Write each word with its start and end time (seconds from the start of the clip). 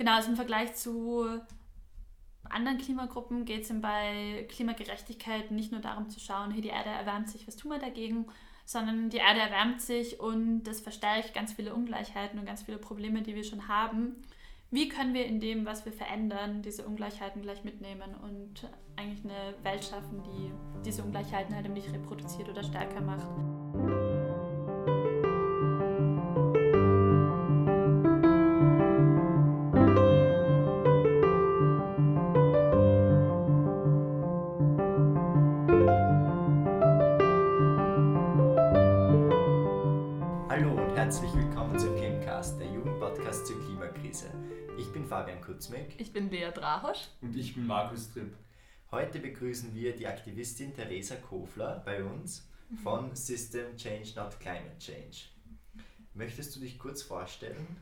genau, 0.00 0.14
also 0.14 0.30
im 0.30 0.36
Vergleich 0.36 0.74
zu 0.74 1.26
anderen 2.48 2.78
Klimagruppen 2.78 3.44
geht 3.44 3.70
es 3.70 3.80
bei 3.82 4.46
Klimagerechtigkeit 4.48 5.50
nicht 5.50 5.72
nur 5.72 5.82
darum 5.82 6.08
zu 6.08 6.18
schauen, 6.18 6.52
hey, 6.52 6.62
die 6.62 6.70
Erde 6.70 6.88
erwärmt 6.88 7.28
sich, 7.28 7.46
was 7.46 7.56
tun 7.56 7.70
wir 7.70 7.78
dagegen, 7.78 8.24
sondern 8.64 9.10
die 9.10 9.18
Erde 9.18 9.40
erwärmt 9.40 9.82
sich 9.82 10.18
und 10.18 10.64
das 10.64 10.80
verstärkt 10.80 11.34
ganz 11.34 11.52
viele 11.52 11.74
Ungleichheiten 11.74 12.38
und 12.38 12.46
ganz 12.46 12.62
viele 12.62 12.78
Probleme, 12.78 13.20
die 13.20 13.34
wir 13.34 13.44
schon 13.44 13.68
haben. 13.68 14.16
Wie 14.70 14.88
können 14.88 15.12
wir 15.12 15.26
in 15.26 15.38
dem, 15.38 15.66
was 15.66 15.84
wir 15.84 15.92
verändern, 15.92 16.62
diese 16.62 16.86
Ungleichheiten 16.86 17.42
gleich 17.42 17.62
mitnehmen 17.62 18.14
und 18.22 18.68
eigentlich 18.96 19.22
eine 19.24 19.54
Welt 19.62 19.84
schaffen, 19.84 20.22
die 20.22 20.50
diese 20.82 21.02
Ungleichheiten 21.02 21.54
halt 21.54 21.68
nicht 21.68 21.92
reproduziert 21.92 22.48
oder 22.48 22.62
stärker 22.62 23.02
macht? 23.02 23.99
Fabian 45.20 45.42
Kutzmeck. 45.42 45.96
Ich 45.98 46.14
bin 46.14 46.30
Lea 46.30 46.50
Drahosch. 46.50 47.08
Und 47.20 47.36
ich 47.36 47.54
bin 47.54 47.66
Markus 47.66 48.10
Tripp. 48.10 48.34
Heute 48.90 49.18
begrüßen 49.18 49.74
wir 49.74 49.94
die 49.94 50.06
Aktivistin 50.06 50.74
Theresa 50.74 51.14
Kofler 51.16 51.82
bei 51.84 52.02
uns 52.02 52.48
von 52.82 53.14
System 53.14 53.76
Change 53.76 54.12
Not 54.16 54.40
Climate 54.40 54.78
Change. 54.78 55.26
Möchtest 56.14 56.56
du 56.56 56.60
dich 56.60 56.78
kurz 56.78 57.02
vorstellen? 57.02 57.76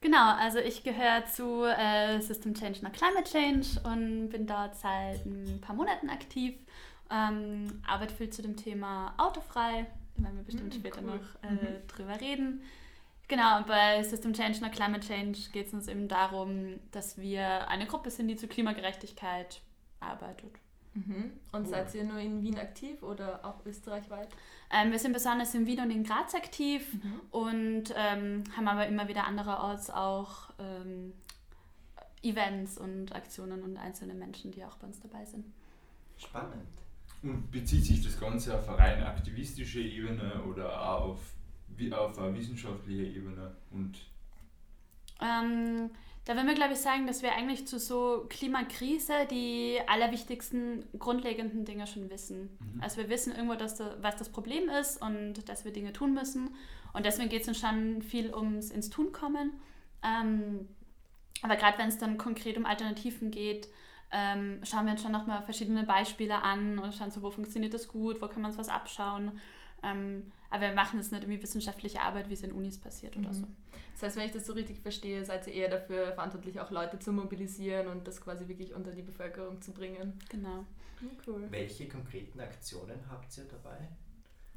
Genau, 0.00 0.36
also 0.36 0.58
ich 0.58 0.82
gehöre 0.82 1.26
zu 1.26 1.64
äh, 1.64 2.18
System 2.22 2.54
Change 2.54 2.82
Not 2.82 2.94
Climate 2.94 3.30
Change 3.30 3.66
und 3.84 4.30
bin 4.30 4.46
dort 4.46 4.76
seit 4.76 5.26
ein 5.26 5.60
paar 5.60 5.76
Monaten 5.76 6.08
aktiv. 6.08 6.54
Ähm, 7.10 7.82
arbeite 7.86 8.14
viel 8.14 8.30
zu 8.30 8.40
dem 8.40 8.56
Thema 8.56 9.12
autofrei, 9.18 9.86
da 10.16 10.22
werden 10.22 10.36
wir 10.38 10.44
bestimmt 10.44 10.72
mhm, 10.72 10.78
später 10.78 11.02
cool. 11.02 11.16
noch 11.18 11.42
äh, 11.42 11.52
mhm. 11.52 11.86
drüber 11.88 12.18
reden. 12.18 12.62
Genau, 13.30 13.58
und 13.58 13.68
bei 13.68 14.02
System 14.02 14.32
Change 14.32 14.58
und 14.64 14.72
Climate 14.72 15.06
Change 15.06 15.38
geht 15.52 15.68
es 15.68 15.72
uns 15.72 15.86
eben 15.86 16.08
darum, 16.08 16.80
dass 16.90 17.16
wir 17.16 17.68
eine 17.68 17.86
Gruppe 17.86 18.10
sind, 18.10 18.26
die 18.26 18.34
zur 18.34 18.48
Klimagerechtigkeit 18.48 19.60
arbeitet. 20.00 20.50
Mhm. 20.94 21.30
Und 21.52 21.66
cool. 21.66 21.68
seid 21.68 21.94
ihr 21.94 22.02
nur 22.02 22.18
in 22.18 22.42
Wien 22.42 22.58
aktiv 22.58 23.00
oder 23.04 23.44
auch 23.44 23.64
österreichweit? 23.64 24.26
Ähm, 24.72 24.90
wir 24.90 24.98
sind 24.98 25.12
besonders 25.12 25.54
in 25.54 25.64
Wien 25.64 25.78
und 25.78 25.92
in 25.92 26.02
Graz 26.02 26.34
aktiv 26.34 26.92
mhm. 26.92 27.20
und 27.30 27.94
ähm, 27.94 28.42
haben 28.56 28.66
aber 28.66 28.88
immer 28.88 29.06
wieder 29.06 29.24
andererorts 29.24 29.90
auch 29.90 30.50
ähm, 30.58 31.12
Events 32.22 32.78
und 32.78 33.14
Aktionen 33.14 33.62
und 33.62 33.76
einzelne 33.76 34.14
Menschen, 34.14 34.50
die 34.50 34.64
auch 34.64 34.74
bei 34.74 34.88
uns 34.88 34.98
dabei 34.98 35.24
sind. 35.24 35.44
Spannend. 36.16 36.66
Und 37.22 37.48
bezieht 37.52 37.84
sich 37.84 38.02
das 38.02 38.18
Ganze 38.18 38.58
auf 38.58 38.68
eine 38.68 38.78
rein 38.78 39.02
aktivistische 39.04 39.80
Ebene 39.80 40.42
oder 40.42 40.82
auch 40.82 41.10
auf 41.10 41.20
wie 41.76 41.92
auf 41.92 42.18
einer 42.18 42.36
wissenschaftlichen 42.36 43.14
Ebene 43.14 43.56
und 43.70 43.98
ähm, 45.20 45.90
da 46.24 46.34
würden 46.34 46.48
wir, 46.48 46.54
glaube 46.54 46.74
ich, 46.74 46.78
sagen, 46.78 47.06
dass 47.06 47.22
wir 47.22 47.32
eigentlich 47.32 47.66
zu 47.66 47.78
so 47.78 48.26
Klimakrise 48.28 49.26
die 49.30 49.78
allerwichtigsten 49.86 50.84
grundlegenden 50.98 51.64
Dinge 51.64 51.86
schon 51.86 52.10
wissen. 52.10 52.56
Mhm. 52.60 52.82
Also 52.82 52.98
wir 52.98 53.08
wissen 53.08 53.32
irgendwo, 53.32 53.54
dass 53.54 53.76
da, 53.76 53.96
was 54.00 54.16
das 54.16 54.28
Problem 54.28 54.68
ist 54.68 55.00
und 55.00 55.48
dass 55.48 55.64
wir 55.64 55.72
Dinge 55.72 55.92
tun 55.92 56.14
müssen. 56.14 56.54
Und 56.92 57.06
deswegen 57.06 57.30
geht 57.30 57.42
es 57.42 57.48
uns 57.48 57.58
schon 57.58 58.02
viel 58.02 58.34
ums 58.34 58.70
ins 58.70 58.90
Tun 58.90 59.12
kommen. 59.12 59.52
Ähm, 60.02 60.68
aber 61.42 61.56
gerade 61.56 61.78
wenn 61.78 61.88
es 61.88 61.98
dann 61.98 62.18
konkret 62.18 62.56
um 62.58 62.66
Alternativen 62.66 63.30
geht, 63.30 63.68
ähm, 64.12 64.60
schauen 64.64 64.84
wir 64.86 64.92
uns 64.92 65.02
schon 65.02 65.12
nochmal 65.12 65.42
verschiedene 65.42 65.84
Beispiele 65.84 66.42
an 66.42 66.78
und 66.78 66.94
schauen 66.94 67.10
so, 67.10 67.22
wo 67.22 67.30
funktioniert 67.30 67.72
das 67.72 67.88
gut, 67.88 68.20
wo 68.20 68.28
kann 68.28 68.42
man 68.42 68.50
uns 68.50 68.58
was 68.58 68.68
abschauen. 68.68 69.38
Ähm, 69.82 70.32
aber 70.50 70.62
wir 70.62 70.74
machen 70.74 70.98
es 70.98 71.10
nicht 71.12 71.22
irgendwie 71.22 71.42
wissenschaftliche 71.42 72.02
Arbeit, 72.02 72.28
wie 72.28 72.34
es 72.34 72.42
in 72.42 72.52
Unis 72.52 72.78
passiert 72.78 73.16
oder 73.16 73.28
mhm. 73.28 73.34
so. 73.34 73.46
Das 73.94 74.02
heißt, 74.02 74.16
wenn 74.16 74.26
ich 74.26 74.32
das 74.32 74.46
so 74.46 74.52
richtig 74.52 74.80
verstehe, 74.80 75.24
seid 75.24 75.46
ihr 75.46 75.54
eher 75.54 75.68
dafür 75.68 76.12
verantwortlich, 76.12 76.58
auch 76.60 76.70
Leute 76.70 76.98
zu 76.98 77.12
mobilisieren 77.12 77.86
und 77.86 78.08
das 78.08 78.20
quasi 78.20 78.48
wirklich 78.48 78.74
unter 78.74 78.92
die 78.92 79.02
Bevölkerung 79.02 79.60
zu 79.62 79.72
bringen. 79.72 80.18
Genau. 80.28 80.64
cool. 81.26 81.46
Welche 81.50 81.88
konkreten 81.88 82.40
Aktionen 82.40 82.98
habt 83.10 83.36
ihr 83.38 83.44
dabei? 83.44 83.88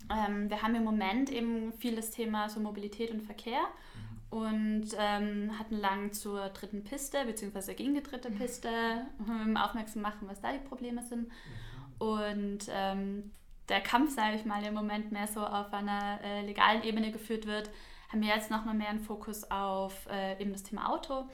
Ähm, 0.10 0.50
wir 0.50 0.62
haben 0.62 0.76
im 0.76 0.84
Moment 0.84 1.32
eben 1.32 1.74
viel 1.74 1.96
das 1.96 2.12
Thema 2.12 2.50
so 2.50 2.60
Mobilität 2.60 3.12
und 3.12 3.22
Verkehr 3.22 3.62
mhm. 4.32 4.38
und 4.38 4.88
ähm, 4.98 5.58
hatten 5.60 5.76
lang 5.76 6.12
zur 6.14 6.50
dritten 6.50 6.84
Piste, 6.84 7.26
beziehungsweise 7.26 7.76
gegen 7.76 7.94
die 7.94 8.04
dritte 8.04 8.30
mhm. 8.30 8.38
Piste 8.38 8.70
ähm, 9.30 9.58
aufmerksam 9.62 10.02
machen, 10.02 10.28
was 10.28 10.42
da 10.42 10.52
die 10.52 10.68
Probleme 10.68 11.04
sind. 11.04 11.28
Mhm. 11.28 11.30
Und 12.00 12.66
ähm, 12.70 13.32
der 13.70 13.82
Kampf, 13.82 14.14
sage 14.14 14.36
ich 14.36 14.46
mal, 14.46 14.64
im 14.64 14.74
Moment 14.74 15.12
mehr 15.12 15.28
so 15.28 15.46
auf 15.46 15.72
einer 15.74 16.20
äh, 16.24 16.42
legalen 16.42 16.84
Ebene 16.84 17.12
geführt 17.12 17.46
wird, 17.46 17.70
haben 18.10 18.22
wir 18.22 18.30
jetzt 18.30 18.52
nochmal 18.52 18.76
mehr 18.76 18.90
einen 18.90 19.00
Fokus 19.00 19.50
auf 19.50 20.06
äh, 20.08 20.40
eben 20.42 20.54
das 20.54 20.64
Thema 20.64 20.90
Auto, 20.90 21.26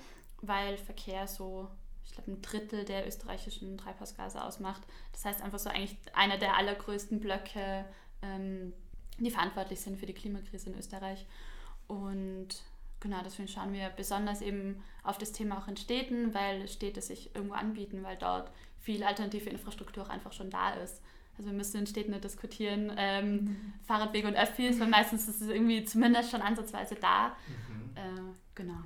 weil 0.42 0.78
Verkehr 0.78 1.28
so, 1.28 1.68
ich 2.06 2.14
glaube, 2.14 2.32
ein 2.32 2.42
Drittel 2.42 2.86
der 2.86 3.08
österreichischen 3.08 3.78
Treibhausgase 3.78 4.44
ausmacht. 4.44 4.82
Das 5.12 5.26
heißt 5.26 5.42
einfach 5.42 5.60
so 5.60 5.70
eigentlich 5.70 5.98
einer 6.14 6.38
der 6.38 6.56
allergrößten 6.56 7.20
Blöcke, 7.20 7.86
ähm, 8.22 8.74
die 9.18 9.32
verantwortlich 9.32 9.82
sind 9.82 10.00
für 10.00 10.06
die 10.06 10.14
Klimakrise 10.14 10.70
in 10.70 10.78
Österreich. 10.78 11.26
Und 11.88 12.50
genau, 13.00 13.22
deswegen 13.26 13.48
schauen 13.48 13.74
wir 13.74 13.90
besonders 13.90 14.42
eben 14.42 14.82
auf 15.04 15.18
das 15.18 15.32
Thema 15.32 15.58
auch 15.58 15.68
in 15.68 15.76
Städten, 15.76 16.34
weil 16.34 16.68
Städte 16.68 17.02
sich 17.02 17.36
irgendwo 17.36 17.56
anbieten, 17.56 18.04
weil 18.04 18.16
dort 18.16 18.52
viel 18.80 19.04
alternative 19.04 19.50
Infrastruktur 19.50 20.04
auch 20.04 20.10
einfach 20.10 20.32
schon 20.32 20.50
da 20.50 20.72
ist. 20.76 21.02
Also 21.40 21.52
wir 21.52 21.58
müssen 21.58 21.78
in 21.78 21.88
Städten 21.88 22.12
nicht 22.12 22.26
diskutieren, 22.26 22.92
ähm, 22.98 23.32
mhm. 23.32 23.74
Fahrradwege 23.88 24.28
und 24.28 24.36
Öffis, 24.36 24.78
weil 24.78 24.90
meistens 24.90 25.30
ist 25.30 25.42
es 25.42 25.48
irgendwie 25.48 25.86
zumindest 25.86 26.32
schon 26.32 26.42
ansatzweise 26.42 26.96
da. 26.96 27.30
Mhm. 27.48 27.96
Äh, 27.96 28.34
genau. 28.56 28.82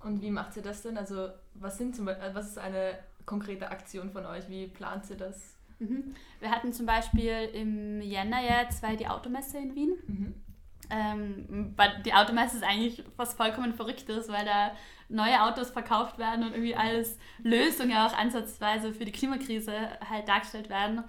Und 0.00 0.20
wie 0.20 0.32
macht 0.32 0.56
ihr 0.56 0.62
das 0.62 0.82
denn? 0.82 0.98
Also 0.98 1.28
was 1.54 1.78
sind 1.78 1.94
zum 1.94 2.06
Beispiel, 2.06 2.34
was 2.34 2.48
ist 2.48 2.58
eine 2.58 2.98
konkrete 3.24 3.70
Aktion 3.70 4.10
von 4.10 4.26
euch? 4.26 4.48
Wie 4.48 4.66
plant 4.66 5.08
ihr 5.10 5.16
das? 5.16 5.54
Mhm. 5.78 6.16
Wir 6.40 6.50
hatten 6.50 6.72
zum 6.72 6.86
Beispiel 6.86 7.48
im 7.52 8.00
Jänner 8.02 8.42
jetzt 8.42 8.80
zwei 8.80 8.96
die 8.96 9.06
Automesse 9.06 9.58
in 9.58 9.76
Wien. 9.76 9.92
Mhm. 10.08 10.34
Ähm, 10.90 11.76
die 12.04 12.14
Automesse 12.14 12.56
ist 12.56 12.64
eigentlich 12.64 13.04
was 13.16 13.34
vollkommen 13.34 13.74
Verrücktes, 13.74 14.28
weil 14.28 14.44
da 14.44 14.72
neue 15.08 15.40
Autos 15.40 15.70
verkauft 15.70 16.18
werden 16.18 16.44
und 16.44 16.50
irgendwie 16.50 16.74
alles 16.74 17.16
Lösungen 17.44 17.96
auch 17.96 18.12
ansatzweise 18.12 18.92
für 18.92 19.04
die 19.04 19.12
Klimakrise 19.12 19.72
halt 20.10 20.26
dargestellt 20.26 20.68
werden. 20.68 21.04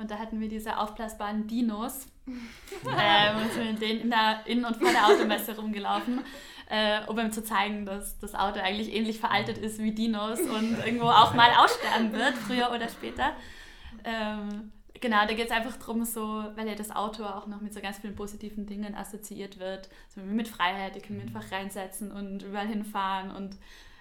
Und 0.00 0.10
da 0.10 0.18
hatten 0.18 0.40
wir 0.40 0.48
diese 0.48 0.78
aufblasbaren 0.78 1.46
Dinos. 1.46 2.06
ähm, 2.26 3.36
und 3.36 3.52
sind 3.52 3.72
mit 3.72 3.82
denen 3.82 4.00
in, 4.00 4.10
der, 4.10 4.40
in 4.46 4.64
und 4.64 4.76
vor 4.76 4.90
der 4.90 5.06
Automesse 5.06 5.56
rumgelaufen, 5.56 6.20
äh, 6.70 7.00
um 7.06 7.18
ihm 7.18 7.32
zu 7.32 7.42
zeigen, 7.42 7.84
dass 7.84 8.18
das 8.18 8.34
Auto 8.34 8.60
eigentlich 8.60 8.94
ähnlich 8.94 9.18
veraltet 9.18 9.58
ist 9.58 9.78
wie 9.78 9.92
Dinos 9.92 10.40
und 10.40 10.78
irgendwo 10.84 11.06
auch 11.06 11.34
mal 11.34 11.50
aussterben 11.58 12.12
wird, 12.12 12.34
früher 12.34 12.70
oder 12.72 12.88
später. 12.88 13.32
Ähm, 14.04 14.70
genau, 15.00 15.26
da 15.26 15.34
geht 15.34 15.46
es 15.46 15.52
einfach 15.52 15.76
darum, 15.76 16.04
so, 16.04 16.44
weil 16.54 16.68
ja 16.68 16.74
das 16.74 16.92
Auto 16.92 17.24
auch 17.24 17.46
noch 17.46 17.60
mit 17.60 17.74
so 17.74 17.80
ganz 17.80 17.98
vielen 17.98 18.14
positiven 18.14 18.66
Dingen 18.66 18.94
assoziiert 18.94 19.58
wird. 19.58 19.88
So 20.14 20.20
mit 20.20 20.48
Freiheit, 20.48 20.94
die 20.94 21.00
können 21.00 21.18
wir 21.18 21.26
einfach 21.26 21.52
reinsetzen 21.52 22.12
und 22.12 22.44
überall 22.44 22.68
hinfahren 22.68 23.32
und 23.32 23.56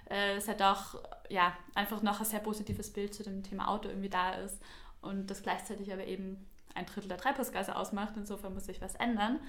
äh, 0.09 0.35
es 0.35 0.47
hat 0.47 0.61
auch 0.61 0.95
ja, 1.29 1.53
einfach 1.73 2.01
noch 2.03 2.19
ein 2.19 2.25
sehr 2.25 2.39
positives 2.39 2.93
Bild 2.93 3.13
zu 3.13 3.23
dem 3.23 3.43
Thema 3.43 3.67
Auto 3.67 3.89
irgendwie 3.89 4.09
da 4.09 4.33
ist 4.33 4.59
und 5.01 5.29
das 5.29 5.41
gleichzeitig 5.43 5.91
aber 5.91 6.05
eben 6.05 6.37
ein 6.75 6.85
Drittel 6.85 7.09
der 7.09 7.17
Treibhausgase 7.17 7.75
ausmacht. 7.75 8.13
Insofern 8.15 8.53
muss 8.53 8.65
sich 8.65 8.81
was 8.81 8.95
ändern. 8.95 9.39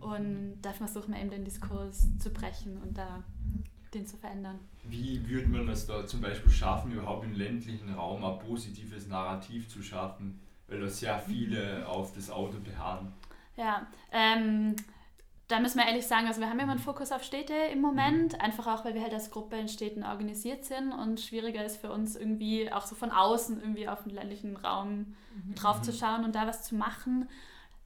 Und 0.00 0.60
da 0.62 0.72
versuchen 0.72 1.14
wir 1.14 1.20
eben 1.20 1.30
den 1.30 1.44
Diskurs 1.44 2.06
zu 2.18 2.30
brechen 2.30 2.76
und 2.82 2.98
da 2.98 3.22
den 3.94 4.06
zu 4.06 4.16
verändern. 4.16 4.58
Wie 4.84 5.26
würde 5.28 5.48
man 5.48 5.66
das 5.66 5.86
da 5.86 6.06
zum 6.06 6.20
Beispiel 6.20 6.52
schaffen, 6.52 6.92
überhaupt 6.92 7.24
im 7.24 7.34
ländlichen 7.34 7.94
Raum 7.94 8.24
ein 8.24 8.38
positives 8.40 9.06
Narrativ 9.06 9.68
zu 9.68 9.82
schaffen, 9.82 10.40
weil 10.68 10.80
da 10.80 10.88
sehr 10.88 11.18
viele 11.18 11.86
auf 11.88 12.12
das 12.12 12.30
Auto 12.30 12.58
beharren? 12.60 13.12
Ja, 13.56 13.86
ähm, 14.12 14.76
da 15.48 15.60
müssen 15.60 15.78
wir 15.78 15.86
ehrlich 15.86 16.06
sagen, 16.06 16.26
also 16.26 16.40
wir 16.40 16.50
haben 16.50 16.58
immer 16.58 16.72
einen 16.72 16.80
Fokus 16.80 17.12
auf 17.12 17.22
Städte 17.22 17.54
im 17.72 17.80
Moment, 17.80 18.40
einfach 18.40 18.66
auch, 18.66 18.84
weil 18.84 18.94
wir 18.94 19.02
halt 19.02 19.14
als 19.14 19.30
Gruppe 19.30 19.56
in 19.56 19.68
Städten 19.68 20.02
organisiert 20.02 20.64
sind 20.64 20.92
und 20.92 21.20
schwieriger 21.20 21.64
ist 21.64 21.80
für 21.80 21.92
uns 21.92 22.16
irgendwie 22.16 22.72
auch 22.72 22.84
so 22.84 22.96
von 22.96 23.12
außen 23.12 23.60
irgendwie 23.60 23.88
auf 23.88 24.02
den 24.02 24.14
ländlichen 24.14 24.56
Raum 24.56 25.14
mhm. 25.34 25.54
drauf 25.54 25.82
zu 25.82 25.92
schauen 25.92 26.24
und 26.24 26.34
da 26.34 26.48
was 26.48 26.64
zu 26.64 26.74
machen. 26.74 27.28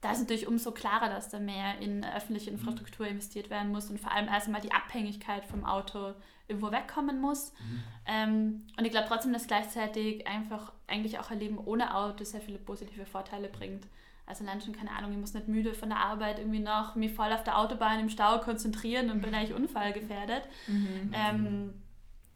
Da 0.01 0.11
ist 0.11 0.19
natürlich 0.19 0.47
umso 0.47 0.71
klarer, 0.71 1.09
dass 1.09 1.29
da 1.29 1.39
mehr 1.39 1.77
in 1.79 2.03
öffentliche 2.03 2.49
mhm. 2.49 2.57
Infrastruktur 2.57 3.05
investiert 3.05 3.51
werden 3.51 3.71
muss 3.71 3.91
und 3.91 3.99
vor 3.99 4.11
allem 4.11 4.27
erstmal 4.27 4.61
die 4.61 4.71
Abhängigkeit 4.71 5.45
vom 5.45 5.63
Auto 5.63 6.13
irgendwo 6.47 6.71
wegkommen 6.71 7.21
muss. 7.21 7.53
Mhm. 7.53 7.83
Ähm, 8.07 8.67
und 8.75 8.85
ich 8.85 8.91
glaube 8.91 9.07
trotzdem, 9.07 9.33
dass 9.33 9.45
gleichzeitig 9.45 10.25
einfach 10.25 10.73
eigentlich 10.87 11.19
auch 11.19 11.29
ein 11.29 11.39
Leben 11.39 11.59
ohne 11.59 11.95
Auto 11.95 12.23
sehr 12.23 12.41
viele 12.41 12.57
positive 12.57 13.05
Vorteile 13.05 13.49
bringt. 13.49 13.85
Also 14.31 14.43
dann 14.45 14.61
schon, 14.61 14.73
keine 14.73 14.91
Ahnung, 14.91 15.11
ich 15.11 15.17
muss 15.17 15.33
nicht 15.33 15.49
müde 15.49 15.73
von 15.73 15.89
der 15.89 15.97
Arbeit 15.97 16.39
irgendwie 16.39 16.61
noch 16.61 16.95
mich 16.95 17.11
voll 17.11 17.33
auf 17.33 17.43
der 17.43 17.57
Autobahn 17.57 17.99
im 17.99 18.07
Stau 18.07 18.39
konzentrieren 18.39 19.09
und 19.09 19.19
bin 19.19 19.35
eigentlich 19.35 19.53
unfallgefährdet. 19.53 20.43
Mhm. 20.67 21.13
Ähm, 21.13 21.73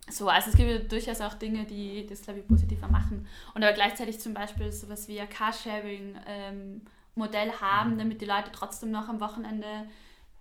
so, 0.09 0.27
also 0.27 0.50
es 0.50 0.57
gibt 0.57 0.69
ja 0.69 0.80
durchaus 0.80 1.21
auch 1.21 1.36
Dinge, 1.36 1.63
die 1.63 2.06
das, 2.06 2.24
glaube 2.24 2.42
ich, 2.42 2.47
positiver 2.50 2.89
machen. 2.89 3.25
Und 3.53 3.63
aber 3.63 3.71
gleichzeitig 3.71 4.19
zum 4.19 4.33
Beispiel 4.33 4.74
sowas 4.74 5.07
wie 5.07 5.21
ein 5.21 5.30
Carsharing-Modell 5.30 7.47
ähm, 7.47 7.62
haben, 7.62 7.94
mhm. 7.94 8.00
damit 8.00 8.19
die 8.19 8.25
Leute 8.25 8.50
trotzdem 8.51 8.92
noch 8.92 9.07
am 9.07 9.21
Wochenende, 9.21 9.88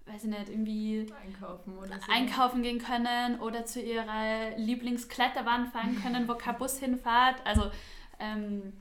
weiß 0.06 0.24
ich 0.24 0.30
nicht, 0.30 0.48
irgendwie 0.48 1.06
einkaufen, 1.24 1.78
oder 1.78 2.00
so. 2.00 2.12
einkaufen 2.12 2.64
gehen 2.64 2.80
können 2.80 3.38
oder 3.38 3.64
zu 3.64 3.80
ihrer 3.80 4.56
Lieblingskletterwand 4.56 5.68
fahren 5.68 6.02
können, 6.02 6.26
wo 6.26 6.34
kein 6.34 6.58
Bus 6.58 6.80
hinfährt. 6.80 7.36
Also 7.44 7.70
ähm, 8.18 8.72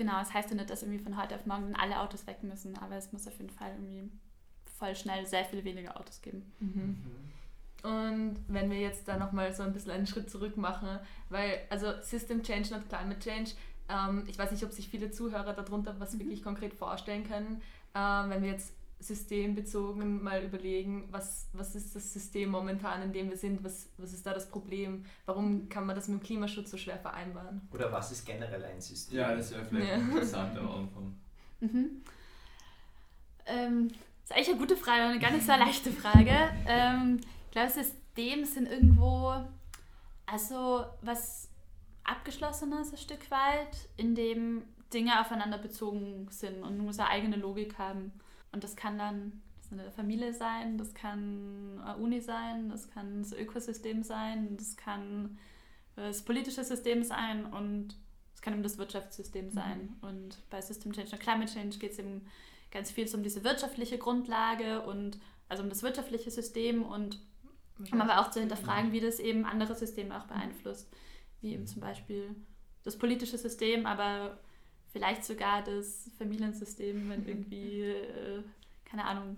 genau, 0.00 0.18
das 0.18 0.32
heißt 0.32 0.48
ja 0.48 0.56
nicht, 0.56 0.70
dass 0.70 0.82
irgendwie 0.82 0.98
von 0.98 1.20
heute 1.20 1.34
auf 1.34 1.44
morgen 1.44 1.76
alle 1.76 2.00
Autos 2.00 2.26
weg 2.26 2.42
müssen, 2.42 2.74
aber 2.78 2.96
es 2.96 3.12
muss 3.12 3.28
auf 3.28 3.36
jeden 3.36 3.50
Fall 3.50 3.72
irgendwie 3.72 4.10
voll 4.78 4.96
schnell 4.96 5.26
sehr 5.26 5.44
viel 5.44 5.62
weniger 5.62 6.00
Autos 6.00 6.22
geben. 6.22 6.50
Mhm. 6.58 6.96
Und 7.82 8.36
wenn 8.48 8.70
wir 8.70 8.80
jetzt 8.80 9.06
da 9.06 9.18
nochmal 9.18 9.52
so 9.52 9.62
ein 9.62 9.74
bisschen 9.74 9.90
einen 9.90 10.06
Schritt 10.06 10.30
zurück 10.30 10.56
machen, 10.56 10.98
weil, 11.28 11.60
also 11.68 11.92
System 12.00 12.42
Change, 12.42 12.70
not 12.70 12.88
Climate 12.88 13.20
Change, 13.20 13.50
ähm, 13.90 14.24
ich 14.26 14.38
weiß 14.38 14.52
nicht, 14.52 14.64
ob 14.64 14.72
sich 14.72 14.88
viele 14.88 15.10
Zuhörer 15.10 15.52
darunter 15.52 15.94
was 16.00 16.14
mhm. 16.14 16.20
wirklich 16.20 16.42
konkret 16.42 16.72
vorstellen 16.72 17.28
können. 17.28 17.60
Ähm, 17.94 18.30
wenn 18.30 18.42
wir 18.42 18.52
jetzt 18.52 18.72
systembezogen 19.00 20.22
mal 20.22 20.44
überlegen, 20.44 21.08
was, 21.10 21.48
was 21.54 21.74
ist 21.74 21.96
das 21.96 22.12
System 22.12 22.50
momentan, 22.50 23.02
in 23.02 23.12
dem 23.12 23.30
wir 23.30 23.36
sind, 23.36 23.64
was, 23.64 23.88
was 23.96 24.12
ist 24.12 24.26
da 24.26 24.34
das 24.34 24.48
Problem, 24.48 25.04
warum 25.24 25.68
kann 25.68 25.86
man 25.86 25.96
das 25.96 26.08
mit 26.08 26.20
dem 26.20 26.22
Klimaschutz 26.22 26.70
so 26.70 26.76
schwer 26.76 26.98
vereinbaren? 26.98 27.62
Oder 27.72 27.90
was 27.90 28.12
ist 28.12 28.26
generell 28.26 28.62
ein 28.62 28.80
System? 28.80 29.18
Ja, 29.18 29.34
das 29.34 29.50
wäre 29.52 29.64
vielleicht 29.64 29.88
ja. 29.88 29.94
interessant 29.96 30.58
am 30.58 30.70
Anfang. 30.70 31.16
Mhm. 31.62 32.00
Ähm, 33.44 33.88
das 33.88 34.30
ist 34.30 34.32
eigentlich 34.32 34.48
eine 34.48 34.58
gute 34.60 34.76
Frage, 34.78 35.02
eine 35.02 35.18
gar 35.18 35.30
nicht 35.30 35.44
so 35.44 35.52
leichte 35.52 35.92
Frage. 35.92 36.32
Ähm, 36.66 37.20
ich 37.44 37.50
glaube, 37.50 37.68
System 37.68 38.46
sind 38.46 38.66
irgendwo, 38.66 39.44
also 40.24 40.86
was 41.02 41.50
Abgeschlossenes 42.04 42.92
ein 42.92 42.96
Stück 42.96 43.30
weit, 43.30 43.90
in 43.98 44.14
dem 44.14 44.62
Dinge 44.90 45.20
aufeinander 45.20 45.58
bezogen 45.58 46.28
sind 46.30 46.62
und 46.62 46.78
muss 46.78 46.98
eine 46.98 47.10
eigene 47.10 47.36
Logik 47.36 47.76
haben. 47.76 48.12
Und 48.52 48.64
das 48.64 48.76
kann 48.76 48.98
dann 48.98 49.42
das 49.58 49.72
eine 49.72 49.90
Familie 49.90 50.32
sein, 50.32 50.78
das 50.78 50.94
kann 50.94 51.80
eine 51.84 51.96
Uni 51.96 52.20
sein, 52.20 52.68
das 52.70 52.90
kann 52.90 53.22
das 53.22 53.32
Ökosystem 53.32 54.02
sein, 54.02 54.56
das 54.56 54.76
kann 54.76 55.38
das 55.96 56.22
politische 56.22 56.64
System 56.64 57.02
sein 57.02 57.46
und 57.46 57.96
es 58.34 58.42
kann 58.42 58.54
eben 58.54 58.62
das 58.62 58.78
Wirtschaftssystem 58.78 59.46
mhm. 59.46 59.52
sein. 59.52 59.80
Mhm. 60.00 60.08
Und 60.08 60.50
bei 60.50 60.60
System 60.60 60.92
Change 60.92 61.12
und 61.12 61.20
Climate 61.20 61.52
Change 61.52 61.78
geht 61.78 61.92
es 61.92 61.98
eben 61.98 62.26
ganz 62.70 62.90
viel 62.90 63.08
um 63.14 63.22
diese 63.22 63.44
wirtschaftliche 63.44 63.98
Grundlage 63.98 64.82
und 64.82 65.18
also 65.48 65.62
um 65.62 65.68
das 65.68 65.82
wirtschaftliche 65.82 66.30
System 66.30 66.82
und 66.82 67.20
um 67.92 68.00
aber 68.00 68.20
auch 68.20 68.30
zu 68.30 68.40
hinterfragen, 68.40 68.92
wie 68.92 69.00
das 69.00 69.18
eben 69.18 69.44
andere 69.44 69.74
Systeme 69.74 70.18
auch 70.18 70.26
beeinflusst, 70.26 70.88
wie 71.40 71.52
eben 71.52 71.66
zum 71.66 71.80
Beispiel 71.80 72.34
das 72.84 72.98
politische 72.98 73.38
System, 73.38 73.86
aber 73.86 74.38
vielleicht 74.92 75.24
sogar 75.24 75.62
das 75.62 76.10
Familiensystem, 76.18 77.08
wenn 77.08 77.26
irgendwie, 77.26 77.82
äh, 77.82 78.42
keine 78.84 79.04
Ahnung, 79.04 79.36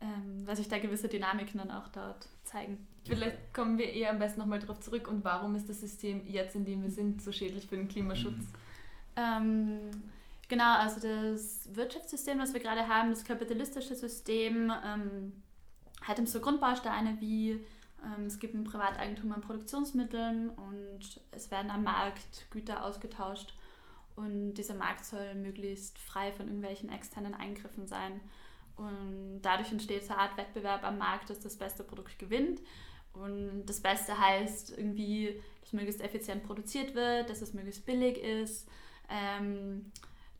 ähm, 0.00 0.46
weil 0.46 0.56
sich 0.56 0.68
da 0.68 0.78
gewisse 0.78 1.08
Dynamiken 1.08 1.58
dann 1.58 1.70
auch 1.70 1.88
dort 1.88 2.28
zeigen. 2.44 2.86
Vielleicht 3.04 3.52
kommen 3.54 3.78
wir 3.78 3.92
eher 3.92 4.10
am 4.10 4.18
besten 4.18 4.40
nochmal 4.40 4.58
darauf 4.58 4.80
zurück 4.80 5.08
und 5.08 5.24
warum 5.24 5.54
ist 5.54 5.68
das 5.68 5.80
System 5.80 6.26
jetzt, 6.26 6.56
in 6.56 6.64
dem 6.64 6.82
wir 6.82 6.90
sind, 6.90 7.22
so 7.22 7.32
schädlich 7.32 7.66
für 7.66 7.76
den 7.76 7.88
Klimaschutz? 7.88 8.44
Ähm, 9.16 9.90
genau, 10.48 10.76
also 10.76 11.00
das 11.00 11.68
Wirtschaftssystem, 11.74 12.38
das 12.38 12.52
wir 12.52 12.60
gerade 12.60 12.88
haben, 12.88 13.10
das 13.10 13.24
kapitalistische 13.24 13.94
System, 13.94 14.72
ähm, 14.84 15.32
hat 16.02 16.18
eben 16.18 16.26
so 16.26 16.40
Grundbausteine 16.40 17.16
wie 17.20 17.64
ähm, 18.04 18.26
es 18.26 18.38
gibt 18.38 18.54
ein 18.54 18.64
Privateigentum 18.64 19.32
an 19.32 19.40
Produktionsmitteln 19.42 20.50
und 20.50 21.20
es 21.32 21.50
werden 21.50 21.70
am 21.70 21.84
Markt 21.84 22.46
Güter 22.50 22.84
ausgetauscht 22.84 23.54
und 24.20 24.54
dieser 24.54 24.74
Markt 24.74 25.04
soll 25.04 25.34
möglichst 25.34 25.98
frei 25.98 26.32
von 26.32 26.46
irgendwelchen 26.46 26.90
externen 26.90 27.34
Eingriffen 27.34 27.86
sein. 27.86 28.20
Und 28.76 29.40
dadurch 29.42 29.72
entsteht 29.72 30.04
so 30.04 30.12
eine 30.12 30.22
Art 30.22 30.36
Wettbewerb 30.36 30.84
am 30.84 30.98
Markt, 30.98 31.30
dass 31.30 31.40
das 31.40 31.56
beste 31.56 31.84
Produkt 31.84 32.18
gewinnt. 32.18 32.60
Und 33.12 33.64
das 33.66 33.80
Beste 33.80 34.18
heißt 34.18 34.76
irgendwie, 34.76 35.40
dass 35.60 35.72
möglichst 35.72 36.00
effizient 36.00 36.44
produziert 36.44 36.94
wird, 36.94 37.28
dass 37.28 37.42
es 37.42 37.54
möglichst 37.54 37.84
billig 37.84 38.18
ist, 38.18 38.68
ähm, 39.08 39.90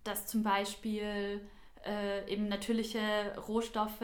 dass 0.05 0.27
zum 0.27 0.43
Beispiel 0.43 1.41
äh, 1.85 2.31
eben 2.33 2.49
natürliche 2.49 3.35
Rohstoffe 3.49 4.01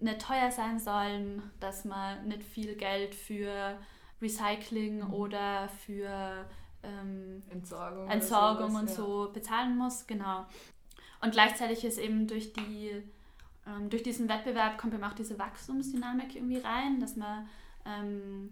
nicht 0.00 0.20
teuer 0.20 0.50
sein 0.50 0.78
sollen, 0.78 1.42
dass 1.60 1.84
man 1.84 2.26
nicht 2.26 2.42
viel 2.42 2.74
Geld 2.74 3.14
für 3.14 3.78
Recycling 4.20 5.02
oder 5.10 5.68
für 5.86 6.46
ähm, 6.82 7.42
Entsorgung, 7.50 8.08
Entsorgung 8.08 8.70
sowas, 8.70 8.80
und 8.82 8.90
so 8.90 9.24
ja. 9.26 9.32
bezahlen 9.32 9.76
muss, 9.76 10.06
genau. 10.06 10.46
Und 11.22 11.32
gleichzeitig 11.32 11.84
ist 11.84 11.98
eben 11.98 12.26
durch 12.26 12.52
die 12.52 13.02
ähm, 13.66 13.90
durch 13.90 14.02
diesen 14.02 14.28
Wettbewerb 14.28 14.78
kommt 14.78 14.94
eben 14.94 15.04
auch 15.04 15.12
diese 15.12 15.38
Wachstumsdynamik 15.38 16.34
irgendwie 16.34 16.58
rein, 16.58 17.00
dass 17.00 17.16
man 17.16 17.46
ähm, 17.84 18.50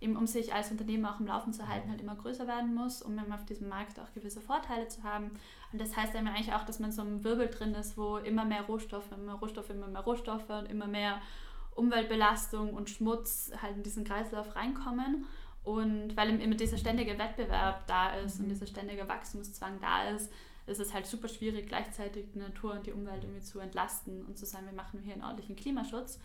eben 0.00 0.16
um 0.16 0.26
sich 0.26 0.54
als 0.54 0.70
Unternehmen 0.70 1.04
auch 1.06 1.20
im 1.20 1.26
Laufen 1.26 1.52
zu 1.52 1.66
halten, 1.68 1.90
halt 1.90 2.00
immer 2.00 2.14
größer 2.14 2.46
werden 2.46 2.74
muss, 2.74 3.02
um 3.02 3.18
eben 3.18 3.32
auf 3.32 3.44
diesem 3.44 3.68
Markt 3.68 3.98
auch 3.98 4.12
gewisse 4.14 4.40
Vorteile 4.40 4.88
zu 4.88 5.02
haben. 5.02 5.30
Und 5.72 5.80
das 5.80 5.96
heißt 5.96 6.14
dann 6.14 6.28
eigentlich 6.28 6.54
auch, 6.54 6.64
dass 6.64 6.78
man 6.78 6.92
so 6.92 7.02
einem 7.02 7.24
Wirbel 7.24 7.48
drin 7.48 7.74
ist, 7.74 7.96
wo 7.98 8.18
immer 8.18 8.44
mehr 8.44 8.62
Rohstoffe, 8.62 9.10
immer 9.12 9.24
mehr 9.24 9.34
Rohstoffe, 9.34 9.70
immer 9.70 9.88
mehr 9.88 10.02
Rohstoffe 10.02 10.48
und 10.48 10.66
immer 10.66 10.86
mehr 10.86 11.20
Umweltbelastung 11.74 12.74
und 12.74 12.90
Schmutz 12.90 13.50
halt 13.60 13.76
in 13.76 13.82
diesen 13.82 14.04
Kreislauf 14.04 14.56
reinkommen. 14.56 15.26
Und 15.68 16.16
weil 16.16 16.40
immer 16.40 16.54
dieser 16.54 16.78
ständige 16.78 17.18
Wettbewerb 17.18 17.86
da 17.86 18.14
ist 18.14 18.38
mhm. 18.38 18.44
und 18.44 18.48
dieser 18.48 18.66
ständige 18.66 19.06
Wachstumszwang 19.06 19.78
da 19.82 20.08
ist, 20.08 20.32
ist 20.66 20.80
es 20.80 20.94
halt 20.94 21.04
super 21.04 21.28
schwierig, 21.28 21.68
gleichzeitig 21.68 22.30
die 22.32 22.38
Natur 22.38 22.72
und 22.72 22.86
die 22.86 22.92
Umwelt 22.92 23.22
irgendwie 23.22 23.42
zu 23.42 23.60
entlasten 23.60 24.24
und 24.24 24.38
zu 24.38 24.46
sagen, 24.46 24.64
wir 24.64 24.72
machen 24.72 25.00
hier 25.00 25.12
einen 25.12 25.24
ordentlichen 25.24 25.56
Klimaschutz. 25.56 26.20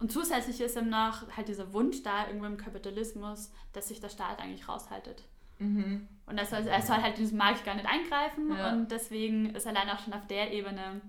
Und 0.00 0.10
zusätzlich 0.10 0.60
ist 0.60 0.76
eben 0.76 0.88
noch 0.88 1.30
halt 1.36 1.46
dieser 1.46 1.72
Wunsch 1.72 2.02
da, 2.02 2.26
irgendwo 2.26 2.46
im 2.46 2.56
Kapitalismus, 2.56 3.52
dass 3.72 3.86
sich 3.86 4.00
der 4.00 4.08
Staat 4.08 4.40
eigentlich 4.40 4.68
raushaltet. 4.68 5.22
Mhm. 5.60 6.08
Und 6.26 6.36
das 6.36 6.50
soll, 6.50 6.66
er 6.66 6.82
soll 6.82 6.96
halt 6.96 7.16
in 7.16 7.22
diesen 7.22 7.38
Markt 7.38 7.64
gar 7.64 7.76
nicht 7.76 7.86
eingreifen 7.86 8.50
ja. 8.56 8.72
und 8.72 8.90
deswegen 8.90 9.54
ist 9.54 9.68
allein 9.68 9.88
auch 9.88 10.00
schon 10.00 10.14
auf 10.14 10.26
der 10.26 10.52
Ebene, 10.52 11.00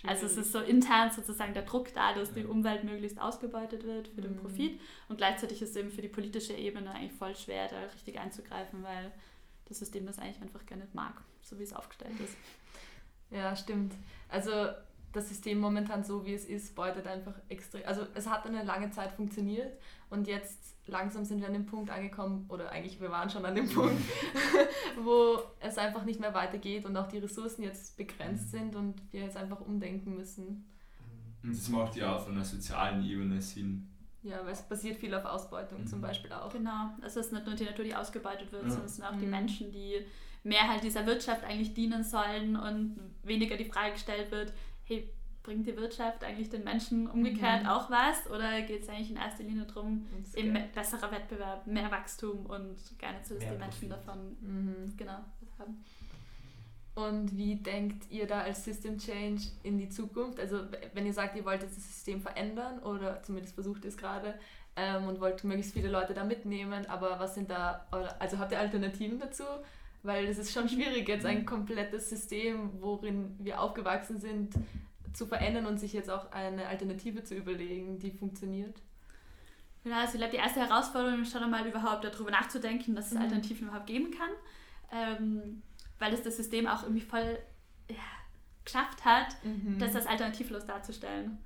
Schwierig. 0.00 0.16
also 0.16 0.26
es 0.26 0.36
ist 0.36 0.52
so 0.52 0.60
intern 0.60 1.10
sozusagen 1.10 1.54
der 1.54 1.64
Druck 1.64 1.92
da, 1.92 2.12
dass 2.12 2.32
die 2.32 2.44
Umwelt 2.44 2.84
möglichst 2.84 3.20
ausgebeutet 3.20 3.84
wird 3.84 4.08
für 4.08 4.20
mhm. 4.20 4.24
den 4.24 4.36
Profit 4.36 4.80
und 5.08 5.16
gleichzeitig 5.16 5.60
ist 5.60 5.70
es 5.70 5.76
eben 5.76 5.90
für 5.90 6.02
die 6.02 6.08
politische 6.08 6.52
Ebene 6.52 6.90
eigentlich 6.92 7.12
voll 7.12 7.34
schwer, 7.34 7.68
da 7.68 7.80
richtig 7.92 8.18
einzugreifen, 8.18 8.84
weil 8.84 9.12
das 9.66 9.80
System 9.80 10.06
das 10.06 10.18
eigentlich 10.18 10.40
einfach 10.40 10.64
gar 10.66 10.76
nicht 10.76 10.94
mag, 10.94 11.20
so 11.42 11.58
wie 11.58 11.64
es 11.64 11.72
aufgestellt 11.72 12.18
ist. 12.20 12.36
Ja, 13.30 13.54
stimmt. 13.56 13.92
Also 14.28 14.50
das 15.12 15.28
System 15.28 15.58
momentan 15.58 16.04
so, 16.04 16.24
wie 16.24 16.34
es 16.34 16.44
ist, 16.44 16.74
beutet 16.74 17.06
einfach 17.06 17.34
extrem. 17.48 17.82
Also 17.86 18.06
es 18.14 18.28
hat 18.28 18.46
eine 18.46 18.62
lange 18.62 18.90
Zeit 18.90 19.12
funktioniert 19.12 19.78
und 20.10 20.26
jetzt 20.26 20.76
langsam 20.86 21.24
sind 21.24 21.40
wir 21.40 21.46
an 21.46 21.52
dem 21.52 21.66
Punkt 21.66 21.90
angekommen, 21.90 22.46
oder 22.48 22.70
eigentlich 22.70 23.00
wir 23.00 23.10
waren 23.10 23.30
schon 23.30 23.44
an 23.44 23.54
dem 23.54 23.68
Punkt, 23.68 24.02
wo 25.02 25.38
es 25.60 25.78
einfach 25.78 26.04
nicht 26.04 26.20
mehr 26.20 26.34
weitergeht 26.34 26.84
und 26.84 26.96
auch 26.96 27.08
die 27.08 27.18
Ressourcen 27.18 27.62
jetzt 27.62 27.96
begrenzt 27.96 28.50
sind 28.50 28.74
und 28.74 29.00
wir 29.12 29.22
jetzt 29.22 29.36
einfach 29.36 29.60
umdenken 29.60 30.14
müssen. 30.16 30.66
Und 31.42 31.56
das 31.56 31.68
macht 31.68 31.96
ja 31.96 32.16
auch 32.16 32.24
von 32.24 32.34
der 32.34 32.44
sozialen 32.44 33.04
Ebene 33.04 33.40
Sinn. 33.40 33.88
Ja, 34.22 34.44
weil 34.44 34.52
es 34.52 34.62
basiert 34.62 34.96
viel 34.96 35.14
auf 35.14 35.24
Ausbeutung 35.24 35.82
mhm. 35.82 35.86
zum 35.86 36.00
Beispiel 36.00 36.32
auch. 36.32 36.52
Genau, 36.52 36.90
es 37.02 37.16
ist 37.16 37.32
nicht 37.32 37.46
nur 37.46 37.54
die 37.54 37.64
Natur, 37.64 37.84
die 37.84 37.94
ausgebeutet 37.94 38.50
wird, 38.50 38.64
ja. 38.64 38.70
sondern 38.70 38.86
es 38.86 38.96
sind 38.96 39.04
auch 39.04 39.14
mhm. 39.14 39.20
die 39.20 39.26
Menschen, 39.26 39.70
die 39.70 40.04
mehr 40.42 40.68
halt 40.68 40.82
dieser 40.82 41.06
Wirtschaft 41.06 41.44
eigentlich 41.44 41.74
dienen 41.74 42.02
sollen 42.02 42.56
und 42.56 42.96
weniger 43.22 43.56
die 43.56 43.64
Frage 43.64 43.92
gestellt 43.92 44.30
wird, 44.30 44.52
hey, 44.88 45.10
bringt 45.42 45.66
die 45.66 45.76
Wirtschaft 45.76 46.24
eigentlich 46.24 46.50
den 46.50 46.64
Menschen 46.64 47.08
umgekehrt 47.08 47.62
mhm. 47.62 47.68
auch 47.68 47.90
was? 47.90 48.30
Oder 48.30 48.62
geht 48.62 48.82
es 48.82 48.88
eigentlich 48.88 49.10
in 49.10 49.16
erster 49.16 49.44
Linie 49.44 49.64
darum, 49.64 50.06
eben 50.34 50.58
besserer 50.74 51.10
Wettbewerb, 51.10 51.66
mehr 51.66 51.90
Wachstum 51.90 52.44
und 52.46 52.76
gar 52.98 53.12
nicht 53.12 53.26
so, 53.26 53.34
dass 53.34 53.44
mehr 53.44 53.52
die 53.52 53.58
Menschen 53.58 53.88
Profit. 53.88 54.06
davon 54.06 54.36
mhm. 54.40 54.94
genau, 54.96 55.20
haben? 55.58 55.84
Und 56.94 57.36
wie 57.36 57.54
denkt 57.54 58.10
ihr 58.10 58.26
da 58.26 58.40
als 58.40 58.64
System 58.64 58.98
Change 58.98 59.42
in 59.62 59.78
die 59.78 59.88
Zukunft? 59.88 60.40
Also 60.40 60.62
wenn 60.94 61.06
ihr 61.06 61.12
sagt, 61.12 61.36
ihr 61.36 61.44
wollt 61.44 61.62
das 61.62 61.74
System 61.76 62.20
verändern 62.20 62.80
oder 62.80 63.22
zumindest 63.22 63.54
versucht 63.54 63.84
es 63.84 63.96
gerade 63.96 64.34
ähm, 64.74 65.06
und 65.06 65.20
wollt 65.20 65.44
möglichst 65.44 65.72
viele 65.72 65.88
Leute 65.88 66.12
da 66.12 66.24
mitnehmen, 66.24 66.86
aber 66.86 67.20
was 67.20 67.36
sind 67.36 67.50
da, 67.50 67.86
also 68.18 68.38
habt 68.38 68.50
ihr 68.50 68.58
Alternativen 68.58 69.20
dazu? 69.20 69.44
Weil 70.02 70.26
es 70.26 70.38
ist 70.38 70.52
schon 70.52 70.68
schwierig, 70.68 71.08
jetzt 71.08 71.26
ein 71.26 71.44
komplettes 71.44 72.08
System, 72.08 72.70
worin 72.80 73.36
wir 73.38 73.60
aufgewachsen 73.60 74.20
sind, 74.20 74.54
zu 75.12 75.26
verändern 75.26 75.66
und 75.66 75.78
sich 75.78 75.92
jetzt 75.92 76.10
auch 76.10 76.30
eine 76.32 76.66
Alternative 76.66 77.24
zu 77.24 77.34
überlegen, 77.34 77.98
die 77.98 78.10
funktioniert. 78.10 78.76
Genau, 79.82 79.96
also 79.96 80.14
ich 80.14 80.18
glaube, 80.18 80.32
die 80.32 80.38
erste 80.38 80.60
Herausforderung 80.60 81.22
ist 81.22 81.32
schon 81.32 81.42
einmal 81.42 81.66
überhaupt 81.66 82.04
darüber 82.04 82.30
nachzudenken, 82.30 82.94
dass 82.94 83.08
es 83.08 83.14
mhm. 83.14 83.22
Alternativen 83.22 83.68
überhaupt 83.68 83.86
geben 83.86 84.10
kann. 84.10 84.30
Ähm, 84.90 85.62
weil 85.98 86.14
es 86.14 86.22
das 86.22 86.36
System 86.36 86.66
auch 86.66 86.82
irgendwie 86.82 87.02
voll 87.02 87.38
ja, 87.90 87.96
geschafft 88.64 89.04
hat, 89.04 89.36
mhm. 89.44 89.78
das 89.78 89.94
als 89.94 90.06
alternativlos 90.06 90.66
darzustellen. 90.66 91.38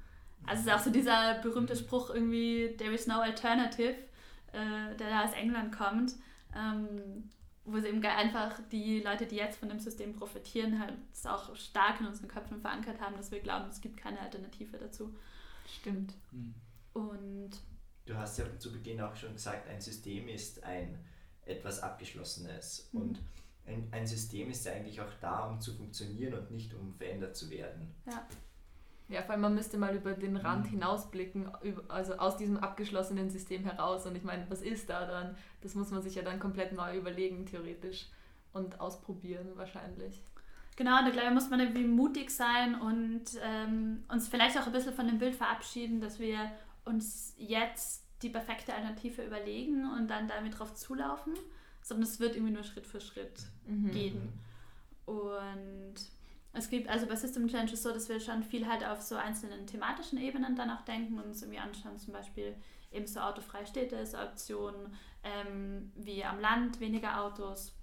Also 0.46 0.60
es 0.60 0.66
ist 0.66 0.72
auch 0.72 0.84
so 0.84 0.90
dieser 0.90 1.34
berühmte 1.40 1.76
Spruch 1.76 2.10
irgendwie, 2.10 2.74
there 2.76 2.92
is 2.92 3.06
no 3.06 3.20
alternative, 3.20 3.94
äh, 4.52 4.96
der 4.98 5.10
da 5.10 5.24
aus 5.24 5.32
England 5.34 5.76
kommt, 5.76 6.14
ähm, 6.56 7.30
wo 7.64 7.78
sie 7.78 7.88
eben 7.88 8.04
einfach 8.04 8.58
die 8.70 9.00
Leute, 9.00 9.26
die 9.26 9.36
jetzt 9.36 9.58
von 9.58 9.68
dem 9.68 9.78
System 9.78 10.14
profitieren, 10.14 10.80
halt 10.80 10.94
es 11.12 11.26
auch 11.26 11.54
stark 11.54 12.00
in 12.00 12.06
unseren 12.06 12.28
Köpfen 12.28 12.60
verankert 12.60 13.00
haben, 13.00 13.16
dass 13.16 13.30
wir 13.30 13.40
glauben, 13.40 13.68
es 13.70 13.80
gibt 13.80 13.96
keine 13.96 14.20
Alternative 14.20 14.78
dazu. 14.78 15.14
Stimmt. 15.66 16.14
Mhm. 16.32 16.54
Und 16.92 17.50
du 18.06 18.14
hast 18.16 18.38
ja 18.38 18.44
zu 18.58 18.72
Beginn 18.72 19.00
auch 19.00 19.14
schon 19.14 19.32
gesagt, 19.32 19.68
ein 19.68 19.80
System 19.80 20.28
ist 20.28 20.62
ein 20.64 20.98
etwas 21.44 21.80
Abgeschlossenes 21.80 22.90
mhm. 22.92 23.00
und 23.00 23.20
ein, 23.64 23.88
ein 23.92 24.06
System 24.06 24.50
ist 24.50 24.66
ja 24.66 24.72
eigentlich 24.72 25.00
auch 25.00 25.12
da, 25.20 25.46
um 25.46 25.60
zu 25.60 25.74
funktionieren 25.74 26.34
und 26.34 26.50
nicht 26.50 26.74
um 26.74 26.92
verändert 26.94 27.36
zu 27.36 27.48
werden. 27.50 27.94
Ja. 28.06 28.26
Ja, 29.08 29.22
vor 29.22 29.32
allem 29.32 29.42
man 29.42 29.54
müsste 29.54 29.76
mal 29.78 29.94
über 29.94 30.12
den 30.12 30.36
Rand 30.36 30.66
mhm. 30.66 30.70
hinausblicken, 30.70 31.50
also 31.88 32.14
aus 32.14 32.36
diesem 32.36 32.56
abgeschlossenen 32.56 33.30
System 33.30 33.64
heraus. 33.64 34.06
Und 34.06 34.16
ich 34.16 34.22
meine, 34.22 34.46
was 34.48 34.62
ist 34.62 34.88
da 34.88 35.06
dann? 35.06 35.36
Das 35.60 35.74
muss 35.74 35.90
man 35.90 36.02
sich 36.02 36.14
ja 36.14 36.22
dann 36.22 36.38
komplett 36.38 36.72
neu 36.72 36.96
überlegen, 36.96 37.46
theoretisch. 37.46 38.06
Und 38.52 38.80
ausprobieren 38.80 39.48
wahrscheinlich. 39.54 40.22
Genau, 40.76 40.98
und 40.98 41.06
da 41.06 41.10
glaube 41.10 41.28
ich, 41.28 41.34
muss 41.34 41.50
man 41.50 41.60
irgendwie 41.60 41.84
mutig 41.84 42.30
sein 42.30 42.80
und 42.80 43.24
ähm, 43.42 44.04
uns 44.08 44.28
vielleicht 44.28 44.58
auch 44.58 44.66
ein 44.66 44.72
bisschen 44.72 44.94
von 44.94 45.06
dem 45.06 45.18
Bild 45.18 45.34
verabschieden, 45.34 46.00
dass 46.00 46.18
wir 46.18 46.50
uns 46.84 47.34
jetzt 47.36 48.04
die 48.22 48.30
perfekte 48.30 48.74
Alternative 48.74 49.22
überlegen 49.22 49.90
und 49.90 50.08
dann 50.08 50.28
damit 50.28 50.58
drauf 50.58 50.74
zulaufen, 50.74 51.34
sondern 51.82 52.04
es 52.04 52.20
wird 52.20 52.36
irgendwie 52.36 52.54
nur 52.54 52.62
Schritt 52.62 52.86
für 52.86 53.00
Schritt 53.00 53.42
mhm. 53.66 53.90
gehen. 53.90 54.32
Und 55.04 55.94
es 56.54 56.68
gibt, 56.68 56.88
also 56.88 57.06
bei 57.06 57.16
System 57.16 57.48
Change 57.48 57.72
ist 57.72 57.82
so, 57.82 57.92
dass 57.92 58.08
wir 58.08 58.20
schon 58.20 58.42
viel 58.42 58.66
halt 58.66 58.84
auf 58.84 59.00
so 59.00 59.16
einzelnen 59.16 59.66
thematischen 59.66 60.20
Ebenen 60.20 60.54
dann 60.54 60.70
auch 60.70 60.82
denken 60.82 61.18
und 61.18 61.24
uns 61.24 61.42
irgendwie 61.42 61.60
anschauen, 61.60 61.98
zum 61.98 62.12
Beispiel 62.12 62.54
eben 62.90 63.06
so 63.06 63.20
autofreie 63.20 63.66
Städte 63.66 63.96
ist 63.96 64.14
Option, 64.14 64.74
ähm, 65.24 65.90
wie 65.96 66.22
am 66.24 66.40
Land 66.40 66.78
weniger 66.80 67.22
Autos, 67.22 67.74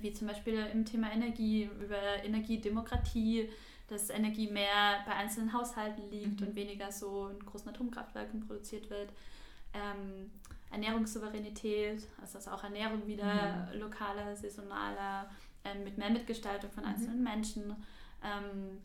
wie 0.00 0.12
zum 0.12 0.28
Beispiel 0.28 0.58
im 0.72 0.84
Thema 0.84 1.10
Energie, 1.10 1.70
über 1.80 2.22
Energiedemokratie, 2.22 3.48
dass 3.88 4.10
Energie 4.10 4.48
mehr 4.48 5.02
bei 5.06 5.14
einzelnen 5.14 5.52
Haushalten 5.52 6.10
liegt 6.10 6.40
mhm. 6.40 6.48
und 6.48 6.54
weniger 6.54 6.92
so 6.92 7.28
in 7.28 7.44
großen 7.44 7.70
Atomkraftwerken 7.70 8.46
produziert 8.46 8.90
wird. 8.90 9.10
Ähm, 9.72 10.30
Ernährungssouveränität, 10.70 12.06
also 12.20 12.34
dass 12.34 12.46
auch 12.46 12.62
Ernährung 12.62 13.06
wieder 13.06 13.68
mhm. 13.72 13.80
lokaler, 13.80 14.36
saisonaler, 14.36 15.28
ähm, 15.64 15.84
mit 15.84 15.98
mehr 15.98 16.10
Mitgestaltung 16.10 16.70
von 16.70 16.84
mhm. 16.84 16.90
einzelnen 16.90 17.18
mhm. 17.18 17.24
Menschen. 17.24 17.76
Ähm, 18.22 18.78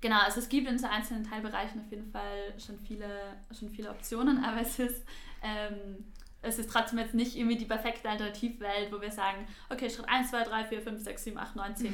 genau, 0.00 0.20
also 0.20 0.40
es 0.40 0.48
gibt 0.48 0.68
in 0.68 0.78
so 0.78 0.86
einzelnen 0.86 1.24
Teilbereichen 1.24 1.80
auf 1.80 1.90
jeden 1.90 2.10
Fall 2.10 2.54
schon 2.58 2.78
viele, 2.78 3.36
schon 3.56 3.70
viele 3.70 3.90
Optionen, 3.90 4.44
aber 4.44 4.60
es 4.62 4.78
ist 4.78 5.04
ähm, 5.42 6.04
es 6.40 6.58
ist 6.58 6.70
trotzdem 6.70 7.00
jetzt 7.00 7.14
nicht 7.14 7.36
irgendwie 7.36 7.56
die 7.56 7.64
perfekte 7.64 8.08
Alternativwelt, 8.08 8.92
wo 8.92 9.00
wir 9.00 9.10
sagen, 9.10 9.46
okay, 9.70 9.90
Schritt 9.90 10.08
1, 10.08 10.30
2, 10.30 10.44
3, 10.44 10.64
4, 10.66 10.82
5, 10.82 11.02
6, 11.02 11.24
7, 11.24 11.38
8, 11.38 11.56
9, 11.56 11.74
10.000 11.74 11.84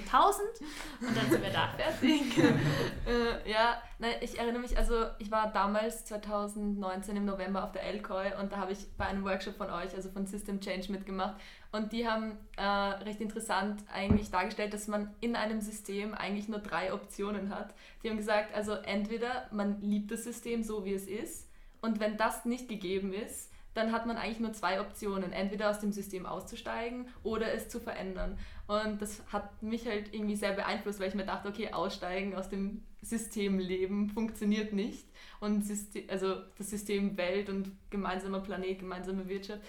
und 1.01 1.17
dann 1.17 1.31
sind 1.31 1.43
wir 1.43 1.51
da 1.51 1.69
fertig. 1.77 2.39
äh, 3.07 3.51
ja, 3.51 3.81
ne, 3.99 4.09
ich 4.21 4.39
erinnere 4.39 4.61
mich, 4.61 4.77
also 4.77 5.07
ich 5.19 5.31
war 5.31 5.51
damals 5.51 6.05
2019 6.05 7.17
im 7.17 7.25
November 7.25 7.65
auf 7.65 7.73
der 7.73 7.85
Elkoi 7.85 8.33
und 8.39 8.53
da 8.53 8.59
habe 8.59 8.73
ich 8.73 8.87
bei 8.99 9.07
einem 9.07 9.25
Workshop 9.25 9.57
von 9.57 9.71
euch, 9.71 9.95
also 9.95 10.11
von 10.11 10.27
System 10.27 10.61
Change 10.61 10.93
mitgemacht 10.93 11.37
und 11.73 11.93
die 11.93 12.07
haben 12.07 12.37
äh, 12.59 12.63
recht 12.63 13.23
interessant 13.23 13.83
eigentlich 13.93 14.31
dargestellt, 14.31 14.75
dass 14.75 14.89
man 14.89 15.15
in 15.21 15.37
einem 15.37 15.63
System 15.63 16.13
eigentlich 16.13 16.49
nur 16.49 16.61
drei 16.61 16.93
Optionen 16.93 17.49
hat. 17.49 17.75
Die 18.03 18.11
haben 18.11 18.19
gesagt, 18.19 18.55
also 18.55 18.73
entweder 18.75 19.49
man 19.53 19.81
liebt 19.81 20.11
das 20.11 20.25
System 20.25 20.63
so, 20.63 20.85
wie 20.85 20.93
es 20.93 21.07
ist 21.07 21.49
und 21.81 21.99
wenn 21.99 22.19
das 22.19 22.45
nicht 22.45 22.69
gegeben 22.69 23.15
ist, 23.15 23.54
dann 23.75 23.93
hat 23.93 24.07
man 24.07 24.17
eigentlich 24.17 24.41
nur 24.41 24.53
zwei 24.53 24.81
Optionen, 24.81 25.33
entweder 25.33 25.69
aus 25.71 25.81
dem 25.81 25.93
System 25.93 26.27
auszusteigen 26.27 27.09
oder 27.23 27.53
es 27.53 27.69
zu 27.69 27.81
verändern. 27.81 28.39
Und 28.67 29.03
das 29.03 29.23
hat 29.33 29.63
mich 29.63 29.87
halt 29.87 30.15
irgendwie 30.15 30.37
sehr 30.37 30.53
beeinflusst, 30.53 31.01
weil 31.01 31.09
ich 31.09 31.15
mir 31.15 31.27
dachte, 31.27 31.49
okay, 31.49 31.73
aussteigen 31.73 32.35
aus 32.35 32.49
dem 32.49 32.83
System 33.03 33.59
leben 33.59 34.09
funktioniert 34.09 34.73
nicht. 34.73 35.07
Und 35.41 35.65
System, 35.65 36.05
also 36.09 36.37
das 36.57 36.71
System 36.71 37.17
Welt 37.17 37.49
und 37.49 37.71
gemeinsamer 37.91 38.41
Planet, 38.41 38.79
gemeinsame 38.79 39.29
Wirtschaft. 39.29 39.61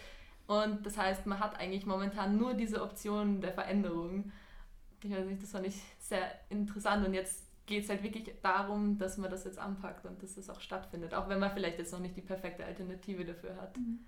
Und 0.47 0.85
das 0.85 0.97
heißt, 0.97 1.25
man 1.25 1.39
hat 1.39 1.59
eigentlich 1.59 1.85
momentan 1.85 2.37
nur 2.37 2.53
diese 2.53 2.83
Option 2.83 3.41
der 3.41 3.53
Veränderung. 3.53 4.31
Ich 5.03 5.11
weiß 5.11 5.25
nicht, 5.25 5.41
das 5.41 5.51
fand 5.51 5.67
ich 5.67 5.81
sehr 5.99 6.31
interessant. 6.49 7.05
Und 7.05 7.13
jetzt 7.13 7.44
geht 7.65 7.83
es 7.83 7.89
halt 7.89 8.03
wirklich 8.03 8.31
darum, 8.41 8.97
dass 8.97 9.17
man 9.17 9.31
das 9.31 9.43
jetzt 9.43 9.57
anpackt 9.57 10.05
und 10.05 10.21
dass 10.21 10.37
es 10.37 10.49
auch 10.49 10.61
stattfindet, 10.61 11.13
auch 11.13 11.27
wenn 11.29 11.39
man 11.39 11.51
vielleicht 11.51 11.79
jetzt 11.79 11.91
noch 11.91 11.99
nicht 11.99 12.15
die 12.15 12.21
perfekte 12.21 12.65
Alternative 12.65 13.25
dafür 13.25 13.55
hat. 13.57 13.77
Mhm. 13.77 13.99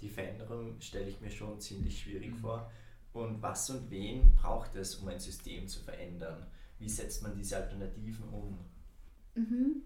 Die 0.00 0.08
Veränderung 0.08 0.80
stelle 0.80 1.08
ich 1.08 1.20
mir 1.20 1.30
schon 1.30 1.60
ziemlich 1.60 2.00
schwierig 2.00 2.32
mhm. 2.32 2.38
vor. 2.38 2.70
Und 3.12 3.40
was 3.40 3.70
und 3.70 3.90
wen 3.90 4.34
braucht 4.36 4.74
es, 4.76 4.96
um 4.96 5.08
ein 5.08 5.18
System 5.20 5.68
zu 5.68 5.80
verändern? 5.80 6.46
Wie 6.78 6.88
setzt 6.88 7.22
man 7.22 7.34
diese 7.34 7.56
Alternativen 7.56 8.28
um? 8.28 8.58
Mhm. 9.34 9.82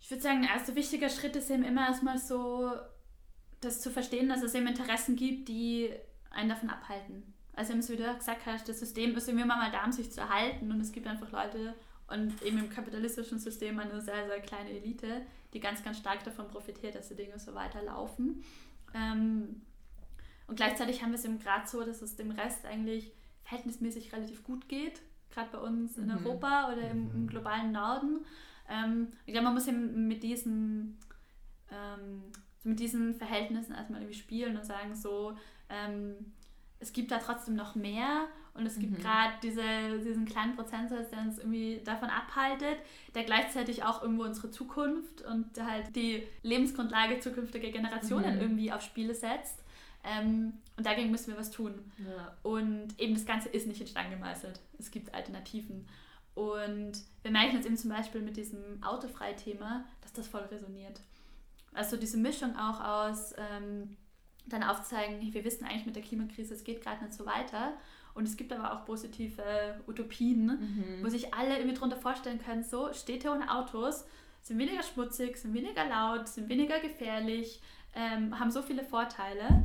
Ich 0.00 0.10
würde 0.10 0.22
sagen, 0.22 0.42
der 0.42 0.52
erste 0.52 0.74
wichtige 0.74 1.08
Schritt 1.10 1.36
ist 1.36 1.50
eben 1.50 1.64
immer 1.64 1.86
erstmal 1.86 2.18
so, 2.18 2.72
das 3.60 3.80
zu 3.80 3.90
verstehen, 3.90 4.28
dass 4.28 4.42
es 4.42 4.54
eben 4.54 4.66
Interessen 4.66 5.16
gibt, 5.16 5.48
die 5.48 5.90
einen 6.30 6.48
davon 6.48 6.70
abhalten. 6.70 7.34
Also, 7.54 7.74
wie 7.74 7.96
du 7.96 8.14
gesagt 8.14 8.46
hast, 8.46 8.68
das 8.68 8.78
System 8.78 9.16
ist 9.16 9.26
irgendwie 9.26 9.44
immer 9.44 9.56
mal 9.56 9.72
da, 9.72 9.84
um 9.84 9.90
sich 9.90 10.12
zu 10.12 10.20
erhalten 10.20 10.70
und 10.70 10.80
es 10.80 10.92
gibt 10.92 11.08
einfach 11.08 11.30
Leute, 11.32 11.74
und 12.08 12.42
eben 12.42 12.58
im 12.58 12.70
kapitalistischen 12.70 13.38
System 13.38 13.78
eine 13.78 14.00
sehr, 14.00 14.26
sehr 14.26 14.40
kleine 14.40 14.70
Elite, 14.70 15.22
die 15.52 15.60
ganz, 15.60 15.82
ganz 15.84 15.98
stark 15.98 16.24
davon 16.24 16.48
profitiert, 16.48 16.94
dass 16.94 17.08
die 17.08 17.14
Dinge 17.14 17.38
so 17.38 17.54
weiterlaufen. 17.54 18.42
Ähm, 18.94 19.62
und 20.46 20.56
gleichzeitig 20.56 21.02
haben 21.02 21.10
wir 21.10 21.18
es 21.18 21.24
eben 21.24 21.38
gerade 21.38 21.68
so, 21.68 21.84
dass 21.84 22.00
es 22.00 22.16
dem 22.16 22.30
Rest 22.30 22.64
eigentlich 22.64 23.12
verhältnismäßig 23.44 24.12
relativ 24.12 24.42
gut 24.42 24.68
geht, 24.68 25.02
gerade 25.30 25.50
bei 25.52 25.58
uns 25.58 25.98
in 25.98 26.06
mhm. 26.06 26.18
Europa 26.18 26.72
oder 26.72 26.90
im, 26.90 27.10
im, 27.10 27.22
mhm. 27.22 27.26
globalen 27.26 27.72
Norden. 27.72 28.24
Ähm, 28.68 29.08
ich 29.26 29.32
glaube, 29.32 29.44
man 29.44 29.54
muss 29.54 29.68
eben 29.68 30.08
mit 30.08 30.22
diesen, 30.22 30.98
ähm, 31.70 32.22
so 32.62 32.70
mit 32.70 32.80
diesen 32.80 33.14
Verhältnissen 33.14 33.74
erstmal 33.74 34.00
irgendwie 34.00 34.18
spielen 34.18 34.56
und 34.56 34.64
sagen, 34.64 34.94
so, 34.94 35.36
ähm, 35.68 36.32
es 36.80 36.92
gibt 36.92 37.10
da 37.10 37.18
trotzdem 37.18 37.54
noch 37.54 37.74
mehr 37.74 38.28
und 38.58 38.66
es 38.66 38.78
gibt 38.78 38.98
mhm. 38.98 39.02
gerade 39.02 39.34
diese, 39.42 39.62
diesen 40.04 40.26
kleinen 40.26 40.56
Prozentsatz, 40.56 41.10
der 41.10 41.20
uns 41.20 41.38
irgendwie 41.38 41.80
davon 41.84 42.10
abhaltet, 42.10 42.78
der 43.14 43.24
gleichzeitig 43.24 43.84
auch 43.84 44.02
irgendwo 44.02 44.24
unsere 44.24 44.50
Zukunft 44.50 45.22
und 45.22 45.46
halt 45.64 45.94
die 45.94 46.24
Lebensgrundlage 46.42 47.20
zukünftiger 47.20 47.70
Generationen 47.70 48.34
mhm. 48.34 48.40
irgendwie 48.40 48.72
aufs 48.72 48.84
Spiel 48.84 49.14
setzt. 49.14 49.62
Ähm, 50.04 50.54
und 50.76 50.86
dagegen 50.86 51.10
müssen 51.10 51.32
wir 51.32 51.38
was 51.38 51.50
tun. 51.50 51.74
Ja. 51.98 52.36
Und 52.42 52.98
eben 52.98 53.14
das 53.14 53.26
Ganze 53.26 53.48
ist 53.48 53.66
nicht 53.66 53.80
in 53.80 53.86
Stein 53.86 54.10
gemeißelt. 54.10 54.60
Es 54.78 54.90
gibt 54.90 55.14
Alternativen. 55.14 55.86
Und 56.34 56.92
wir 57.22 57.30
merken 57.30 57.56
jetzt 57.56 57.66
eben 57.66 57.76
zum 57.76 57.90
Beispiel 57.90 58.20
mit 58.20 58.36
diesem 58.36 58.82
Autofrei-Thema, 58.82 59.84
dass 60.02 60.12
das 60.12 60.28
voll 60.28 60.42
resoniert. 60.42 61.00
Also 61.74 61.96
diese 61.96 62.16
Mischung 62.16 62.56
auch 62.56 62.80
aus 62.80 63.34
ähm, 63.36 63.96
dann 64.46 64.62
aufzeigen, 64.62 65.20
wir 65.32 65.44
wissen 65.44 65.64
eigentlich 65.64 65.86
mit 65.86 65.96
der 65.96 66.02
Klimakrise, 66.02 66.54
es 66.54 66.64
geht 66.64 66.82
gerade 66.82 67.04
nicht 67.04 67.14
so 67.14 67.26
weiter. 67.26 67.74
Und 68.18 68.24
es 68.26 68.36
gibt 68.36 68.52
aber 68.52 68.72
auch 68.72 68.84
positive 68.84 69.80
Utopien, 69.86 70.46
mhm. 70.46 71.04
wo 71.04 71.08
sich 71.08 71.32
alle 71.34 71.56
irgendwie 71.56 71.76
darunter 71.76 71.96
vorstellen 71.96 72.40
können, 72.40 72.64
so 72.64 72.92
Städte 72.92 73.30
ohne 73.30 73.48
Autos 73.48 74.04
sind 74.42 74.58
weniger 74.58 74.82
schmutzig, 74.82 75.36
sind 75.36 75.54
weniger 75.54 75.84
laut, 75.84 76.26
sind 76.26 76.48
weniger 76.48 76.80
gefährlich, 76.80 77.62
ähm, 77.94 78.36
haben 78.40 78.50
so 78.50 78.60
viele 78.60 78.82
Vorteile. 78.82 79.64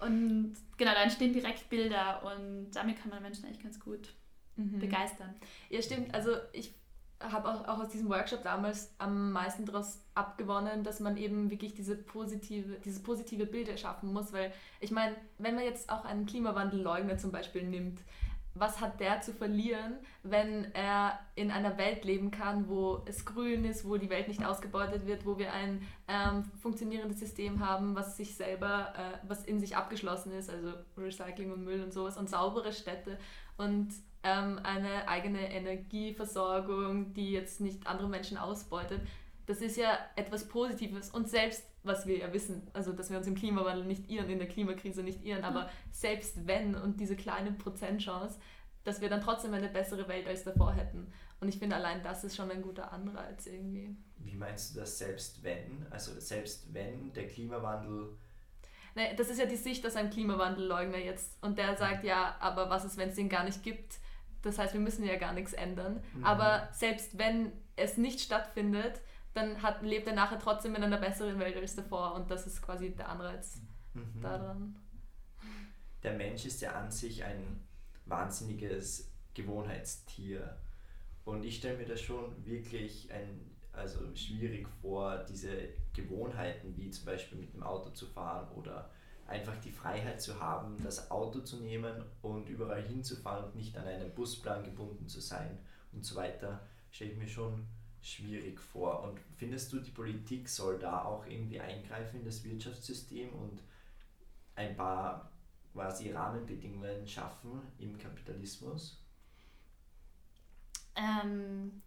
Und 0.00 0.54
genau, 0.76 0.92
da 0.92 1.04
entstehen 1.04 1.32
direkt 1.32 1.70
Bilder 1.70 2.20
und 2.24 2.72
damit 2.72 3.00
kann 3.00 3.10
man 3.10 3.22
Menschen 3.22 3.44
eigentlich 3.44 3.62
ganz 3.62 3.78
gut 3.78 4.12
mhm. 4.56 4.80
begeistern. 4.80 5.32
Ja, 5.70 5.80
stimmt. 5.80 6.12
Also 6.12 6.32
ich 6.52 6.74
habe 7.32 7.48
auch, 7.48 7.68
auch 7.68 7.80
aus 7.80 7.88
diesem 7.88 8.08
Workshop 8.08 8.42
damals 8.42 8.94
am 8.98 9.32
meisten 9.32 9.66
daraus 9.66 10.00
abgewonnen, 10.14 10.84
dass 10.84 11.00
man 11.00 11.16
eben 11.16 11.50
wirklich 11.50 11.74
diese 11.74 11.96
positive, 11.96 12.76
dieses 12.84 13.02
positive 13.02 13.46
Bild 13.46 13.68
erschaffen 13.68 14.12
muss, 14.12 14.32
weil 14.32 14.52
ich 14.80 14.90
meine, 14.90 15.16
wenn 15.38 15.54
man 15.54 15.64
jetzt 15.64 15.90
auch 15.90 16.04
einen 16.04 16.26
Klimawandelleugner 16.26 17.18
zum 17.18 17.32
Beispiel 17.32 17.64
nimmt, 17.64 18.00
was 18.54 18.80
hat 18.80 19.00
der 19.00 19.20
zu 19.20 19.32
verlieren, 19.32 19.94
wenn 20.22 20.72
er 20.74 21.18
in 21.34 21.50
einer 21.50 21.76
Welt 21.76 22.04
leben 22.04 22.30
kann, 22.30 22.68
wo 22.68 23.02
es 23.04 23.24
grün 23.24 23.64
ist, 23.64 23.84
wo 23.84 23.96
die 23.96 24.10
Welt 24.10 24.28
nicht 24.28 24.44
ausgebeutet 24.44 25.06
wird, 25.06 25.26
wo 25.26 25.38
wir 25.38 25.52
ein 25.52 25.82
ähm, 26.06 26.44
funktionierendes 26.62 27.18
System 27.18 27.58
haben, 27.66 27.96
was 27.96 28.16
sich 28.16 28.36
selber, 28.36 28.94
äh, 28.96 29.18
was 29.26 29.44
in 29.44 29.58
sich 29.58 29.76
abgeschlossen 29.76 30.32
ist, 30.32 30.50
also 30.50 30.72
Recycling 30.96 31.52
und 31.52 31.64
Müll 31.64 31.82
und 31.82 31.92
sowas 31.92 32.16
und 32.16 32.30
saubere 32.30 32.72
Städte. 32.72 33.18
Und 33.56 33.92
ähm, 34.24 34.58
eine 34.62 35.06
eigene 35.08 35.52
Energieversorgung, 35.52 37.12
die 37.14 37.30
jetzt 37.30 37.60
nicht 37.60 37.86
andere 37.86 38.08
Menschen 38.08 38.36
ausbeutet. 38.38 39.00
Das 39.46 39.60
ist 39.60 39.76
ja 39.76 39.98
etwas 40.16 40.48
Positives 40.48 41.10
und 41.10 41.28
selbst, 41.28 41.64
was 41.82 42.06
wir 42.06 42.16
ja 42.16 42.32
wissen, 42.32 42.66
also 42.72 42.92
dass 42.92 43.10
wir 43.10 43.18
uns 43.18 43.26
im 43.26 43.34
Klimawandel 43.34 43.84
nicht 43.84 44.10
irren, 44.10 44.30
in 44.30 44.38
der 44.38 44.48
Klimakrise 44.48 45.02
nicht 45.02 45.22
irren, 45.22 45.44
aber 45.44 45.68
selbst 45.92 46.46
wenn 46.46 46.74
und 46.74 46.98
diese 46.98 47.14
kleine 47.14 47.52
Prozentchance, 47.52 48.38
dass 48.84 49.02
wir 49.02 49.10
dann 49.10 49.20
trotzdem 49.20 49.52
eine 49.52 49.68
bessere 49.68 50.08
Welt 50.08 50.26
als 50.26 50.44
davor 50.44 50.72
hätten. 50.72 51.12
Und 51.40 51.48
ich 51.48 51.58
finde, 51.58 51.76
allein 51.76 52.02
das 52.02 52.24
ist 52.24 52.36
schon 52.36 52.50
ein 52.50 52.62
guter 52.62 52.90
Anreiz 52.90 53.46
irgendwie. 53.46 53.94
Wie 54.16 54.34
meinst 54.34 54.74
du 54.74 54.80
das 54.80 54.98
selbst 54.98 55.42
wenn? 55.42 55.86
Also 55.90 56.18
selbst 56.18 56.72
wenn 56.72 57.12
der 57.12 57.26
Klimawandel 57.26 58.16
Nee, 58.96 59.14
das 59.16 59.28
ist 59.28 59.40
ja 59.40 59.46
die 59.46 59.56
Sicht 59.56 59.84
aus 59.84 59.96
einem 59.96 60.10
Klimawandelleugner 60.10 60.98
jetzt. 60.98 61.36
Und 61.42 61.58
der 61.58 61.76
sagt, 61.76 62.04
ja, 62.04 62.36
aber 62.38 62.70
was 62.70 62.84
ist, 62.84 62.96
wenn 62.96 63.08
es 63.08 63.16
den 63.16 63.28
gar 63.28 63.44
nicht 63.44 63.62
gibt? 63.62 63.98
Das 64.44 64.58
heißt, 64.58 64.74
wir 64.74 64.80
müssen 64.80 65.04
ja 65.04 65.16
gar 65.16 65.32
nichts 65.32 65.52
ändern. 65.52 66.02
Mhm. 66.14 66.24
Aber 66.24 66.68
selbst 66.72 67.18
wenn 67.18 67.52
es 67.76 67.96
nicht 67.96 68.20
stattfindet, 68.20 69.00
dann 69.32 69.62
hat, 69.62 69.82
lebt 69.82 70.06
er 70.06 70.14
nachher 70.14 70.38
trotzdem 70.38 70.74
in 70.76 70.84
einer 70.84 70.98
besseren 70.98 71.38
Welt 71.38 71.56
als 71.56 71.74
davor. 71.74 72.14
Und 72.14 72.30
das 72.30 72.46
ist 72.46 72.62
quasi 72.62 72.90
der 72.90 73.08
Anreiz 73.08 73.60
mhm. 73.94 74.20
daran. 74.20 74.76
Der 76.02 76.12
Mensch 76.12 76.44
ist 76.44 76.60
ja 76.60 76.72
an 76.72 76.90
sich 76.90 77.24
ein 77.24 77.64
wahnsinniges 78.06 79.10
Gewohnheitstier. 79.32 80.58
Und 81.24 81.44
ich 81.44 81.56
stelle 81.56 81.78
mir 81.78 81.86
das 81.86 82.00
schon 82.00 82.44
wirklich 82.44 83.10
ein 83.12 83.54
also 83.76 84.14
schwierig 84.14 84.68
vor, 84.80 85.24
diese 85.28 85.50
Gewohnheiten 85.92 86.76
wie 86.76 86.90
zum 86.90 87.06
Beispiel 87.06 87.38
mit 87.38 87.52
dem 87.54 87.62
Auto 87.62 87.90
zu 87.90 88.06
fahren 88.06 88.48
oder 88.56 88.90
einfach 89.26 89.56
die 89.56 89.70
Freiheit 89.70 90.20
zu 90.20 90.40
haben, 90.40 90.76
das 90.82 91.10
Auto 91.10 91.40
zu 91.40 91.56
nehmen 91.56 92.04
und 92.22 92.48
überall 92.48 92.82
hinzufahren 92.82 93.44
und 93.46 93.54
nicht 93.54 93.76
an 93.76 93.86
einen 93.86 94.14
Busplan 94.14 94.64
gebunden 94.64 95.08
zu 95.08 95.20
sein 95.20 95.58
und 95.92 96.04
so 96.04 96.16
weiter, 96.16 96.60
stelle 96.90 97.12
ich 97.12 97.18
mir 97.18 97.28
schon 97.28 97.66
schwierig 98.02 98.60
vor. 98.60 99.02
Und 99.02 99.18
findest 99.36 99.72
du, 99.72 99.80
die 99.80 99.90
Politik 99.90 100.48
soll 100.48 100.78
da 100.78 101.04
auch 101.04 101.26
irgendwie 101.26 101.60
eingreifen 101.60 102.20
in 102.20 102.24
das 102.26 102.44
Wirtschaftssystem 102.44 103.30
und 103.32 103.60
ein 104.56 104.76
paar 104.76 105.30
quasi 105.72 106.12
Rahmenbedingungen 106.12 107.06
schaffen 107.06 107.62
im 107.78 107.98
Kapitalismus? 107.98 109.02
Ähm, 110.96 111.82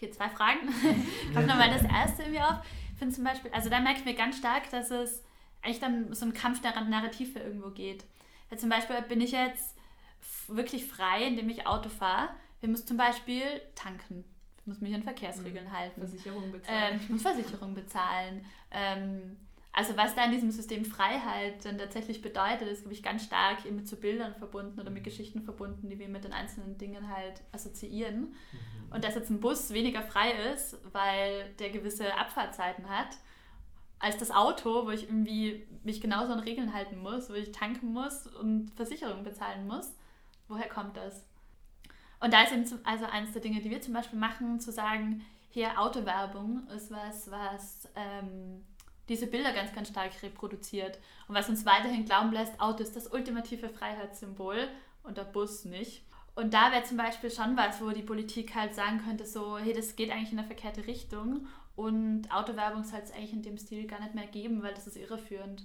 Okay, 0.00 0.10
zwei 0.12 0.30
Fragen. 0.30 0.60
Kommt 1.34 1.46
nochmal 1.46 1.68
das 1.68 1.82
erste 1.82 2.22
irgendwie 2.22 2.40
auf. 2.40 2.56
Ich 2.92 2.98
finde 2.98 3.14
zum 3.14 3.22
Beispiel, 3.22 3.50
also 3.52 3.68
da 3.68 3.80
merke 3.80 3.98
ich 3.98 4.04
mir 4.06 4.14
ganz 4.14 4.38
stark, 4.38 4.70
dass 4.70 4.90
es 4.90 5.22
eigentlich 5.62 5.80
dann 5.80 6.12
so 6.14 6.26
ein 6.26 6.32
Kampf 6.32 6.60
der 6.62 6.78
Narrative 6.80 7.38
irgendwo 7.38 7.70
geht. 7.70 8.04
Weil 8.48 8.58
zum 8.58 8.68
Beispiel 8.68 9.00
bin 9.02 9.20
ich 9.20 9.32
jetzt 9.32 9.76
wirklich 10.48 10.86
frei, 10.86 11.26
indem 11.26 11.48
ich 11.48 11.66
Auto 11.66 11.88
fahre. 11.88 12.30
Ich 12.60 12.68
muss 12.68 12.84
zum 12.84 12.96
Beispiel 12.96 13.42
tanken. 13.74 14.24
Ich 14.58 14.66
muss 14.66 14.80
mich 14.80 14.94
an 14.94 15.02
Verkehrsregeln 15.02 15.66
mhm. 15.66 15.72
halten. 15.72 16.00
Versicherung 16.00 16.52
bezahlen. 16.52 16.94
Ähm, 16.94 17.00
ich 17.02 17.08
muss 17.08 17.22
Versicherung 17.22 17.74
bezahlen. 17.74 18.44
Ähm, 18.70 19.36
also 19.72 19.96
was 19.96 20.14
da 20.14 20.24
in 20.24 20.32
diesem 20.32 20.50
System 20.50 20.84
Freiheit 20.84 21.64
dann 21.64 21.78
tatsächlich 21.78 22.22
bedeutet, 22.22 22.68
ist, 22.68 22.82
glaube 22.82 22.94
ich, 22.94 23.02
ganz 23.02 23.24
stark 23.24 23.64
eben 23.64 23.76
mit 23.76 23.88
so 23.88 23.96
Bildern 23.96 24.34
verbunden 24.34 24.80
oder 24.80 24.90
mit 24.90 25.04
Geschichten 25.04 25.42
verbunden, 25.42 25.88
die 25.88 25.98
wir 25.98 26.08
mit 26.08 26.24
den 26.24 26.32
einzelnen 26.32 26.76
Dingen 26.76 27.08
halt 27.08 27.40
assoziieren. 27.52 28.20
Mhm. 28.20 28.92
Und 28.92 29.04
dass 29.04 29.14
jetzt 29.14 29.30
ein 29.30 29.40
Bus 29.40 29.72
weniger 29.72 30.02
frei 30.02 30.32
ist, 30.52 30.76
weil 30.92 31.54
der 31.60 31.70
gewisse 31.70 32.14
Abfahrtzeiten 32.16 32.88
hat, 32.88 33.16
als 34.00 34.16
das 34.16 34.30
Auto, 34.30 34.86
wo 34.86 34.90
ich 34.90 35.04
irgendwie 35.04 35.66
mich 35.84 36.00
genauso 36.00 36.32
an 36.32 36.40
Regeln 36.40 36.74
halten 36.74 36.98
muss, 37.00 37.30
wo 37.30 37.34
ich 37.34 37.52
tanken 37.52 37.92
muss 37.92 38.26
und 38.26 38.70
Versicherungen 38.74 39.22
bezahlen 39.22 39.66
muss. 39.66 39.94
Woher 40.48 40.68
kommt 40.68 40.96
das? 40.96 41.24
Und 42.18 42.32
da 42.34 42.42
ist 42.42 42.52
eben 42.52 42.64
also 42.84 43.04
eines 43.06 43.32
der 43.32 43.42
Dinge, 43.42 43.60
die 43.60 43.70
wir 43.70 43.80
zum 43.80 43.94
Beispiel 43.94 44.18
machen, 44.18 44.58
zu 44.60 44.72
sagen, 44.72 45.24
hier 45.50 45.80
Autowerbung 45.80 46.66
ist 46.68 46.90
was, 46.90 47.30
was 47.30 47.88
ähm, 47.94 48.64
diese 49.08 49.26
Bilder 49.26 49.52
ganz, 49.52 49.72
ganz 49.72 49.88
stark 49.88 50.10
reproduziert 50.22 50.98
und 51.28 51.34
was 51.34 51.48
uns 51.48 51.66
weiterhin 51.66 52.04
glauben 52.04 52.32
lässt, 52.32 52.60
Auto 52.60 52.82
ist 52.82 52.94
das 52.94 53.12
ultimative 53.12 53.68
Freiheitssymbol 53.68 54.68
und 55.02 55.18
der 55.18 55.24
Bus 55.24 55.64
nicht. 55.64 56.02
Und 56.36 56.54
da 56.54 56.70
wäre 56.70 56.84
zum 56.84 56.96
Beispiel 56.96 57.30
schon 57.30 57.56
was, 57.56 57.82
wo 57.82 57.90
die 57.90 58.02
Politik 58.02 58.54
halt 58.54 58.74
sagen 58.74 59.02
könnte, 59.04 59.26
so, 59.26 59.58
hey, 59.58 59.72
das 59.72 59.96
geht 59.96 60.10
eigentlich 60.10 60.32
in 60.32 60.38
eine 60.38 60.46
verkehrte 60.46 60.86
Richtung 60.86 61.46
und 61.76 62.30
Autowerbung 62.30 62.84
soll 62.84 63.00
es 63.02 63.12
eigentlich 63.12 63.32
in 63.32 63.42
dem 63.42 63.58
Stil 63.58 63.86
gar 63.86 64.00
nicht 64.00 64.14
mehr 64.14 64.26
geben, 64.26 64.62
weil 64.62 64.74
das 64.74 64.86
ist 64.86 64.96
irreführend. 64.96 65.64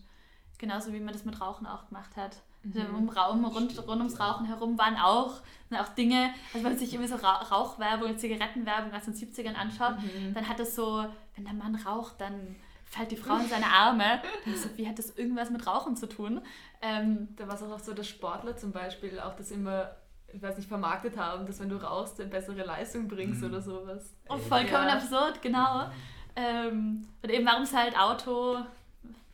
Genauso 0.58 0.94
wie 0.94 1.00
man 1.00 1.14
das 1.14 1.26
mit 1.26 1.42
Rauchen 1.42 1.68
auch 1.68 1.88
gemacht 1.88 2.16
hat. 2.16 2.42
Also 2.64 2.80
mhm. 2.80 2.98
Im 2.98 3.10
Raum 3.10 3.46
rund, 3.46 3.78
rund 3.88 4.00
ums 4.00 4.20
Rauchen 4.20 4.46
herum 4.46 4.78
waren 4.78 4.96
auch, 4.96 5.42
auch 5.78 5.90
Dinge, 5.90 6.32
also 6.54 6.56
wenn 6.56 6.64
man 6.64 6.78
sich 6.78 6.94
irgendwie 6.94 7.12
so 7.12 7.18
Rauchwerbung, 7.18 8.18
Zigarettenwerbung 8.18 8.94
aus 8.94 9.06
den 9.06 9.14
70ern 9.14 9.54
anschaut, 9.54 9.98
mhm. 10.02 10.34
dann 10.34 10.48
hat 10.48 10.60
es 10.60 10.76
so, 10.76 11.06
wenn 11.36 11.46
der 11.46 11.54
Mann 11.54 11.76
raucht, 11.76 12.20
dann 12.22 12.56
fällt 12.86 13.12
die 13.12 13.18
Frau 13.18 13.38
in 13.38 13.48
seine 13.48 13.68
Arme. 13.68 14.22
So, 14.56 14.70
wie 14.78 14.88
hat 14.88 14.98
das 14.98 15.18
irgendwas 15.18 15.50
mit 15.50 15.68
Rauchen 15.68 15.96
zu 15.96 16.08
tun? 16.08 16.42
Ähm, 16.82 17.30
da 17.36 17.48
war 17.48 17.56
es 17.56 17.64
auch 17.64 17.80
so, 17.80 17.94
dass 17.94 18.08
Sportler 18.08 18.56
zum 18.56 18.72
Beispiel 18.72 19.20
auch 19.20 19.36
das 19.36 19.52
immer 19.52 19.96
ich 20.36 20.42
weiß 20.42 20.58
nicht, 20.58 20.68
vermarktet 20.68 21.18
haben, 21.18 21.46
dass 21.46 21.62
wenn 21.62 21.70
du 21.70 21.78
rauchst, 21.78 22.20
eine 22.20 22.30
bessere 22.30 22.64
Leistung 22.64 23.08
bringst 23.08 23.42
mhm. 23.42 23.48
oder 23.48 23.62
sowas. 23.62 24.14
Oh, 24.28 24.38
vollkommen 24.38 24.88
ja. 24.88 24.96
absurd, 24.96 25.42
genau. 25.42 25.90
Ähm, 26.36 27.08
und 27.24 27.30
eben, 27.30 27.46
warum 27.46 27.64
es 27.64 27.74
halt 27.74 27.98
Auto, 27.98 28.58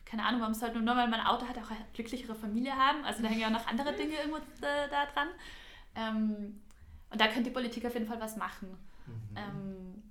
keine 0.04 0.24
Ahnung, 0.24 0.40
warum 0.40 0.52
es 0.52 0.62
halt 0.62 0.74
nur, 0.74 0.82
nur 0.82 0.94
weil 0.94 1.08
man 1.08 1.20
ein 1.20 1.26
Auto 1.26 1.46
hat, 1.46 1.58
auch 1.58 1.70
eine 1.70 1.84
glücklichere 1.92 2.36
Familie 2.36 2.72
haben. 2.72 3.04
Also 3.04 3.22
da 3.22 3.28
hängen 3.28 3.40
ja 3.40 3.48
auch 3.48 3.52
noch 3.52 3.66
andere 3.66 3.92
Dinge 3.94 4.14
irgendwo 4.14 4.38
da, 4.60 4.86
da 4.88 5.06
dran. 5.12 5.28
Ähm, 5.96 6.60
und 7.10 7.20
da 7.20 7.26
könnte 7.26 7.44
die 7.44 7.50
Politik 7.50 7.84
auf 7.84 7.94
jeden 7.94 8.06
Fall 8.06 8.20
was 8.20 8.36
machen. 8.36 8.68
Mhm. 9.06 9.36
Ähm, 9.36 10.02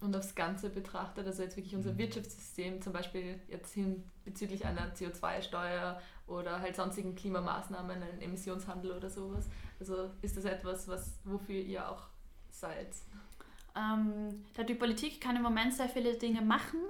und 0.00 0.16
aufs 0.16 0.36
Ganze 0.36 0.70
betrachtet, 0.70 1.26
also 1.26 1.42
jetzt 1.42 1.56
wirklich 1.56 1.74
unser 1.74 1.92
mhm. 1.92 1.98
Wirtschaftssystem, 1.98 2.80
zum 2.80 2.92
Beispiel 2.92 3.40
jetzt 3.48 3.74
hin 3.74 4.04
bezüglich 4.24 4.64
einer 4.64 4.94
CO2-Steuer 4.94 6.00
oder 6.28 6.60
halt 6.60 6.76
sonstigen 6.76 7.16
Klimamaßnahmen, 7.16 8.02
einen 8.02 8.20
Emissionshandel 8.20 8.92
oder 8.92 9.10
sowas. 9.10 9.48
Also 9.80 10.10
ist 10.22 10.36
das 10.36 10.44
etwas, 10.44 10.88
was, 10.88 11.18
wofür 11.24 11.56
ihr 11.56 11.88
auch 11.88 12.08
seid? 12.50 12.94
Ähm, 13.76 14.44
die 14.68 14.74
Politik 14.74 15.20
kann 15.20 15.36
im 15.36 15.42
Moment 15.42 15.74
sehr 15.74 15.88
viele 15.88 16.16
Dinge 16.16 16.42
machen. 16.42 16.80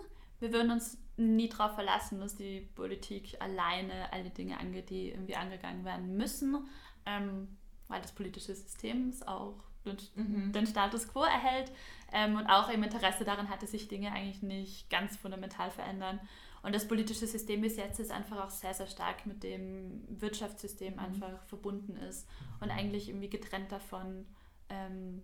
Wir 0.41 0.53
würden 0.53 0.71
uns 0.71 0.97
nie 1.17 1.49
darauf 1.49 1.75
verlassen, 1.75 2.21
dass 2.21 2.37
die 2.37 2.69
Politik 2.75 3.37
alleine 3.41 4.13
alle 4.13 4.31
Dinge 4.31 4.59
angeht, 4.59 4.91
die 4.91 5.11
irgendwie 5.11 5.37
angegangen 5.37 5.85
werden 5.85 6.17
müssen, 6.17 6.67
ähm, 7.07 7.49
weil 7.89 8.01
das 8.01 8.13
politische 8.13 8.55
System 8.55 9.09
es 9.09 9.27
auch 9.27 9.57
den, 9.85 10.53
mhm. 10.53 10.67
Status 10.67 11.09
quo 11.09 11.23
erhält 11.23 11.73
ähm, 12.13 12.37
und 12.37 12.47
auch 12.47 12.69
im 12.69 12.83
Interesse 12.83 13.25
daran 13.25 13.49
hat, 13.49 13.63
dass 13.63 13.73
sich 13.73 13.89
Dinge 13.89 14.13
eigentlich 14.13 14.43
nicht 14.43 14.91
ganz 14.91 15.17
fundamental 15.17 15.71
verändern. 15.71 16.21
Und 16.63 16.75
das 16.75 16.89
politische 16.89 17.27
System 17.27 17.61
bis 17.61 17.77
jetzt 17.77 18.01
ist 18.01 18.11
einfach 18.11 18.45
auch 18.45 18.51
sehr, 18.51 18.75
sehr 18.75 18.87
stark 18.87 19.27
mit 19.27 19.43
dem 19.43 20.05
Wirtschaftssystem 20.09 20.95
mhm. 20.95 20.99
einfach 20.99 21.43
verbunden 21.45 21.97
ist 21.97 22.29
und 22.61 22.71
eigentlich 22.71 23.09
irgendwie 23.09 23.31
getrennt 23.31 23.71
davon, 23.71 24.27
ähm, 24.69 25.23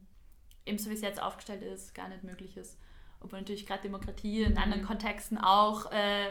eben 0.67 0.79
so 0.79 0.91
wie 0.91 0.95
es 0.95 1.01
jetzt 1.01 1.21
aufgestellt 1.21 1.63
ist, 1.63 1.95
gar 1.95 2.09
nicht 2.09 2.25
möglich 2.25 2.57
ist. 2.57 2.79
Obwohl 3.21 3.41
natürlich 3.41 3.67
gerade 3.67 3.83
Demokratie 3.83 4.43
in 4.43 4.59
anderen 4.59 4.83
mhm. 4.83 4.87
Kontexten 4.87 5.39
auch 5.39 5.91
äh, 5.91 6.29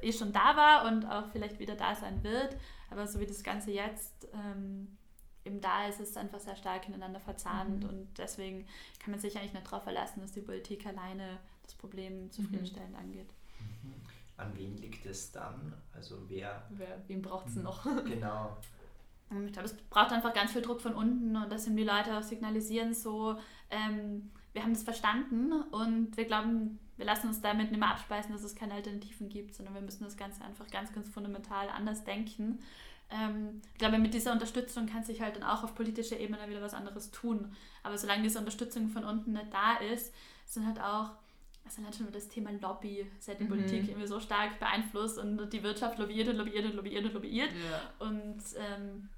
eh 0.00 0.12
schon 0.12 0.32
da 0.32 0.56
war 0.56 0.86
und 0.86 1.04
auch 1.04 1.28
vielleicht 1.32 1.58
wieder 1.58 1.76
da 1.76 1.94
sein 1.94 2.22
wird. 2.22 2.56
Aber 2.90 3.06
so 3.06 3.20
wie 3.20 3.26
das 3.26 3.42
Ganze 3.42 3.70
jetzt 3.70 4.28
ähm, 4.32 4.96
eben 5.44 5.60
da 5.60 5.86
ist, 5.86 6.00
ist 6.00 6.10
es 6.10 6.16
einfach 6.16 6.40
sehr 6.40 6.56
stark 6.56 6.88
ineinander 6.88 7.20
verzahnt 7.20 7.84
mhm. 7.84 7.88
und 7.88 8.18
deswegen 8.18 8.66
kann 9.02 9.10
man 9.12 9.20
sich 9.20 9.36
eigentlich 9.36 9.52
nicht 9.52 9.66
darauf 9.66 9.84
verlassen, 9.84 10.20
dass 10.20 10.32
die 10.32 10.40
Politik 10.40 10.86
alleine 10.86 11.38
das 11.62 11.74
Problem 11.74 12.30
zufriedenstellend 12.30 12.92
mhm. 12.92 12.98
angeht. 12.98 13.32
Mhm. 13.82 14.09
An 14.40 14.56
wen 14.56 14.76
liegt 14.78 15.06
es 15.06 15.32
dann? 15.32 15.74
Also 15.94 16.16
wer? 16.28 16.62
wer 16.70 17.02
wen 17.06 17.22
braucht 17.22 17.48
es 17.48 17.56
noch? 17.56 17.84
Genau. 18.04 18.56
Ich 19.46 19.52
glaube, 19.52 19.68
es 19.68 19.76
braucht 19.76 20.10
einfach 20.10 20.34
ganz 20.34 20.52
viel 20.52 20.62
Druck 20.62 20.80
von 20.80 20.94
unten 20.94 21.36
und 21.36 21.52
dass 21.52 21.66
ihm 21.68 21.76
die 21.76 21.84
Leute 21.84 22.18
auch 22.18 22.22
signalisieren, 22.22 22.94
so, 22.94 23.38
ähm, 23.70 24.32
wir 24.52 24.64
haben 24.64 24.72
das 24.72 24.82
verstanden 24.82 25.52
und 25.70 26.16
wir 26.16 26.24
glauben, 26.24 26.80
wir 26.96 27.06
lassen 27.06 27.28
uns 27.28 27.40
damit 27.40 27.70
nicht 27.70 27.78
mehr 27.78 27.90
abspeisen, 27.90 28.32
dass 28.32 28.42
es 28.42 28.56
keine 28.56 28.74
Alternativen 28.74 29.28
gibt, 29.28 29.54
sondern 29.54 29.74
wir 29.74 29.82
müssen 29.82 30.02
das 30.02 30.16
Ganze 30.16 30.42
einfach 30.42 30.66
ganz, 30.68 30.92
ganz 30.92 31.08
fundamental 31.08 31.68
anders 31.68 32.02
denken 32.02 32.58
ähm, 33.10 33.60
ich 33.72 33.78
glaube, 33.78 33.98
mit 33.98 34.14
dieser 34.14 34.32
Unterstützung 34.32 34.86
kann 34.86 35.04
sich 35.04 35.20
halt 35.20 35.36
dann 35.36 35.42
auch 35.42 35.64
auf 35.64 35.74
politischer 35.74 36.18
Ebene 36.18 36.48
wieder 36.48 36.62
was 36.62 36.74
anderes 36.74 37.10
tun. 37.10 37.52
Aber 37.82 37.98
solange 37.98 38.22
diese 38.22 38.38
Unterstützung 38.38 38.88
von 38.88 39.04
unten 39.04 39.32
nicht 39.32 39.52
da 39.52 39.76
ist, 39.92 40.14
sind 40.46 40.66
halt 40.66 40.80
auch, 40.80 41.10
also 41.64 41.82
dann 41.82 41.92
schon 41.92 42.10
das 42.12 42.28
Thema 42.28 42.50
Lobby, 42.52 43.06
hat 43.26 43.38
die 43.38 43.44
mhm. 43.44 43.48
Politik 43.48 43.88
irgendwie 43.88 44.06
so 44.06 44.20
stark 44.20 44.58
beeinflusst 44.58 45.18
und 45.18 45.50
die 45.52 45.62
Wirtschaft 45.62 45.98
lobbyiert 45.98 46.28
und 46.28 46.36
lobbyiert 46.36 46.64
und 46.64 46.74
lobbyiert 46.74 47.04
und 47.04 47.14
lobbyiert. 47.14 47.50
Ja. 47.52 48.06
Und 48.06 48.42
ähm, 48.58 49.08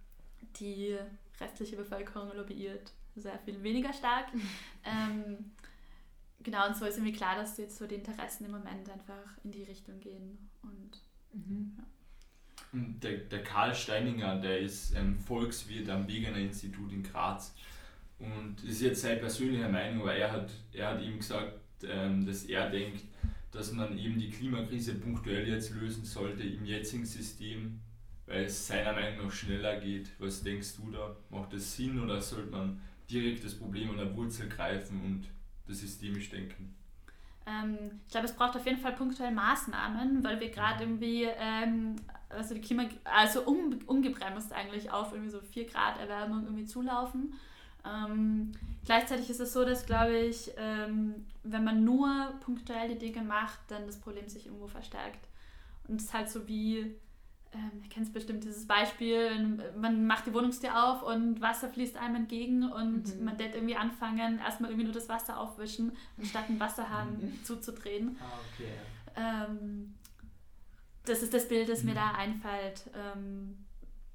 die 0.56 0.96
restliche 1.40 1.76
Bevölkerung 1.76 2.34
lobbyiert 2.36 2.92
sehr 3.16 3.38
viel 3.38 3.62
weniger 3.62 3.92
stark. 3.92 4.26
ähm, 4.84 5.52
genau, 6.42 6.66
und 6.66 6.76
so 6.76 6.84
ist 6.84 6.96
irgendwie 6.96 7.16
klar, 7.16 7.36
dass 7.36 7.56
jetzt 7.58 7.78
so 7.78 7.86
die 7.86 7.96
Interessen 7.96 8.46
im 8.46 8.52
Moment 8.52 8.88
einfach 8.90 9.36
in 9.44 9.52
die 9.52 9.64
Richtung 9.64 10.00
gehen. 10.00 10.50
Und 10.62 11.00
mhm. 11.32 11.72
ja. 11.78 11.84
Der, 12.74 13.18
der 13.18 13.42
Karl 13.44 13.74
Steininger, 13.74 14.40
der 14.40 14.60
ist 14.60 14.94
ähm, 14.94 15.18
Volkswirt 15.18 15.90
am 15.90 16.08
Wegener 16.08 16.38
Institut 16.38 16.90
in 16.90 17.02
Graz 17.02 17.54
und 18.18 18.64
ist 18.64 18.80
jetzt 18.80 19.02
seine 19.02 19.20
persönliche 19.20 19.68
Meinung, 19.68 20.02
aber 20.02 20.14
er 20.14 20.32
hat, 20.32 20.50
er 20.72 20.88
hat 20.88 21.02
ihm 21.02 21.18
gesagt, 21.18 21.52
ähm, 21.88 22.26
dass 22.26 22.44
er 22.44 22.70
denkt, 22.70 23.04
dass 23.50 23.72
man 23.72 23.98
eben 23.98 24.18
die 24.18 24.30
Klimakrise 24.30 24.94
punktuell 24.94 25.48
jetzt 25.48 25.74
lösen 25.74 26.04
sollte 26.04 26.42
im 26.42 26.64
jetzigen 26.64 27.04
System 27.04 27.80
weil 28.26 28.44
es 28.44 28.66
seiner 28.66 28.92
Meinung 28.92 29.26
nach 29.26 29.32
schneller 29.32 29.78
geht. 29.80 30.10
Was 30.18 30.42
denkst 30.42 30.76
du 30.76 30.90
da? 30.90 31.14
Macht 31.30 31.52
das 31.52 31.76
Sinn 31.76 32.00
oder 32.00 32.20
sollte 32.20 32.50
man 32.50 32.80
direkt 33.10 33.44
das 33.44 33.54
Problem 33.54 33.90
an 33.90 33.98
der 33.98 34.16
Wurzel 34.16 34.48
greifen 34.48 35.02
und 35.02 35.28
das 35.66 35.80
systemisch 35.80 36.30
denken? 36.30 36.74
Ähm, 37.44 38.00
ich 38.06 38.12
glaube, 38.12 38.26
es 38.26 38.34
braucht 38.34 38.56
auf 38.56 38.64
jeden 38.64 38.78
Fall 38.78 38.92
punktuell 38.92 39.32
Maßnahmen, 39.32 40.22
weil 40.22 40.38
wir 40.40 40.50
gerade 40.50 40.84
irgendwie, 40.84 41.24
ähm, 41.24 41.96
also 42.28 42.54
die 42.54 42.60
Klima, 42.60 42.84
also 43.04 43.42
um, 43.42 43.78
ungebremst 43.86 44.52
eigentlich 44.52 44.90
auf 44.90 45.12
irgendwie 45.12 45.30
so 45.30 45.40
4 45.40 45.66
Grad 45.66 45.98
Erwärmung 45.98 46.44
irgendwie 46.44 46.64
zulaufen. 46.64 47.34
Ähm, 47.84 48.52
gleichzeitig 48.84 49.28
ist 49.30 49.40
es 49.40 49.52
so, 49.52 49.64
dass, 49.64 49.86
glaube 49.86 50.16
ich, 50.16 50.52
ähm, 50.56 51.26
wenn 51.42 51.64
man 51.64 51.84
nur 51.84 52.34
punktuell 52.44 52.88
die 52.88 52.98
Dinge 52.98 53.22
macht, 53.22 53.58
dann 53.68 53.86
das 53.86 53.98
Problem 53.98 54.28
sich 54.28 54.46
irgendwo 54.46 54.68
verstärkt. 54.68 55.28
Und 55.88 56.00
es 56.00 56.06
ist 56.06 56.14
halt 56.14 56.30
so 56.30 56.46
wie, 56.46 56.78
ähm, 57.54 57.82
ihr 57.82 57.88
kennt 57.90 58.06
es 58.06 58.12
bestimmt, 58.12 58.44
dieses 58.44 58.66
Beispiel, 58.66 59.60
man 59.76 60.06
macht 60.06 60.26
die 60.26 60.34
Wohnungstür 60.34 60.70
auf 60.84 61.02
und 61.02 61.40
Wasser 61.40 61.68
fließt 61.68 61.96
einem 61.96 62.16
entgegen 62.16 62.70
und 62.70 63.18
mhm. 63.18 63.24
man 63.24 63.38
wird 63.38 63.54
irgendwie 63.54 63.76
anfangen, 63.76 64.38
erstmal 64.38 64.70
irgendwie 64.70 64.84
nur 64.84 64.94
das 64.94 65.08
Wasser 65.08 65.38
aufwischen, 65.38 65.96
anstatt 66.18 66.48
einen 66.48 66.60
Wasserhahn 66.60 67.16
mhm. 67.20 67.44
zuzudrehen. 67.44 68.16
Ah, 68.20 68.38
okay. 68.54 68.70
Ähm, 69.16 69.94
das 71.04 71.22
ist 71.22 71.34
das 71.34 71.48
Bild, 71.48 71.68
das 71.68 71.82
mhm. 71.82 71.90
mir 71.90 71.94
da 71.96 72.12
einfällt. 72.12 72.84
Ähm, 72.94 73.66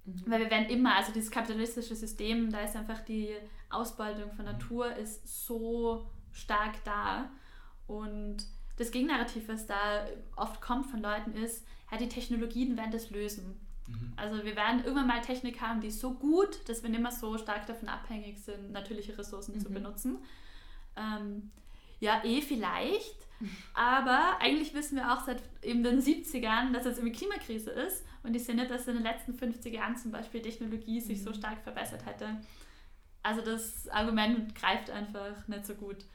mhm. 0.06 0.24
weil 0.26 0.40
wir 0.40 0.50
werden 0.50 0.70
immer, 0.70 0.96
also 0.96 1.12
dieses 1.12 1.30
kapitalistische 1.30 1.96
System, 1.96 2.50
da 2.50 2.62
ist 2.62 2.76
einfach 2.76 3.02
die 3.02 3.36
Ausbeutung 3.70 4.32
von 4.32 4.46
Natur 4.46 4.96
ist 4.96 5.46
so 5.46 6.10
stark 6.32 6.84
da 6.84 7.30
und 7.88 8.38
das 8.78 8.92
Gegennarrativ, 8.92 9.48
was 9.48 9.66
da 9.66 10.06
oft 10.36 10.62
kommt 10.62 10.86
von 10.86 11.02
Leuten, 11.02 11.34
ist, 11.34 11.66
ja, 11.92 11.98
die 11.98 12.10
Technologien 12.10 12.78
werden 12.78 12.92
das 12.92 13.10
lösen. 13.10 13.60
Mhm. 13.88 14.14
Also 14.16 14.44
wir 14.44 14.56
werden 14.56 14.84
irgendwann 14.84 15.08
mal 15.08 15.22
Technik 15.22 15.62
haben, 15.62 15.82
die 15.82 15.88
ist 15.88 16.00
so 16.00 16.14
gut, 16.14 16.68
dass 16.70 16.84
wir 16.84 16.90
nicht 16.90 17.02
mehr 17.02 17.12
so 17.12 17.38
stark 17.38 17.66
davon 17.66 17.90
abhängig 17.90 18.40
sind, 18.40 18.72
natürliche 18.72 19.18
Ressourcen 19.18 19.56
mhm. 19.56 19.60
zu 19.60 19.70
benutzen. 19.70 20.18
Ähm, 20.96 21.52
ja, 22.00 22.24
eh 22.24 22.42
vielleicht, 22.42 23.16
aber 23.74 24.40
eigentlich 24.40 24.74
wissen 24.74 24.98
wir 24.98 25.12
auch 25.12 25.26
seit 25.26 25.42
eben 25.64 25.84
den 25.84 26.02
70ern, 26.02 26.72
dass 26.72 26.86
es 26.86 26.98
irgendwie 26.98 27.18
Klimakrise 27.18 27.72
ist 27.72 28.06
und 28.24 28.36
ich 28.36 28.44
sehe 28.44 28.56
nicht, 28.56 28.70
dass 28.70 28.88
in 28.88 28.96
den 28.96 29.04
letzten 29.04 29.34
50 29.34 29.74
Jahren 29.74 29.96
zum 29.96 30.12
Beispiel 30.12 30.42
Technologie 30.42 31.00
sich 31.00 31.24
so 31.24 31.32
mhm. 31.32 31.36
stark 31.36 31.64
verbessert 31.64 32.06
hätte. 32.06 32.38
Also 33.24 33.42
das 33.42 33.88
Argument 33.90 34.56
greift 34.56 34.90
einfach 34.90 35.48
nicht 35.48 35.66
so 35.66 35.76
gut. 35.76 36.06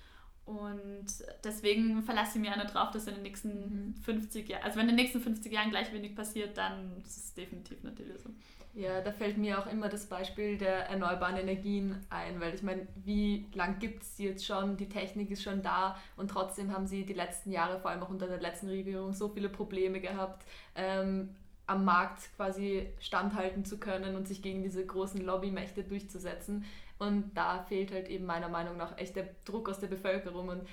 Und 0.44 1.06
deswegen 1.44 2.02
verlasse 2.02 2.38
ich 2.38 2.42
mich 2.42 2.50
auch 2.50 2.56
nicht 2.56 2.74
drauf, 2.74 2.90
dass 2.90 3.06
in 3.06 3.14
den 3.14 3.22
nächsten 3.22 3.94
50 4.04 4.48
Jahren, 4.48 4.64
also 4.64 4.76
wenn 4.76 4.88
in 4.88 4.96
den 4.96 5.04
nächsten 5.04 5.20
50 5.20 5.52
Jahren 5.52 5.70
gleich 5.70 5.92
wenig 5.92 6.16
passiert, 6.16 6.58
dann 6.58 7.00
ist 7.04 7.16
es 7.16 7.34
definitiv 7.34 7.82
nicht 7.84 7.98
die 7.98 8.04
Lösung. 8.04 8.34
Ja, 8.74 9.02
da 9.02 9.12
fällt 9.12 9.36
mir 9.36 9.58
auch 9.58 9.66
immer 9.66 9.90
das 9.90 10.06
Beispiel 10.06 10.56
der 10.56 10.88
erneuerbaren 10.88 11.36
Energien 11.36 12.06
ein, 12.08 12.40
weil 12.40 12.54
ich 12.54 12.62
meine, 12.62 12.88
wie 13.04 13.46
lang 13.52 13.78
gibt 13.78 14.02
es 14.02 14.16
die 14.16 14.24
jetzt 14.24 14.46
schon? 14.46 14.78
Die 14.78 14.88
Technik 14.88 15.30
ist 15.30 15.42
schon 15.42 15.62
da 15.62 15.96
und 16.16 16.28
trotzdem 16.28 16.72
haben 16.72 16.86
sie 16.86 17.04
die 17.04 17.12
letzten 17.12 17.52
Jahre, 17.52 17.78
vor 17.80 17.90
allem 17.90 18.02
auch 18.02 18.08
unter 18.08 18.26
der 18.26 18.40
letzten 18.40 18.68
Regierung, 18.68 19.12
so 19.12 19.28
viele 19.28 19.50
Probleme 19.50 20.00
gehabt, 20.00 20.46
ähm, 20.74 21.36
am 21.66 21.84
Markt 21.84 22.34
quasi 22.36 22.88
standhalten 22.98 23.66
zu 23.66 23.78
können 23.78 24.16
und 24.16 24.26
sich 24.26 24.40
gegen 24.40 24.62
diese 24.62 24.84
großen 24.84 25.20
Lobbymächte 25.20 25.84
durchzusetzen. 25.84 26.64
Und 27.02 27.34
da 27.34 27.64
fehlt 27.64 27.90
halt 27.90 28.08
eben 28.08 28.26
meiner 28.26 28.48
Meinung 28.48 28.76
nach 28.76 28.96
echt 28.96 29.16
der 29.16 29.28
Druck 29.44 29.68
aus 29.68 29.80
der 29.80 29.88
Bevölkerung. 29.88 30.48
Und 30.48 30.68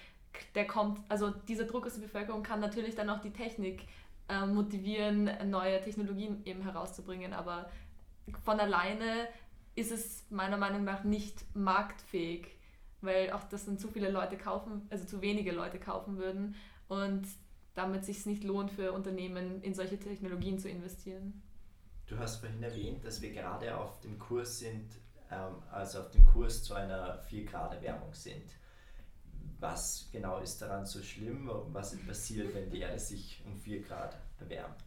der 0.53 0.67
kommt, 0.67 0.99
also 1.09 1.31
dieser 1.31 1.65
Druck 1.65 1.87
aus 1.87 1.95
der 1.95 2.03
Bevölkerung 2.03 2.43
kann 2.43 2.59
natürlich 2.59 2.93
dann 2.93 3.09
auch 3.09 3.19
die 3.19 3.33
Technik 3.33 3.87
äh, 4.27 4.45
motivieren, 4.45 5.31
neue 5.49 5.81
Technologien 5.81 6.45
eben 6.45 6.61
herauszubringen. 6.61 7.33
Aber 7.33 7.69
von 8.43 8.59
alleine 8.59 9.27
ist 9.73 9.91
es 9.91 10.25
meiner 10.29 10.57
Meinung 10.57 10.83
nach 10.83 11.03
nicht 11.03 11.43
marktfähig, 11.55 12.47
weil 13.01 13.31
auch 13.31 13.43
das 13.45 13.65
dann 13.65 13.79
zu 13.79 13.87
viele 13.87 14.11
Leute 14.11 14.37
kaufen, 14.37 14.85
also 14.91 15.05
zu 15.05 15.21
wenige 15.23 15.51
Leute 15.51 15.79
kaufen 15.79 16.17
würden 16.17 16.55
und 16.89 17.25
damit 17.73 18.05
sich 18.05 18.17
es 18.17 18.25
nicht 18.27 18.43
lohnt 18.43 18.71
für 18.71 18.91
Unternehmen 18.91 19.63
in 19.63 19.73
solche 19.73 19.97
Technologien 19.97 20.59
zu 20.59 20.69
investieren. 20.69 21.41
Du 22.05 22.19
hast 22.19 22.37
vorhin 22.37 22.61
erwähnt, 22.61 23.03
dass 23.03 23.21
wir 23.21 23.31
gerade 23.31 23.75
auf 23.75 23.99
dem 24.01 24.19
Kurs 24.19 24.59
sind, 24.59 24.85
ähm, 25.31 25.55
also 25.71 25.99
auf 25.99 26.09
dem 26.11 26.25
Kurs 26.25 26.63
zu 26.63 26.73
einer 26.73 27.17
4 27.17 27.45
Grad 27.45 27.73
Erwärmung 27.73 28.13
sind. 28.13 28.51
Was 29.59 30.07
genau 30.11 30.39
ist 30.39 30.61
daran 30.61 30.85
so 30.85 31.01
schlimm? 31.03 31.49
Was 31.67 31.97
passiert, 32.05 32.53
wenn 32.53 32.69
die 32.69 32.79
Erde 32.79 32.99
sich 32.99 33.43
um 33.45 33.55
4 33.55 33.81
Grad 33.83 34.17
erwärmt? 34.39 34.83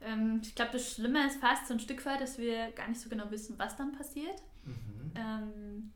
Ähm, 0.00 0.40
ich 0.42 0.54
glaube, 0.54 0.72
das 0.72 0.92
Schlimme 0.92 1.26
ist 1.26 1.40
fast 1.40 1.66
so 1.66 1.74
ein 1.74 1.80
Stück 1.80 2.04
weit, 2.06 2.20
dass 2.20 2.38
wir 2.38 2.72
gar 2.72 2.88
nicht 2.88 3.00
so 3.00 3.08
genau 3.08 3.30
wissen, 3.30 3.58
was 3.58 3.76
dann 3.76 3.92
passiert. 3.92 4.42
Mhm. 4.64 5.12
Ähm, 5.16 5.92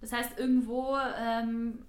das 0.00 0.12
heißt, 0.12 0.38
irgendwo 0.38 0.96
ähm, 0.96 1.84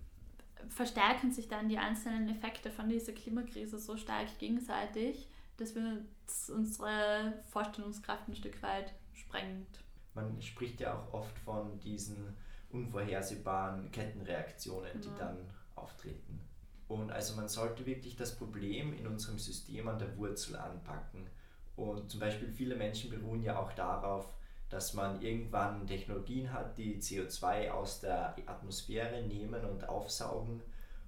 verstärken 0.69 1.31
sich 1.31 1.47
dann 1.47 1.69
die 1.69 1.77
einzelnen 1.77 2.29
Effekte 2.29 2.71
von 2.71 2.89
dieser 2.89 3.13
Klimakrise 3.13 3.79
so 3.79 3.97
stark 3.97 4.37
gegenseitig, 4.39 5.27
dass 5.57 5.75
wir 5.75 6.05
unsere 6.49 7.33
Vorstellungskraft 7.49 8.27
ein 8.27 8.35
Stück 8.35 8.61
weit 8.61 8.93
sprengt 9.13 9.79
man 10.17 10.41
spricht 10.41 10.81
ja 10.81 10.97
auch 10.97 11.13
oft 11.13 11.37
von 11.39 11.79
diesen 11.79 12.35
unvorhersehbaren 12.71 13.91
Kettenreaktionen, 13.91 14.91
die 14.95 15.07
genau. 15.07 15.19
dann 15.19 15.37
auftreten. 15.75 16.41
Und 16.87 17.11
also 17.11 17.35
man 17.35 17.47
sollte 17.47 17.85
wirklich 17.85 18.15
das 18.15 18.35
Problem 18.35 18.93
in 18.93 19.07
unserem 19.07 19.37
System 19.37 19.87
an 19.87 19.99
der 19.99 20.17
Wurzel 20.17 20.55
anpacken. 20.55 21.27
Und 21.75 22.09
zum 22.09 22.19
Beispiel 22.19 22.49
viele 22.49 22.75
Menschen 22.75 23.09
beruhen 23.09 23.43
ja 23.43 23.59
auch 23.59 23.71
darauf, 23.73 24.33
dass 24.69 24.93
man 24.93 25.21
irgendwann 25.21 25.85
Technologien 25.85 26.51
hat, 26.51 26.77
die 26.77 26.97
CO2 26.99 27.69
aus 27.69 28.01
der 28.01 28.35
Atmosphäre 28.45 29.21
nehmen 29.21 29.63
und 29.63 29.87
aufsaugen 29.87 30.61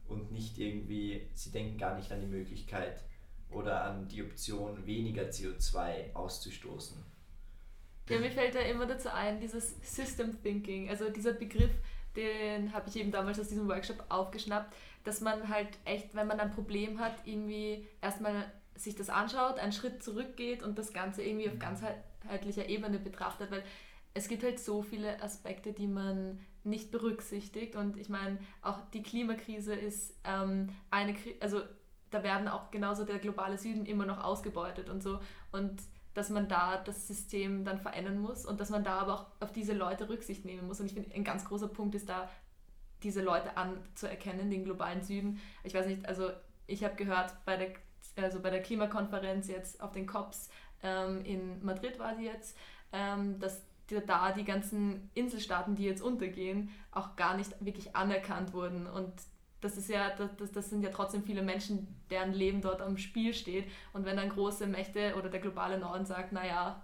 und 0.08 0.32
nicht 0.32 0.58
irgendwie, 0.58 1.28
sie 1.34 1.52
denken 1.52 1.78
gar 1.78 1.95
nicht 1.95 2.12
an 2.12 2.22
die 2.22 2.28
Möglichkeit 2.28 3.04
oder 3.50 3.84
an 3.84 4.08
die 4.08 4.24
Option, 4.24 4.86
weniger 4.86 5.24
CO2 5.24 6.13
auszustoßen. 6.13 7.04
Ja, 8.10 8.19
mir 8.19 8.32
fällt 8.32 8.56
da 8.56 8.60
immer 8.62 8.88
dazu 8.88 9.13
ein, 9.13 9.39
dieses 9.39 9.76
System 9.84 10.41
Thinking, 10.41 10.89
also 10.89 11.10
dieser 11.10 11.34
Begriff, 11.34 11.72
den 12.15 12.74
habe 12.74 12.89
ich 12.89 12.95
eben 12.95 13.12
damals 13.12 13.39
aus 13.39 13.50
diesem 13.50 13.67
Workshop 13.67 14.04
aufgeschnappt, 14.10 14.76
dass 15.04 15.22
man 15.22 15.48
halt 15.48 15.69
echt, 15.86 16.15
wenn 16.15 16.26
man 16.26 16.39
ein 16.39 16.52
Problem 16.52 17.00
hat, 17.00 17.13
irgendwie 17.26 17.88
erstmal 18.02 18.52
sich 18.76 18.95
das 18.95 19.10
anschaut, 19.10 19.60
einen 19.60 19.72
Schritt 19.74 20.02
zurückgeht 20.02 20.63
und 20.63 20.80
das 20.80 20.91
Ganze 20.91 21.22
irgendwie 21.22 21.50
auf 21.50 21.60
ganzheitlicher 21.60 22.67
Ebene 22.67 22.98
betrachtet, 22.98 23.52
weil 23.52 23.63
es 24.15 24.28
gibt 24.28 24.43
halt 24.43 24.60
so 24.60 24.82
viele 24.82 25.22
Aspekte, 25.22 25.72
die 25.72 25.88
man 25.88 26.39
nicht 26.63 26.91
berücksichtigt 26.91 27.76
und 27.76 27.95
ich 27.95 28.10
meine, 28.10 28.39
auch 28.63 28.80
die 28.91 29.04
Klimakrise 29.04 29.76
ist 29.76 30.17
ähm, 30.24 30.69
eine, 30.89 31.15
also 31.39 31.62
da 32.10 32.24
werden 32.24 32.48
auch 32.48 32.72
genauso 32.72 33.06
der 33.06 33.19
globale 33.19 33.58
Süden 33.58 33.86
immer 33.86 34.06
noch 34.06 34.24
ausgebeutet 34.24 34.89
und 34.89 35.04
so 35.04 35.19
und 35.52 35.80
dass 36.19 36.29
man 36.29 36.49
da 36.49 36.75
das 36.75 37.08
System 37.08 37.63
dann 37.63 37.79
verändern 37.79 38.19
muss 38.19 38.45
und 38.45 38.60
dass 38.60 38.69
man 38.69 38.84
da 38.84 38.99
aber 38.99 39.13
auch 39.13 39.25
auf 39.39 39.53
diese 39.53 39.71
Leute 39.71 40.10
Rücksicht 40.10 40.43
nehmen 40.43 40.67
muss. 40.67 40.82
Und 40.82 40.88
ich 40.88 40.93
finde, 40.93 41.15
ein 41.15 41.23
ganz 41.23 41.45
großer 41.45 41.69
Punkt 41.69 41.95
ist 41.95 42.10
da, 42.10 42.29
diese 43.03 43.21
Leute 43.21 43.55
anzuerkennen, 43.55 44.51
den 44.51 44.65
globalen 44.65 45.01
Süden. 45.01 45.39
Ich 45.63 45.73
weiß 45.73 45.86
nicht, 45.86 46.05
also 46.05 46.29
ich 46.67 46.84
habe 46.84 46.95
gehört, 46.95 47.34
bei 47.45 47.55
der, 47.55 47.69
also 48.21 48.41
bei 48.41 48.49
der 48.49 48.62
Klimakonferenz 48.62 49.47
jetzt 49.47 49.79
auf 49.79 49.93
den 49.93 50.08
COPs 50.08 50.49
ähm, 50.84 51.23
in 51.23 51.63
Madrid 51.63 51.97
war 51.99 52.17
sie 52.17 52.25
jetzt, 52.25 52.58
ähm, 52.91 53.39
dass 53.39 53.62
da 54.05 54.34
die 54.34 54.43
ganzen 54.43 55.10
Inselstaaten, 55.13 55.75
die 55.75 55.86
jetzt 55.86 56.01
untergehen, 56.01 56.69
auch 56.91 57.15
gar 57.15 57.38
nicht 57.38 57.55
wirklich 57.63 57.95
anerkannt 57.95 58.51
wurden. 58.51 58.88
Und 58.88 59.13
das 59.62 59.78
ist 59.78 59.89
ja, 59.89 60.15
das, 60.15 60.52
das 60.52 60.69
sind 60.69 60.84
ja 60.84 60.89
trotzdem 60.89 61.24
viele 61.24 61.41
Menschen, 61.41 61.88
deren 62.10 62.34
Leben 62.34 62.62
dort 62.62 62.82
am 62.82 62.98
Spiel 62.98 63.34
steht. 63.34 63.65
Und 63.93 64.06
wenn 64.06 64.17
dann 64.17 64.30
große 64.30 64.67
Mächte 64.67 65.15
oder 65.17 65.30
der 65.30 65.41
globale 65.41 65.78
Norden 65.78 66.06
sagt, 66.06 66.32
naja, 66.32 66.82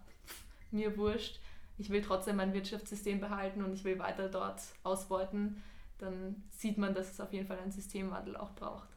mir 0.71 0.97
wurscht, 0.97 1.39
ich 1.77 1.89
will 1.89 2.01
trotzdem 2.01 2.37
mein 2.37 2.53
Wirtschaftssystem 2.53 3.19
behalten 3.19 3.63
und 3.63 3.73
ich 3.73 3.83
will 3.83 3.99
weiter 3.99 4.29
dort 4.29 4.61
ausbeuten, 4.83 5.61
dann 5.97 6.43
sieht 6.49 6.77
man, 6.77 6.93
dass 6.93 7.11
es 7.11 7.21
auf 7.21 7.31
jeden 7.31 7.47
Fall 7.47 7.59
einen 7.59 7.71
Systemwandel 7.71 8.35
auch 8.35 8.53
braucht. 8.55 8.89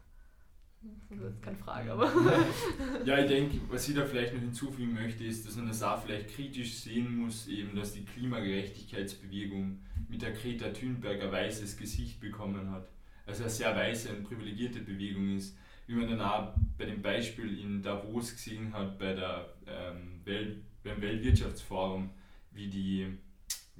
Das 1.09 1.33
ist 1.33 1.41
keine 1.41 1.57
Frage, 1.57 1.91
aber. 1.91 2.09
ja, 3.05 3.17
ich 3.19 3.27
denke, 3.27 3.59
was 3.69 3.87
ich 3.89 3.95
da 3.95 4.05
vielleicht 4.05 4.33
noch 4.33 4.39
hinzufügen 4.39 4.93
möchte, 4.93 5.25
ist, 5.25 5.45
dass 5.45 5.57
man 5.57 5.67
das 5.67 5.83
auch 5.83 6.01
vielleicht 6.01 6.29
kritisch 6.29 6.75
sehen 6.75 7.17
muss, 7.17 7.47
eben, 7.47 7.75
dass 7.75 7.93
die 7.93 8.05
Klimagerechtigkeitsbewegung 8.05 9.79
mit 10.07 10.21
der 10.21 10.31
Greta 10.31 10.69
Thunberg 10.69 11.21
ein 11.21 11.31
weißes 11.33 11.75
Gesicht 11.75 12.21
bekommen 12.21 12.71
hat 12.71 12.87
also 13.29 13.43
eine 13.43 13.49
sehr 13.49 13.75
weiße 13.75 14.09
und 14.09 14.23
privilegierte 14.23 14.79
Bewegung 14.79 15.35
ist, 15.35 15.57
wie 15.87 15.93
man 15.93 16.09
dann 16.09 16.21
auch 16.21 16.53
bei 16.77 16.85
dem 16.85 17.01
Beispiel 17.01 17.59
in 17.59 17.81
Davos 17.81 18.31
gesehen 18.31 18.73
hat, 18.73 18.99
bei 18.99 19.13
der, 19.13 19.53
ähm, 19.65 20.21
Welt, 20.25 20.63
beim 20.83 21.01
Weltwirtschaftsforum, 21.01 22.09
wie 22.51 22.67
die 22.67 23.17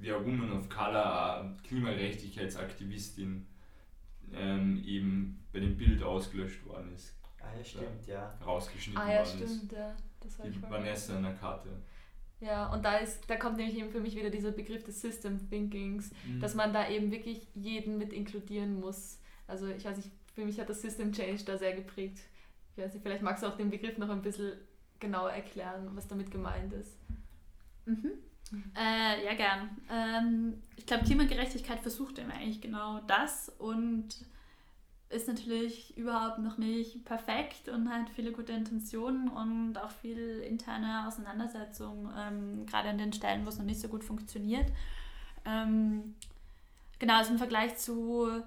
wie 0.00 0.10
eine 0.10 0.24
Woman 0.24 0.52
of 0.52 0.68
Color, 0.68 1.40
eine 1.40 1.56
Klimagerechtigkeitsaktivistin, 1.62 3.46
ähm, 4.32 4.82
eben 4.84 5.44
bei 5.52 5.60
dem 5.60 5.76
Bild 5.76 6.02
ausgelöscht 6.02 6.64
worden 6.64 6.94
ist. 6.94 7.14
Ah 7.40 7.56
ja, 7.56 7.64
stimmt, 7.64 8.06
ja. 8.06 8.34
Rausgeschnitten 8.44 9.02
ah, 9.02 9.12
ja, 9.12 9.18
worden 9.18 9.28
stimmt, 9.36 9.72
ist. 9.72 9.72
Ja. 9.72 9.96
Das 10.20 10.36
die 10.38 10.62
Vanessa 10.62 11.20
Nakate. 11.20 11.70
Ja, 12.40 12.72
und 12.72 12.84
da, 12.84 12.96
ist, 12.96 13.28
da 13.28 13.36
kommt 13.36 13.58
nämlich 13.58 13.76
eben 13.76 13.90
für 13.90 14.00
mich 14.00 14.16
wieder 14.16 14.30
dieser 14.30 14.52
Begriff 14.52 14.82
des 14.84 15.00
System 15.00 15.38
Thinkings, 15.50 16.10
mhm. 16.26 16.40
dass 16.40 16.54
man 16.54 16.72
da 16.72 16.88
eben 16.88 17.10
wirklich 17.10 17.46
jeden 17.54 17.98
mit 17.98 18.12
inkludieren 18.12 18.80
muss. 18.80 19.19
Also 19.50 19.66
ich 19.66 19.84
weiß 19.84 19.96
nicht, 19.96 20.10
für 20.34 20.44
mich 20.44 20.58
hat 20.58 20.68
das 20.68 20.80
System 20.80 21.12
Change 21.12 21.44
da 21.44 21.58
sehr 21.58 21.74
geprägt. 21.74 22.18
Ich 22.76 22.82
weiß 22.82 22.94
nicht, 22.94 23.02
vielleicht 23.02 23.22
magst 23.22 23.42
du 23.42 23.48
auch 23.48 23.56
den 23.56 23.70
Begriff 23.70 23.98
noch 23.98 24.08
ein 24.08 24.22
bisschen 24.22 24.52
genauer 25.00 25.30
erklären, 25.30 25.90
was 25.94 26.08
damit 26.08 26.30
gemeint 26.30 26.72
ist. 26.72 26.96
Mhm. 27.86 28.12
Äh, 28.76 29.24
ja, 29.24 29.34
gern. 29.34 29.70
Ähm, 29.90 30.62
ich 30.76 30.86
glaube, 30.86 31.04
Klimagerechtigkeit 31.04 31.80
versucht 31.80 32.18
eben 32.18 32.30
eigentlich 32.30 32.60
genau 32.60 33.00
das 33.06 33.50
und 33.58 34.08
ist 35.08 35.26
natürlich 35.26 35.96
überhaupt 35.96 36.38
noch 36.38 36.56
nicht 36.56 37.04
perfekt 37.04 37.68
und 37.68 37.90
hat 37.90 38.08
viele 38.10 38.30
gute 38.30 38.52
Intentionen 38.52 39.28
und 39.28 39.76
auch 39.76 39.90
viel 39.90 40.40
interne 40.40 41.06
Auseinandersetzung, 41.06 42.10
ähm, 42.16 42.66
gerade 42.66 42.90
an 42.90 42.98
den 42.98 43.12
Stellen, 43.12 43.44
wo 43.44 43.48
es 43.48 43.58
noch 43.58 43.64
nicht 43.64 43.80
so 43.80 43.88
gut 43.88 44.04
funktioniert. 44.04 44.70
Ähm, 45.44 46.14
genau, 47.00 47.18
also 47.18 47.32
im 47.32 47.38
Vergleich 47.38 47.76
zu 47.76 48.42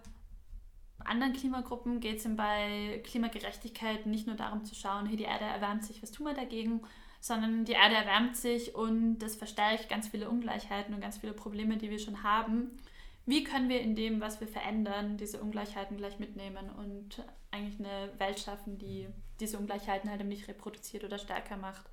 anderen 1.06 1.34
Klimagruppen 1.34 2.00
geht 2.00 2.18
es 2.18 2.36
bei 2.36 3.02
Klimagerechtigkeit 3.06 4.06
nicht 4.06 4.28
nur 4.28 4.36
darum 4.36 4.66
zu 4.66 4.76
schauen, 4.76 5.06
hey, 5.06 5.18
die 5.18 5.24
Erde 5.24 5.46
erwärmt 5.46 5.84
sich, 5.84 6.02
was 6.02 6.12
tun 6.12 6.28
wir 6.28 6.34
dagegen, 6.34 6.82
sondern 7.20 7.66
die 7.66 7.74
Erde 7.74 7.96
erwärmt 7.96 8.36
sich 8.36 8.76
und 8.76 9.20
das 9.20 9.36
verstärkt 9.36 9.90
ganz 9.90 10.10
viele 10.10 10.30
Ungleichheiten 10.30 10.94
und 10.94 11.02
ganz 11.02 11.18
viele 11.18 11.34
Probleme, 11.34 11.78
die 11.78 11.90
wir 11.90 12.00
schon 12.00 12.24
haben. 12.24 12.78
Wie 13.26 13.44
können 13.44 13.70
wir 13.70 13.80
in 13.80 13.96
dem, 13.96 14.20
was 14.20 14.42
wir 14.42 14.48
verändern, 14.48 15.16
diese 15.16 15.42
Ungleichheiten 15.42 15.96
gleich 15.96 16.20
mitnehmen 16.20 16.70
und 16.72 17.24
eigentlich 17.52 17.80
eine 17.80 18.10
Welt 18.18 18.40
schaffen, 18.40 18.78
die 18.78 19.08
diese 19.40 19.58
Ungleichheiten 19.58 20.10
halt 20.10 20.20
eben 20.20 20.30
nicht 20.30 20.48
reproduziert 20.48 21.04
oder 21.06 21.18
stärker 21.18 21.56
macht 21.56 21.86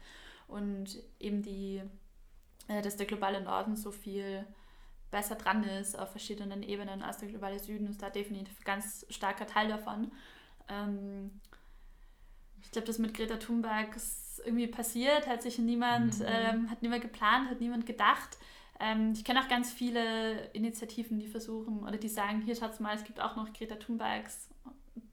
und 0.48 1.00
eben 1.20 1.42
die, 1.42 1.82
äh, 2.66 2.82
dass 2.82 2.96
der 2.96 3.06
globale 3.06 3.40
Norden 3.40 3.76
so 3.76 3.92
viel 3.92 4.44
besser 5.10 5.34
dran 5.34 5.64
ist 5.64 5.98
auf 5.98 6.10
verschiedenen 6.10 6.62
Ebenen 6.62 7.02
als 7.02 7.18
der 7.18 7.28
globale 7.28 7.58
Süden 7.58 7.88
ist 7.88 8.02
da 8.02 8.10
definitiv 8.10 8.58
ein 8.60 8.64
ganz 8.64 9.06
starker 9.10 9.46
Teil 9.46 9.68
davon. 9.68 10.12
Ähm, 10.68 11.40
ich 12.62 12.70
glaube, 12.70 12.86
das 12.86 12.98
mit 12.98 13.14
Greta 13.14 13.36
Thunberg 13.36 13.96
ist 13.96 14.42
irgendwie 14.44 14.66
passiert, 14.66 15.26
hat 15.26 15.42
sich 15.42 15.58
niemand, 15.58 16.18
mhm. 16.18 16.26
ähm, 16.26 16.70
hat 16.70 16.82
niemand 16.82 17.02
geplant, 17.02 17.50
hat 17.50 17.60
niemand 17.60 17.86
gedacht. 17.86 18.38
Ähm, 18.78 19.12
ich 19.14 19.24
kenne 19.24 19.40
auch 19.40 19.48
ganz 19.48 19.72
viele 19.72 20.46
Initiativen, 20.52 21.18
die 21.18 21.26
versuchen 21.26 21.82
oder 21.82 21.98
die 21.98 22.08
sagen, 22.08 22.42
hier 22.42 22.56
schaut's 22.56 22.80
mal, 22.80 22.94
es 22.94 23.04
gibt 23.04 23.20
auch 23.20 23.36
noch 23.36 23.52
Greta 23.52 23.76
Thunbergs, 23.76 24.48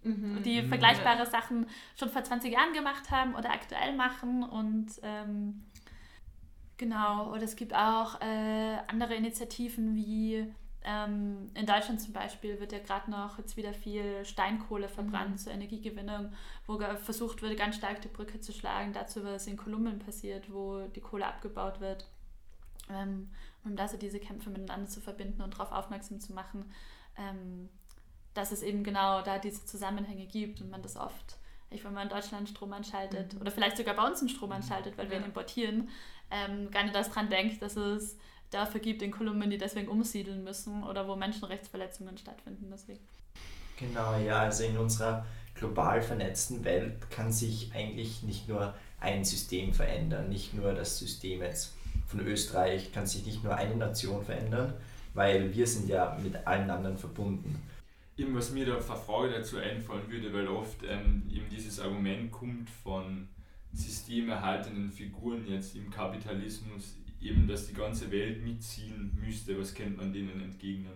mhm. 0.04 0.42
die 0.44 0.62
mhm. 0.62 0.70
vergleichbare 0.70 1.26
Sachen 1.26 1.68
schon 1.98 2.10
vor 2.10 2.24
20 2.24 2.54
Jahren 2.54 2.74
gemacht 2.74 3.12
haben 3.12 3.36
oder 3.36 3.52
aktuell 3.52 3.94
machen 3.96 4.44
und 4.44 4.88
ähm, 5.04 5.64
genau, 6.78 7.32
oder 7.32 7.44
es 7.44 7.56
gibt 7.56 7.74
auch 7.74 8.20
äh, 8.22 8.78
andere 8.88 9.16
Initiativen 9.16 9.96
wie 9.96 10.54
ähm, 10.84 11.50
in 11.54 11.66
Deutschland 11.66 12.00
zum 12.00 12.14
Beispiel 12.14 12.62
wird 12.62 12.72
ja 12.72 12.80
gerade 12.80 13.12
noch 13.12 13.38
jetzt 13.38 13.58
wieder 13.58 13.74
viel 13.74 14.24
Steinkohle 14.24 14.88
verbrannt 14.88 15.32
mhm. 15.32 15.38
zur 15.38 15.52
Energiegewinnung, 15.52 16.32
wo 16.66 16.80
versucht 16.80 17.42
wird, 17.42 17.58
ganz 17.58 17.76
stark 17.76 18.02
die 18.02 18.08
Brücke 18.08 18.40
zu 18.40 18.54
schlagen 18.54 18.94
dazu, 18.94 19.24
was 19.26 19.48
in 19.48 19.58
Kolumbien 19.58 20.00
passiert, 20.00 20.52
wo 20.52 20.88
die 20.96 21.02
Kohle 21.02 21.28
abgebaut 21.28 21.82
wird. 21.82 22.08
Ähm, 22.90 23.30
um 23.66 23.76
da 23.76 23.86
so 23.90 23.98
diese 23.98 24.20
Kämpfe 24.20 24.50
miteinander 24.50 24.88
zu 24.88 25.02
verbinden 25.02 25.42
und 25.42 25.54
darauf 25.54 25.74
aufmerksam 25.74 26.22
zu 26.22 26.32
machen, 26.32 26.72
ähm, 27.18 27.68
dass 28.34 28.54
es 28.54 28.64
eben 28.64 28.86
genau 28.86 29.22
da 29.24 29.40
diese 29.40 29.66
Zusammenhänge 29.66 30.26
gibt 30.26 30.62
und 30.62 30.70
man 30.70 30.82
das 30.82 30.96
oft, 30.96 31.38
ich, 31.70 31.84
wenn 31.84 31.94
man 31.94 32.04
in 32.04 32.10
Deutschland 32.10 32.48
Strom 32.48 32.72
anschaltet 32.72 33.34
mhm. 33.34 33.42
oder 33.42 33.52
vielleicht 33.52 33.76
sogar 33.76 33.96
bei 33.96 34.08
uns 34.08 34.22
einen 34.22 34.30
Strom 34.30 34.50
mhm. 34.50 34.56
anschaltet, 34.58 34.98
weil 34.98 35.06
ja. 35.06 35.12
wir 35.12 35.18
ihn 35.18 35.26
importieren, 35.26 35.90
ähm, 36.32 36.72
gar 36.72 36.84
nicht 36.84 36.96
daran 36.96 37.30
denkt, 37.30 37.62
dass 37.62 37.76
es 37.76 38.18
dafür 38.50 38.80
gibt 38.80 39.02
in 39.02 39.12
Kolumbien, 39.12 39.50
die 39.50 39.58
deswegen 39.58 39.88
umsiedeln 39.88 40.44
müssen 40.44 40.84
oder 40.84 41.08
wo 41.08 41.16
Menschenrechtsverletzungen 41.16 42.18
stattfinden. 42.18 42.70
Deswegen. 42.72 43.00
Genau, 43.78 44.18
ja, 44.18 44.40
also 44.40 44.64
in 44.64 44.78
unserer 44.78 45.26
global 45.56 46.02
vernetzten 46.02 46.64
Welt 46.64 47.10
kann 47.10 47.32
sich 47.32 47.72
eigentlich 47.74 48.24
nicht 48.24 48.48
nur 48.48 48.74
ein 49.00 49.24
System 49.24 49.74
verändern, 49.74 50.30
nicht 50.30 50.54
nur 50.54 50.74
das 50.74 50.98
System 50.98 51.42
jetzt 51.42 51.74
von 52.08 52.22
Österreich 52.22 52.92
kann 52.94 53.06
sich 53.06 53.26
nicht 53.26 53.44
nur 53.44 53.56
eine 53.56 53.76
Nation 53.76 54.24
verändern, 54.24 54.74
weil 55.14 55.54
wir 55.54 55.68
sind 55.68 55.90
ja 55.90 56.18
mit 56.24 56.36
allen 56.48 56.70
anderen 56.70 56.98
verbunden. 56.98 57.62
Eben, 58.18 58.36
was 58.36 58.52
mir 58.52 58.66
da 58.66 58.74
eine 58.74 58.82
Frage 58.82 59.32
dazu 59.32 59.58
einfallen 59.58 60.10
würde, 60.10 60.34
weil 60.34 60.48
oft 60.48 60.84
ähm, 60.84 61.24
eben 61.32 61.50
dieses 61.50 61.80
Argument 61.80 62.32
kommt 62.32 62.70
von 62.70 63.28
systemerhaltenden 63.74 64.92
Figuren 64.92 65.48
jetzt 65.48 65.76
im 65.76 65.90
Kapitalismus, 65.90 66.98
eben, 67.22 67.48
dass 67.48 67.68
die 67.68 67.74
ganze 67.74 68.12
Welt 68.12 68.44
mitziehen 68.44 69.18
müsste, 69.20 69.60
was 69.60 69.74
könnte 69.74 69.98
man 69.98 70.14
denen 70.14 70.42
entgegnen? 70.42 70.94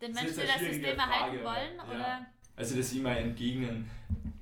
Den 0.00 0.12
Menschen, 0.12 0.34
die 0.34 0.46
das 0.46 0.60
System 0.60 0.98
erhalten 0.98 1.44
wollen? 1.44 1.76
Ja. 1.76 1.94
Oder? 1.94 2.26
Also 2.54 2.76
das 2.76 2.92
immer 2.92 3.16
entgegnen, 3.16 3.88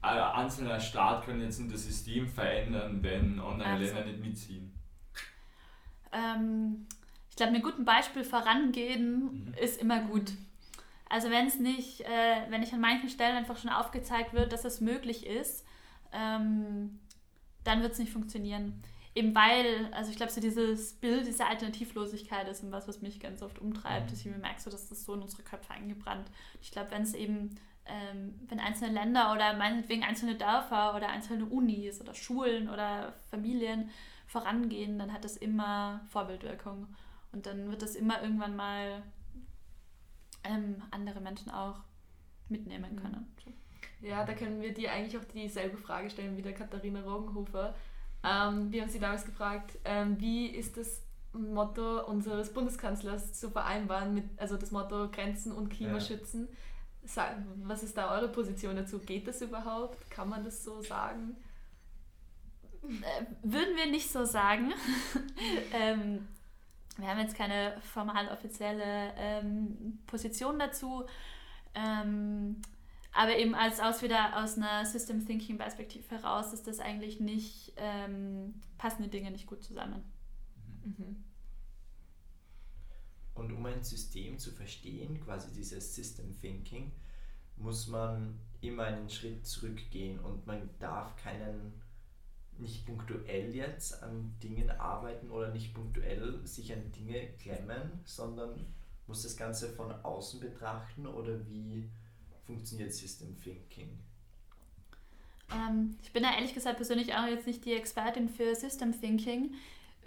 ein 0.03 0.19
einzelner 0.19 0.79
Staat 0.81 1.27
kann 1.27 1.41
jetzt 1.41 1.61
nicht 1.61 1.73
das 1.73 1.85
System 1.85 2.29
verändern, 2.29 3.03
wenn 3.03 3.41
andere 3.41 3.69
also. 3.69 3.85
Länder 3.85 4.05
nicht 4.05 4.21
mitziehen 4.21 4.75
ähm, 6.15 6.87
ich 7.29 7.37
glaube, 7.37 7.53
mit 7.53 7.65
gutem 7.65 7.85
Beispiel 7.85 8.25
vorangehen 8.25 9.47
mhm. 9.47 9.55
ist 9.61 9.81
immer 9.81 10.01
gut. 10.01 10.33
Also 11.09 11.31
wenn 11.31 11.47
es 11.47 11.59
nicht, 11.59 12.01
äh, 12.01 12.49
wenn 12.49 12.61
nicht 12.61 12.73
an 12.73 12.81
manchen 12.81 13.09
Stellen 13.09 13.37
einfach 13.37 13.59
schon 13.59 13.71
aufgezeigt 13.71 14.33
wird, 14.33 14.53
dass 14.53 14.65
es 14.65 14.81
möglich 14.81 15.27
ist, 15.27 15.67
ähm, 16.15 17.01
dann 17.65 17.83
wird 17.83 17.93
es 17.93 17.99
nicht 17.99 18.13
funktionieren. 18.13 18.83
Eben 19.15 19.35
weil, 19.35 19.93
also 19.93 20.11
ich 20.11 20.17
glaube, 20.17 20.33
so 20.33 20.41
dieses 20.41 20.95
Bild 20.95 21.27
dieser 21.27 21.49
Alternativlosigkeit 21.49 22.49
ist 22.49 22.71
was, 22.73 22.89
was 22.89 23.01
mich 23.01 23.21
ganz 23.21 23.43
oft 23.43 23.61
umtreibt, 23.61 24.07
mhm. 24.07 24.11
dass 24.11 24.21
ich 24.21 24.27
mir 24.27 24.39
merke, 24.39 24.61
so, 24.61 24.71
dass 24.71 24.89
das 24.89 25.05
so 25.05 25.15
in 25.15 25.23
unsere 25.23 25.43
Köpfe 25.43 25.73
eingebrannt. 25.73 26.29
Ich 26.61 26.73
glaube, 26.73 26.91
wenn 26.91 27.03
es 27.03 27.15
eben, 27.15 27.55
ähm, 27.87 28.35
wenn 28.49 28.59
einzelne 28.59 28.93
Länder 28.93 29.33
oder 29.33 29.55
meinetwegen 29.57 30.03
einzelne 30.03 30.35
Dörfer 30.35 30.97
oder 30.97 31.09
einzelne 31.11 31.47
Unis 31.47 32.01
oder 32.01 32.13
Schulen 32.15 32.69
oder 32.69 33.15
Familien 33.31 33.91
vorangehen, 34.27 34.99
dann 34.99 35.13
hat 35.13 35.25
das 35.25 35.37
immer 35.37 36.01
Vorbildwirkung. 36.09 36.89
Und 37.31 37.47
dann 37.47 37.71
wird 37.71 37.83
das 37.83 37.95
immer 37.95 38.21
irgendwann 38.21 38.57
mal 38.57 39.03
ähm, 40.43 40.83
andere 40.91 41.21
Menschen 41.21 41.51
auch 41.51 41.81
mitnehmen 42.49 42.97
können. 42.97 43.33
Ja, 44.05 44.25
da 44.25 44.35
können 44.35 44.61
wir 44.61 44.75
dir 44.75 44.93
eigentlich 44.93 45.17
auch 45.19 45.25
dieselbe 45.25 45.79
Frage 45.79 46.11
stellen 46.11 46.37
wie 46.37 46.43
der 46.43 46.53
Katharina 46.53 47.01
Rogenhofer. 47.01 47.75
Ähm, 48.23 48.71
wir 48.71 48.83
haben 48.83 48.91
sie 48.91 49.01
damals 49.01 49.25
gefragt, 49.25 49.79
ähm, 49.85 50.21
wie 50.21 50.47
ist 50.47 50.77
das 50.77 51.03
Motto 51.33 52.05
unseres 52.07 52.53
Bundeskanzlers 52.53 53.33
zu 53.33 53.51
vereinbaren 53.51 54.15
mit, 54.15 54.25
also 54.37 54.57
das 54.57 54.71
Motto 54.71 55.09
Grenzen 55.11 55.53
und 55.53 55.71
Klimaschützen. 55.71 56.49
Ja. 57.17 57.35
Was 57.65 57.83
ist 57.83 57.97
da 57.97 58.15
eure 58.15 58.29
Position 58.29 58.77
dazu? 58.77 58.99
Geht 58.99 59.27
das 59.27 59.41
überhaupt? 59.41 60.11
Kann 60.11 60.29
man 60.29 60.45
das 60.45 60.65
so 60.65 60.83
sagen? 60.83 61.37
Äh, 62.83 63.25
würden 63.43 63.77
wir 63.77 63.87
nicht 63.87 64.11
so 64.11 64.25
sagen. 64.25 64.73
ähm, 65.73 66.29
wir 66.99 67.09
haben 67.09 67.21
jetzt 67.21 67.37
keine 67.37 67.81
formal 67.81 68.29
offizielle 68.29 69.13
ähm, 69.17 69.99
Position 70.07 70.59
dazu. 70.59 71.05
Ähm, 71.75 72.63
aber 73.15 73.37
eben 73.39 73.55
als 73.55 73.81
aus 73.81 74.03
wieder 74.03 74.43
aus 74.43 74.57
einer 74.57 74.85
System 74.85 75.25
Thinking 75.25 75.57
Perspektive 75.57 76.09
heraus 76.11 76.53
ist 76.53 76.67
das 76.67 76.81
eigentlich 76.81 77.21
nicht, 77.21 77.73
ähm, 77.77 78.61
passen 78.77 79.05
die 79.05 79.11
Dinge 79.11 79.31
nicht 79.31 79.47
gut 79.47 79.63
zusammen. 79.63 80.03
Mhm. 80.85 81.25
Und 83.35 83.53
um 83.53 83.67
ein 83.67 83.83
System 83.83 84.39
zu 84.39 84.51
verstehen, 84.53 85.21
quasi 85.21 85.53
dieses 85.53 85.95
System 85.95 86.39
Thinking, 86.41 86.93
muss 87.57 87.87
man 87.87 88.39
immer 88.61 88.85
einen 88.85 89.09
Schritt 89.09 89.47
zurückgehen 89.47 90.19
und 90.19 90.47
man 90.47 90.69
darf 90.81 91.15
keinen 91.17 91.81
nicht 92.59 92.87
punktuell 92.87 93.55
jetzt 93.55 94.03
an 94.03 94.35
Dingen 94.43 94.71
arbeiten 94.71 95.31
oder 95.31 95.51
nicht 95.51 95.75
punktuell 95.75 96.45
sich 96.47 96.73
an 96.73 96.91
Dinge 96.93 97.29
klemmen, 97.39 98.01
sondern 98.05 98.67
muss 99.07 99.23
das 99.23 99.37
Ganze 99.37 99.71
von 99.71 99.93
außen 99.93 100.41
betrachten 100.41 101.07
oder 101.07 101.47
wie 101.49 101.91
funktioniert 102.47 102.93
System 102.93 103.37
Thinking? 103.41 103.99
Ähm, 105.53 105.97
ich 106.03 106.13
bin 106.13 106.23
da 106.23 106.35
ehrlich 106.35 106.55
gesagt 106.55 106.77
persönlich 106.77 107.15
auch 107.15 107.27
jetzt 107.27 107.47
nicht 107.47 107.65
die 107.65 107.73
Expertin 107.73 108.29
für 108.29 108.55
System 108.55 108.99
Thinking. 108.99 109.55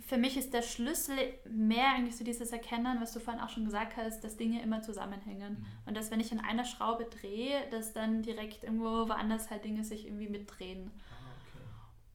Für 0.06 0.18
mich 0.18 0.38
ist 0.38 0.54
der 0.54 0.62
Schlüssel 0.62 1.18
mehr 1.50 1.94
eigentlich 1.94 2.16
so 2.16 2.24
dieses 2.24 2.52
Erkennen, 2.52 3.02
was 3.02 3.12
du 3.14 3.20
vorhin 3.20 3.42
auch 3.42 3.50
schon 3.50 3.66
gesagt 3.66 3.98
hast, 3.98 4.24
dass 4.24 4.38
Dinge 4.38 4.62
immer 4.62 4.82
zusammenhängen. 4.82 5.54
Mhm. 5.54 5.66
Und 5.86 5.98
dass 5.98 6.12
wenn 6.12 6.20
ich 6.20 6.32
an 6.32 6.40
einer 6.40 6.66
Schraube 6.66 7.06
drehe, 7.06 7.68
dass 7.72 7.94
dann 7.94 8.22
direkt 8.22 8.64
irgendwo 8.64 9.10
woanders 9.10 9.50
halt 9.50 9.66
Dinge 9.66 9.84
sich 9.84 10.06
irgendwie 10.06 10.30
mitdrehen. 10.30 10.92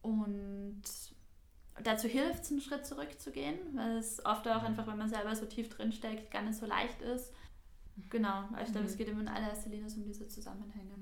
Und 0.00 0.82
dazu 1.82 2.08
hilft 2.08 2.44
es, 2.44 2.50
einen 2.50 2.60
Schritt 2.60 2.86
zurückzugehen, 2.86 3.58
weil 3.74 3.96
es 3.96 4.24
oft 4.24 4.46
auch 4.48 4.62
einfach, 4.62 4.86
wenn 4.86 4.98
man 4.98 5.08
selber 5.08 5.34
so 5.36 5.46
tief 5.46 5.68
drin 5.68 5.92
steckt, 5.92 6.30
gar 6.30 6.42
nicht 6.42 6.58
so 6.58 6.66
leicht 6.66 7.00
ist. 7.02 7.32
Genau, 8.08 8.44
ich 8.62 8.72
glaube, 8.72 8.86
es 8.86 8.94
mhm. 8.94 8.98
geht 8.98 9.08
immer 9.08 9.20
in 9.20 9.28
allererster 9.28 9.70
Linie 9.70 9.86
um 9.94 10.04
diese 10.04 10.28
Zusammenhänge. 10.28 10.94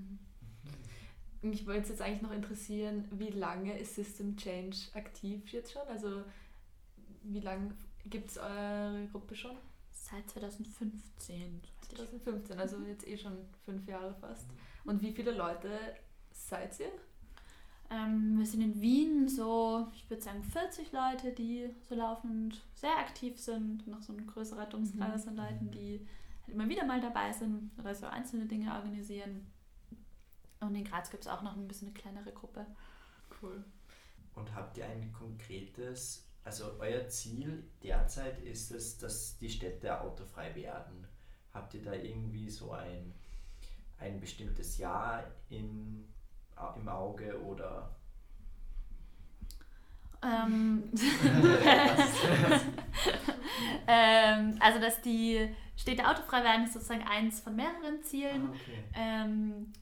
mich 1.43 1.67
würde 1.67 1.89
jetzt 1.89 2.03
eigentlich 2.03 2.23
noch 2.23 2.33
interessieren, 2.33 3.05
wie 3.13 3.31
lange 3.31 3.79
ist 3.79 3.95
System 3.95 4.37
Change 4.37 4.77
aktiv 4.95 5.49
jetzt 5.53 5.73
schon? 5.73 5.87
Also 5.89 6.25
wie 7.23 7.41
lange 7.41 7.75
gibt 8.07 8.31
es 8.31 8.39
eure 8.39 9.09
Gruppe 9.13 9.35
schon? 9.35 9.57
Seit 9.91 10.29
2015. 10.31 11.61
2015, 11.83 12.59
also 12.59 12.79
jetzt 12.83 13.07
eh 13.07 13.17
schon 13.17 13.37
fünf 13.65 13.87
Jahre 13.87 14.15
fast. 14.15 14.49
Und 14.85 15.03
wie 15.03 15.13
viele 15.13 15.33
Leute 15.33 15.71
seid 16.33 16.79
ihr? 16.81 16.91
Ähm, 17.91 18.39
wir 18.39 18.47
sind 18.47 18.63
in 18.63 18.81
Wien 18.81 19.29
so, 19.29 19.89
ich 19.95 20.09
würde 20.09 20.23
sagen 20.23 20.43
40 20.45 20.93
Leute, 20.93 21.33
die 21.33 21.71
so 21.89 21.97
laufend 21.97 22.63
sehr 22.75 22.97
aktiv 22.97 23.39
sind. 23.39 23.87
Noch 23.89 24.01
so 24.01 24.13
ein 24.13 24.27
größerer 24.27 24.67
Dunstkreis 24.67 25.27
an 25.27 25.37
Leuten, 25.37 25.71
die 25.71 26.07
immer 26.53 26.69
wieder 26.69 26.85
mal 26.85 27.01
dabei 27.01 27.33
sind 27.33 27.71
oder 27.79 27.95
so 27.95 28.07
einzelne 28.07 28.47
Dinge 28.47 28.75
organisieren. 28.75 29.47
Und 30.61 30.75
in 30.75 30.85
Graz 30.85 31.11
gibt 31.11 31.25
es 31.25 31.29
auch 31.29 31.43
noch 31.43 31.57
ein 31.57 31.67
bisschen 31.67 31.89
eine 31.89 31.95
kleinere 31.95 32.33
Gruppe. 32.33 32.67
Cool. 33.41 33.65
Und 34.35 34.55
habt 34.55 34.77
ihr 34.77 34.87
ein 34.87 35.13
konkretes, 35.13 36.27
also 36.45 36.77
euer 36.79 37.09
Ziel 37.09 37.65
derzeit 37.83 38.39
ist 38.41 38.71
es, 38.71 38.99
dass 38.99 39.39
die 39.39 39.51
Städte 39.51 40.01
autofrei 40.01 40.55
werden. 40.55 41.07
Habt 41.53 41.75
ihr 41.75 41.83
da 41.83 41.93
irgendwie 41.93 42.49
so 42.49 42.73
ein, 42.73 43.13
ein 43.99 44.21
bestimmtes 44.21 44.79
Jahr 44.79 45.25
in, 45.49 46.07
im 46.77 46.89
Auge 46.89 47.43
oder? 47.43 47.97
Ähm, 50.23 50.91
ähm, 53.87 54.57
also, 54.61 54.79
dass 54.79 55.01
die 55.01 55.49
Städte 55.81 56.07
autofrei 56.07 56.45
werden, 56.45 56.65
ist 56.65 56.75
sozusagen 56.75 57.07
eins 57.09 57.41
von 57.41 57.57
mehreren 57.57 58.03
Zielen. 58.03 58.49
Ah, 58.49 58.55
okay. 58.55 58.85
Ähm, 58.95 59.73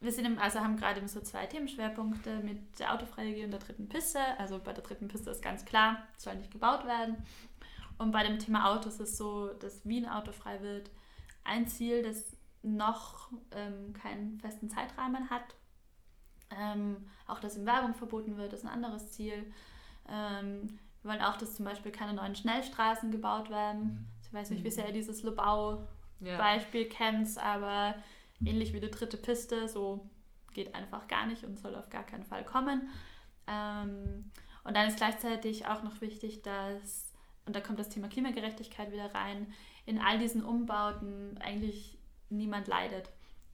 wir 0.00 0.12
sind 0.12 0.26
im, 0.26 0.38
also 0.38 0.60
haben 0.60 0.76
gerade 0.76 1.06
so 1.08 1.20
zwei 1.20 1.46
Themenschwerpunkte 1.46 2.40
mit 2.40 2.78
der 2.78 2.92
Autofreie 2.92 3.42
und 3.44 3.50
der 3.50 3.60
dritten 3.60 3.88
Piste. 3.88 4.20
Also 4.38 4.58
bei 4.58 4.74
der 4.74 4.84
dritten 4.84 5.08
Piste 5.08 5.30
ist 5.30 5.42
ganz 5.42 5.64
klar, 5.64 6.02
es 6.16 6.24
soll 6.24 6.36
nicht 6.36 6.50
gebaut 6.50 6.84
werden. 6.84 7.16
Und 7.96 8.12
bei 8.12 8.22
dem 8.22 8.38
Thema 8.38 8.70
Autos 8.70 8.94
ist 8.94 9.12
es 9.12 9.16
so, 9.16 9.48
dass 9.54 9.86
Wien 9.86 10.06
autofrei 10.06 10.60
wird. 10.60 10.90
Ein 11.44 11.66
Ziel, 11.66 12.02
das 12.02 12.36
noch 12.62 13.30
ähm, 13.52 13.94
keinen 13.94 14.38
festen 14.38 14.68
Zeitrahmen 14.68 15.30
hat. 15.30 15.54
Ähm, 16.50 17.08
auch, 17.26 17.40
dass 17.40 17.56
in 17.56 17.64
Werbung 17.64 17.94
verboten 17.94 18.36
wird, 18.36 18.52
ist 18.52 18.64
ein 18.64 18.70
anderes 18.70 19.12
Ziel. 19.12 19.50
Ähm, 20.08 20.78
wir 21.02 21.12
wollen 21.12 21.22
auch, 21.22 21.38
dass 21.38 21.56
zum 21.56 21.64
Beispiel 21.64 21.92
keine 21.92 22.12
neuen 22.12 22.34
Schnellstraßen 22.34 23.10
gebaut 23.10 23.48
werden. 23.48 24.06
Mhm. 24.32 24.38
Ich 24.38 24.42
weiß 24.42 24.50
nicht, 24.50 24.64
wie 24.64 24.70
sehr 24.70 24.86
ihr 24.86 24.92
dieses 24.92 25.22
Lobau-Beispiel 25.22 26.82
Ja. 26.82 26.88
kennt, 26.88 27.38
aber 27.38 27.94
ähnlich 28.44 28.72
wie 28.72 28.80
die 28.80 28.90
dritte 28.90 29.16
Piste, 29.16 29.68
so 29.68 30.08
geht 30.52 30.74
einfach 30.74 31.06
gar 31.08 31.26
nicht 31.26 31.44
und 31.44 31.58
soll 31.58 31.74
auf 31.74 31.90
gar 31.90 32.04
keinen 32.04 32.24
Fall 32.24 32.44
kommen. 32.44 32.88
Ähm, 33.46 34.30
und 34.64 34.76
dann 34.76 34.88
ist 34.88 34.96
gleichzeitig 34.96 35.66
auch 35.66 35.82
noch 35.82 36.00
wichtig, 36.00 36.42
dass, 36.42 37.12
und 37.44 37.54
da 37.54 37.60
kommt 37.60 37.78
das 37.78 37.88
Thema 37.88 38.08
Klimagerechtigkeit 38.08 38.90
wieder 38.92 39.14
rein, 39.14 39.52
in 39.84 40.00
all 40.00 40.18
diesen 40.18 40.44
Umbauten 40.44 41.38
eigentlich 41.38 41.98
niemand 42.30 42.66
leidet. 42.66 43.10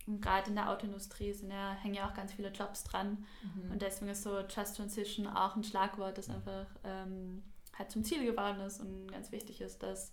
Und 0.06 0.20
gerade 0.20 0.48
in 0.48 0.56
der 0.56 0.70
Autoindustrie 0.70 1.32
sind 1.32 1.50
ja, 1.50 1.72
hängen 1.74 1.94
ja 1.94 2.08
auch 2.08 2.14
ganz 2.14 2.32
viele 2.32 2.48
Jobs 2.48 2.82
dran. 2.84 3.24
Mhm. 3.42 3.72
Und 3.72 3.82
deswegen 3.82 4.10
ist 4.10 4.22
so 4.22 4.40
Just 4.40 4.76
Transition 4.76 5.26
auch 5.26 5.54
ein 5.54 5.62
Schlagwort, 5.62 6.18
das 6.18 6.28
einfach 6.30 6.66
ähm, 6.82 7.42
halt 7.78 7.90
zum 7.90 8.02
Ziel 8.02 8.24
geworden 8.24 8.60
ist 8.60 8.80
und 8.80 9.12
ganz 9.12 9.30
wichtig 9.30 9.60
ist, 9.60 9.82
dass 9.82 10.12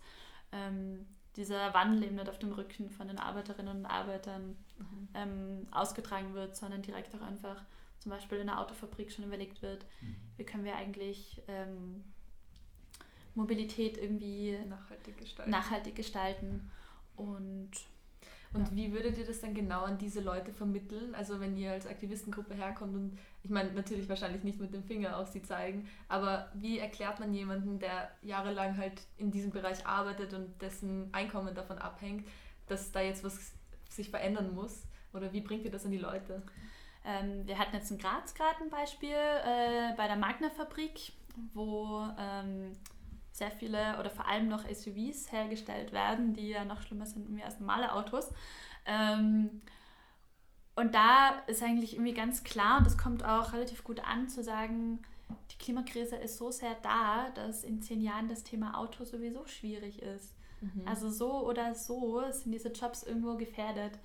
ähm, 0.52 1.06
dieser 1.36 1.74
Wandel 1.74 2.04
eben 2.04 2.16
nicht 2.16 2.30
auf 2.30 2.40
dem 2.40 2.52
Rücken 2.52 2.90
von 2.90 3.08
den 3.08 3.20
Arbeiterinnen 3.20 3.78
und 3.78 3.86
Arbeitern 3.86 4.56
Mhm. 4.78 5.08
ähm, 5.14 5.68
ausgetragen 5.72 6.34
wird, 6.34 6.56
sondern 6.56 6.82
direkt 6.82 7.14
auch 7.16 7.22
einfach 7.22 7.62
zum 8.00 8.12
Beispiel 8.12 8.38
in 8.40 8.48
der 8.48 8.60
Autofabrik 8.60 9.12
schon 9.12 9.26
überlegt 9.26 9.62
wird, 9.62 9.86
Mhm. 10.02 10.16
wie 10.38 10.44
können 10.46 10.64
wir 10.64 10.76
eigentlich 10.76 11.42
ähm, 11.48 12.04
Mobilität 13.36 13.98
irgendwie 13.98 14.58
Nachhaltig 14.68 15.18
gestalten. 15.18 15.52
nachhaltig 15.52 15.96
gestalten 15.96 16.72
und 17.16 17.72
Und 18.52 18.68
Ja. 18.68 18.76
wie 18.76 18.92
würdet 18.92 19.16
ihr 19.20 19.28
das 19.28 19.42
dann 19.42 19.54
genau 19.54 19.84
an 19.84 20.00
diese 20.00 20.22
Leute 20.22 20.52
vermitteln? 20.52 21.14
Also 21.14 21.40
wenn 21.40 21.56
ihr 21.56 21.72
als 21.72 21.86
Aktivistengruppe 21.86 22.56
herkommt 22.56 22.96
und 22.96 23.20
ich 23.41 23.49
meine 23.49 23.71
natürlich 23.71 24.10
wahrscheinlich 24.10 24.43
nicht 24.43 24.60
mit 24.60 24.73
dem 24.73 24.84
Finger 24.84 25.17
auf 25.17 25.30
sie 25.30 25.41
zeigen, 25.41 25.88
aber 26.08 26.52
wie 26.54 26.80
erklärt 26.80 27.19
man 27.19 27.34
jemanden, 27.34 27.80
der 27.80 28.12
jahrelang 28.21 28.78
halt 28.78 29.02
in 29.17 29.32
diesem 29.32 29.52
Bereich 29.52 29.86
arbeitet 29.86 30.34
und 30.34 30.62
dessen 30.62 31.13
Einkommen 31.13 31.56
davon 31.56 31.78
abhängt, 31.78 32.28
dass 32.67 32.91
da 32.91 33.02
jetzt 33.02 33.23
was 33.23 33.54
sich 33.89 34.10
verändern 34.10 34.54
muss? 34.54 34.84
Oder 35.13 35.32
wie 35.34 35.41
bringt 35.41 35.65
ihr 35.65 35.71
das 35.71 35.86
an 35.86 35.91
die 35.91 35.97
Leute? 35.97 36.43
Ähm, 37.06 37.47
wir 37.47 37.58
hatten 37.58 37.75
jetzt 37.75 37.89
in 37.91 37.97
Graz 37.97 38.34
gerade 38.34 38.62
ein 38.62 38.69
Beispiel 38.69 39.10
äh, 39.10 39.95
bei 39.95 40.08
der 40.08 40.17
Magna-Fabrik, 40.17 41.13
wo 41.54 42.06
ähm, 42.19 42.73
sehr 43.32 43.52
viele 43.52 43.97
oder 43.99 44.10
vor 44.10 44.28
allem 44.28 44.49
noch 44.49 44.67
SUVs 44.69 45.32
hergestellt 45.32 45.93
werden, 45.93 46.34
die 46.34 46.49
ja 46.49 46.65
noch 46.65 46.82
schlimmer 46.82 47.06
sind 47.06 47.41
als 47.41 47.60
normale 47.60 47.93
Autos. 47.93 48.32
Ähm, 48.86 49.62
und 50.80 50.96
da 50.96 51.42
ist 51.48 51.62
eigentlich 51.62 51.94
irgendwie 51.94 52.13
ganz 52.13 52.44
klar, 52.44 52.78
und 52.78 52.86
das 52.86 52.98
kommt 52.98 53.26
auch 53.26 53.54
relativ 53.54 53.84
gut 53.84 54.00
an, 54.06 54.30
zu 54.30 54.44
sagen, 54.44 55.00
die 55.52 55.58
Klimakrise 55.58 56.15
ist 56.15 56.38
so 56.38 56.52
sehr 56.52 56.76
da, 56.82 57.30
dass 57.36 57.63
in 57.63 57.82
zehn 57.82 58.02
Jahren 58.02 58.28
das 58.28 58.44
Thema 58.44 58.78
Auto 58.78 59.04
sowieso 59.04 59.46
schwierig 59.46 60.02
ist. 60.02 60.34
Also 60.86 61.10
so 61.10 61.48
oder 61.48 61.74
so 61.74 62.22
sind 62.32 62.52
diese 62.52 62.70
Jobs 62.70 63.04
irgendwo 63.04 63.36
gefährdet. 63.36 63.98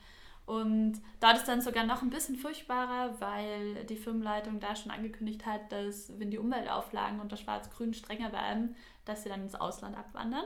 Und 0.47 1.01
dort 1.21 1.39
ist 1.39 1.49
dann 1.49 1.63
sogar 1.63 1.85
noch 1.85 2.03
ein 2.03 2.11
bisschen 2.11 2.37
furchtbarer, 2.37 3.19
weil 3.19 3.85
die 3.87 3.97
Firmenleitung 3.97 4.61
da 4.61 4.77
schon 4.77 4.93
angekündigt 4.93 5.47
hat, 5.47 5.73
dass 5.73 6.19
wenn 6.19 6.31
die 6.31 6.39
Umweltauflagen 6.39 7.19
unter 7.19 7.37
Schwarz-Grün 7.37 7.95
strenger 7.95 8.31
werden, 8.33 8.77
dass 9.05 9.23
sie 9.23 9.31
dann 9.31 9.43
ins 9.43 9.55
Ausland 9.55 9.97
abwandern. 9.97 10.45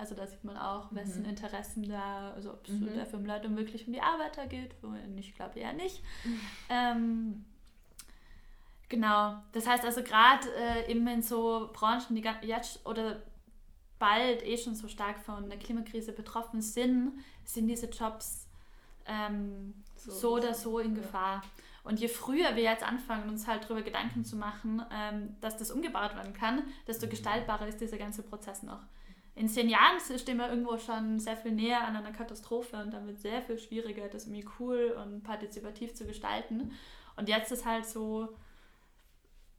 Also 0.00 0.14
da 0.14 0.26
sieht 0.26 0.42
man 0.44 0.56
auch, 0.56 0.86
wessen 0.94 1.22
Mhm. 1.24 1.28
Interessen 1.28 1.88
da, 1.88 2.30
also 2.32 2.52
ob 2.54 2.66
es 2.66 2.72
Mhm. 2.72 2.94
der 2.94 3.04
Firmenleitung 3.04 3.54
wirklich 3.56 3.86
um 3.86 3.92
die 3.92 4.00
Arbeiter 4.00 4.46
geht, 4.46 4.74
ich 5.18 5.34
glaube 5.34 5.58
eher 5.60 5.74
nicht. 5.74 6.02
Ähm, 6.70 7.44
genau, 8.88 9.36
das 9.52 9.66
heißt 9.66 9.84
also 9.84 10.02
gerade 10.02 10.48
äh, 10.56 10.90
eben 10.90 11.06
in 11.06 11.22
so 11.22 11.68
Branchen, 11.72 12.14
die 12.14 12.24
jetzt 12.46 12.84
oder 12.86 13.20
bald 13.98 14.42
eh 14.46 14.56
schon 14.56 14.74
so 14.74 14.88
stark 14.88 15.18
von 15.20 15.48
der 15.50 15.58
Klimakrise 15.58 16.12
betroffen 16.12 16.62
sind, 16.62 17.12
sind 17.44 17.68
diese 17.68 17.86
Jobs 17.86 18.48
ähm, 19.06 19.74
so, 19.96 20.36
oder 20.36 20.54
so 20.54 20.78
in 20.78 20.94
Ja. 20.96 21.02
Gefahr. 21.02 21.42
Und 21.84 21.98
je 22.00 22.08
früher 22.08 22.56
wir 22.56 22.62
jetzt 22.62 22.82
anfangen, 22.82 23.28
uns 23.28 23.46
halt 23.46 23.64
darüber 23.64 23.82
Gedanken 23.82 24.24
zu 24.24 24.36
machen, 24.36 24.82
ähm, 24.92 25.36
dass 25.40 25.56
das 25.56 25.70
umgebaut 25.70 26.14
werden 26.14 26.32
kann, 26.34 26.62
desto 26.86 27.06
gestaltbarer 27.08 27.66
ist 27.68 27.80
dieser 27.80 27.98
ganze 27.98 28.22
Prozess 28.22 28.62
noch. 28.62 28.80
In 29.34 29.48
zehn 29.48 29.68
Jahren 29.68 29.98
stehen 30.18 30.38
wir 30.38 30.48
irgendwo 30.48 30.76
schon 30.78 31.18
sehr 31.18 31.36
viel 31.36 31.52
näher 31.52 31.86
an 31.86 31.96
einer 31.96 32.12
Katastrophe 32.12 32.76
und 32.82 32.92
dann 32.92 33.06
wird 33.06 33.16
es 33.16 33.22
sehr 33.22 33.42
viel 33.42 33.58
schwieriger, 33.58 34.08
das 34.08 34.26
irgendwie 34.26 34.46
cool 34.58 34.96
und 35.02 35.22
partizipativ 35.22 35.94
zu 35.94 36.04
gestalten. 36.04 36.72
Und 37.16 37.28
jetzt 37.28 37.52
ist 37.52 37.64
halt 37.64 37.86
so 37.86 38.28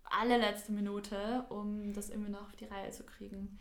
allerletzte 0.04 0.72
Minute, 0.72 1.46
um 1.50 1.94
das 1.94 2.10
irgendwie 2.10 2.32
noch 2.32 2.42
auf 2.42 2.56
die 2.58 2.66
Reihe 2.66 2.92
zu 2.92 3.04
kriegen. 3.04 3.60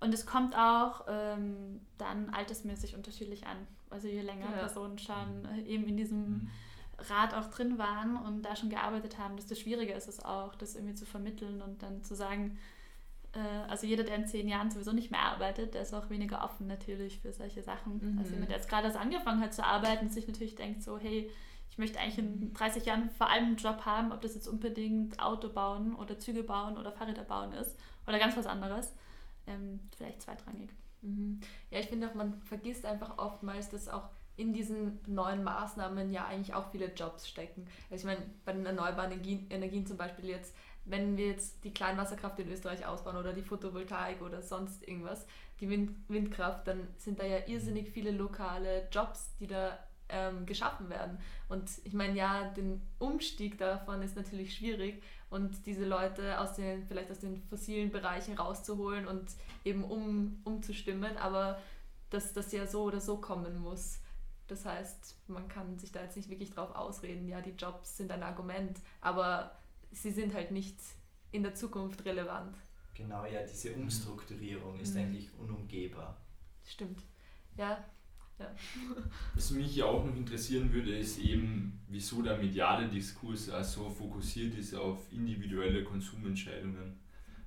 Und 0.00 0.12
es 0.12 0.26
kommt 0.26 0.56
auch 0.56 1.06
ähm, 1.08 1.80
dann 1.96 2.30
altersmäßig 2.30 2.94
unterschiedlich 2.96 3.46
an. 3.46 3.66
Also 3.88 4.08
je 4.08 4.20
länger 4.20 4.50
Ja. 4.50 4.58
Personen 4.58 4.98
schon 4.98 5.48
eben 5.66 5.84
in 5.86 5.96
diesem 5.96 6.50
Rat 6.98 7.34
auch 7.34 7.46
drin 7.50 7.78
waren 7.78 8.16
und 8.16 8.42
da 8.42 8.56
schon 8.56 8.70
gearbeitet 8.70 9.18
haben, 9.18 9.36
desto 9.36 9.54
schwieriger 9.54 9.94
ist 9.94 10.08
es 10.08 10.24
auch, 10.24 10.54
das 10.54 10.74
irgendwie 10.74 10.94
zu 10.94 11.06
vermitteln 11.06 11.62
und 11.62 11.82
dann 11.82 12.02
zu 12.02 12.14
sagen, 12.14 12.58
also 13.68 13.86
jeder, 13.86 14.04
der 14.04 14.16
in 14.16 14.26
zehn 14.26 14.48
Jahren 14.48 14.70
sowieso 14.70 14.92
nicht 14.92 15.10
mehr 15.10 15.22
arbeitet, 15.22 15.74
der 15.74 15.82
ist 15.82 15.94
auch 15.94 16.10
weniger 16.10 16.44
offen 16.44 16.66
natürlich 16.66 17.20
für 17.20 17.32
solche 17.32 17.62
Sachen. 17.62 18.00
Mhm. 18.00 18.18
Also 18.18 18.32
jemand, 18.32 18.50
der 18.50 18.56
jetzt 18.58 18.68
gerade 18.68 18.86
erst 18.86 18.98
angefangen 18.98 19.40
hat 19.40 19.54
zu 19.54 19.64
arbeiten, 19.64 20.08
sich 20.10 20.26
natürlich 20.26 20.54
denkt 20.54 20.82
so, 20.82 20.98
hey, 20.98 21.30
ich 21.70 21.78
möchte 21.78 21.98
eigentlich 21.98 22.18
in 22.18 22.54
30 22.54 22.86
Jahren 22.86 23.10
vor 23.10 23.28
allem 23.28 23.46
einen 23.46 23.56
Job 23.56 23.84
haben, 23.84 24.12
ob 24.12 24.22
das 24.22 24.34
jetzt 24.34 24.48
unbedingt 24.48 25.20
Auto 25.20 25.48
bauen 25.48 25.94
oder 25.94 26.18
Züge 26.18 26.42
bauen 26.42 26.78
oder 26.78 26.92
Fahrräder 26.92 27.24
bauen 27.24 27.52
ist 27.52 27.76
oder 28.06 28.18
ganz 28.18 28.36
was 28.36 28.46
anderes. 28.46 28.94
Ähm, 29.46 29.80
vielleicht 29.96 30.22
zweitrangig. 30.22 30.70
Mhm. 31.02 31.40
Ja, 31.70 31.80
ich 31.80 31.86
finde 31.86 32.08
auch, 32.08 32.14
man 32.14 32.40
vergisst 32.42 32.86
einfach 32.86 33.18
oftmals, 33.18 33.68
dass 33.68 33.88
auch 33.88 34.08
in 34.36 34.52
diesen 34.52 35.00
neuen 35.06 35.42
Maßnahmen 35.44 36.12
ja 36.12 36.26
eigentlich 36.26 36.54
auch 36.54 36.70
viele 36.70 36.92
Jobs 36.92 37.28
stecken. 37.28 37.66
Also 37.90 38.06
ich 38.08 38.14
meine, 38.14 38.26
bei 38.44 38.52
den 38.52 38.66
erneuerbaren 38.66 39.12
Energien, 39.12 39.46
Energien 39.50 39.86
zum 39.86 39.96
Beispiel 39.96 40.26
jetzt, 40.26 40.54
wenn 40.86 41.16
wir 41.16 41.26
jetzt 41.26 41.62
die 41.64 41.74
Kleinwasserkraft 41.74 42.38
in 42.38 42.50
Österreich 42.50 42.86
ausbauen 42.86 43.16
oder 43.16 43.32
die 43.32 43.42
Photovoltaik 43.42 44.22
oder 44.22 44.40
sonst 44.40 44.86
irgendwas, 44.86 45.26
die 45.60 45.68
Wind, 45.68 45.96
Windkraft, 46.08 46.66
dann 46.66 46.86
sind 46.96 47.18
da 47.18 47.24
ja 47.24 47.38
irrsinnig 47.46 47.90
viele 47.90 48.12
lokale 48.12 48.88
Jobs, 48.90 49.34
die 49.40 49.46
da 49.46 49.78
ähm, 50.08 50.46
geschaffen 50.46 50.88
werden. 50.88 51.18
Und 51.48 51.68
ich 51.84 51.92
meine, 51.92 52.14
ja, 52.16 52.44
den 52.50 52.80
Umstieg 52.98 53.58
davon 53.58 54.02
ist 54.02 54.16
natürlich 54.16 54.54
schwierig 54.54 55.02
und 55.30 55.66
diese 55.66 55.84
Leute 55.84 56.40
aus 56.40 56.54
den, 56.54 56.86
vielleicht 56.86 57.10
aus 57.10 57.18
den 57.18 57.42
fossilen 57.42 57.90
Bereichen 57.90 58.36
rauszuholen 58.38 59.06
und 59.06 59.24
eben 59.64 59.84
um, 59.84 60.40
umzustimmen, 60.44 61.16
aber 61.16 61.58
dass 62.10 62.32
das 62.32 62.52
ja 62.52 62.66
so 62.66 62.82
oder 62.82 63.00
so 63.00 63.16
kommen 63.16 63.58
muss. 63.58 63.98
Das 64.46 64.64
heißt, 64.64 65.16
man 65.26 65.48
kann 65.48 65.78
sich 65.78 65.90
da 65.90 66.02
jetzt 66.02 66.16
nicht 66.16 66.30
wirklich 66.30 66.50
drauf 66.50 66.76
ausreden, 66.76 67.28
ja, 67.28 67.40
die 67.40 67.50
Jobs 67.50 67.96
sind 67.96 68.12
ein 68.12 68.22
Argument, 68.22 68.78
aber 69.00 69.50
sie 69.96 70.10
sind 70.10 70.34
halt 70.34 70.50
nicht 70.50 70.78
in 71.32 71.42
der 71.42 71.54
Zukunft 71.54 72.04
relevant. 72.04 72.56
Genau, 72.94 73.24
ja, 73.26 73.42
diese 73.42 73.72
Umstrukturierung 73.74 74.78
ist 74.80 74.94
Mhm. 74.94 75.00
eigentlich 75.00 75.28
unumgehbar. 75.38 76.16
Stimmt. 76.64 77.02
Ja, 77.56 77.84
ja. 78.38 78.54
Was 79.34 79.50
mich 79.50 79.76
ja 79.76 79.86
auch 79.86 80.04
noch 80.04 80.14
interessieren 80.16 80.72
würde, 80.72 80.96
ist 80.96 81.18
eben, 81.18 81.80
wieso 81.88 82.22
der 82.22 82.36
mediale 82.38 82.88
Diskurs 82.88 83.50
auch 83.50 83.64
so 83.64 83.88
fokussiert 83.90 84.54
ist 84.54 84.74
auf 84.74 85.10
individuelle 85.12 85.84
Konsumentscheidungen 85.84 86.98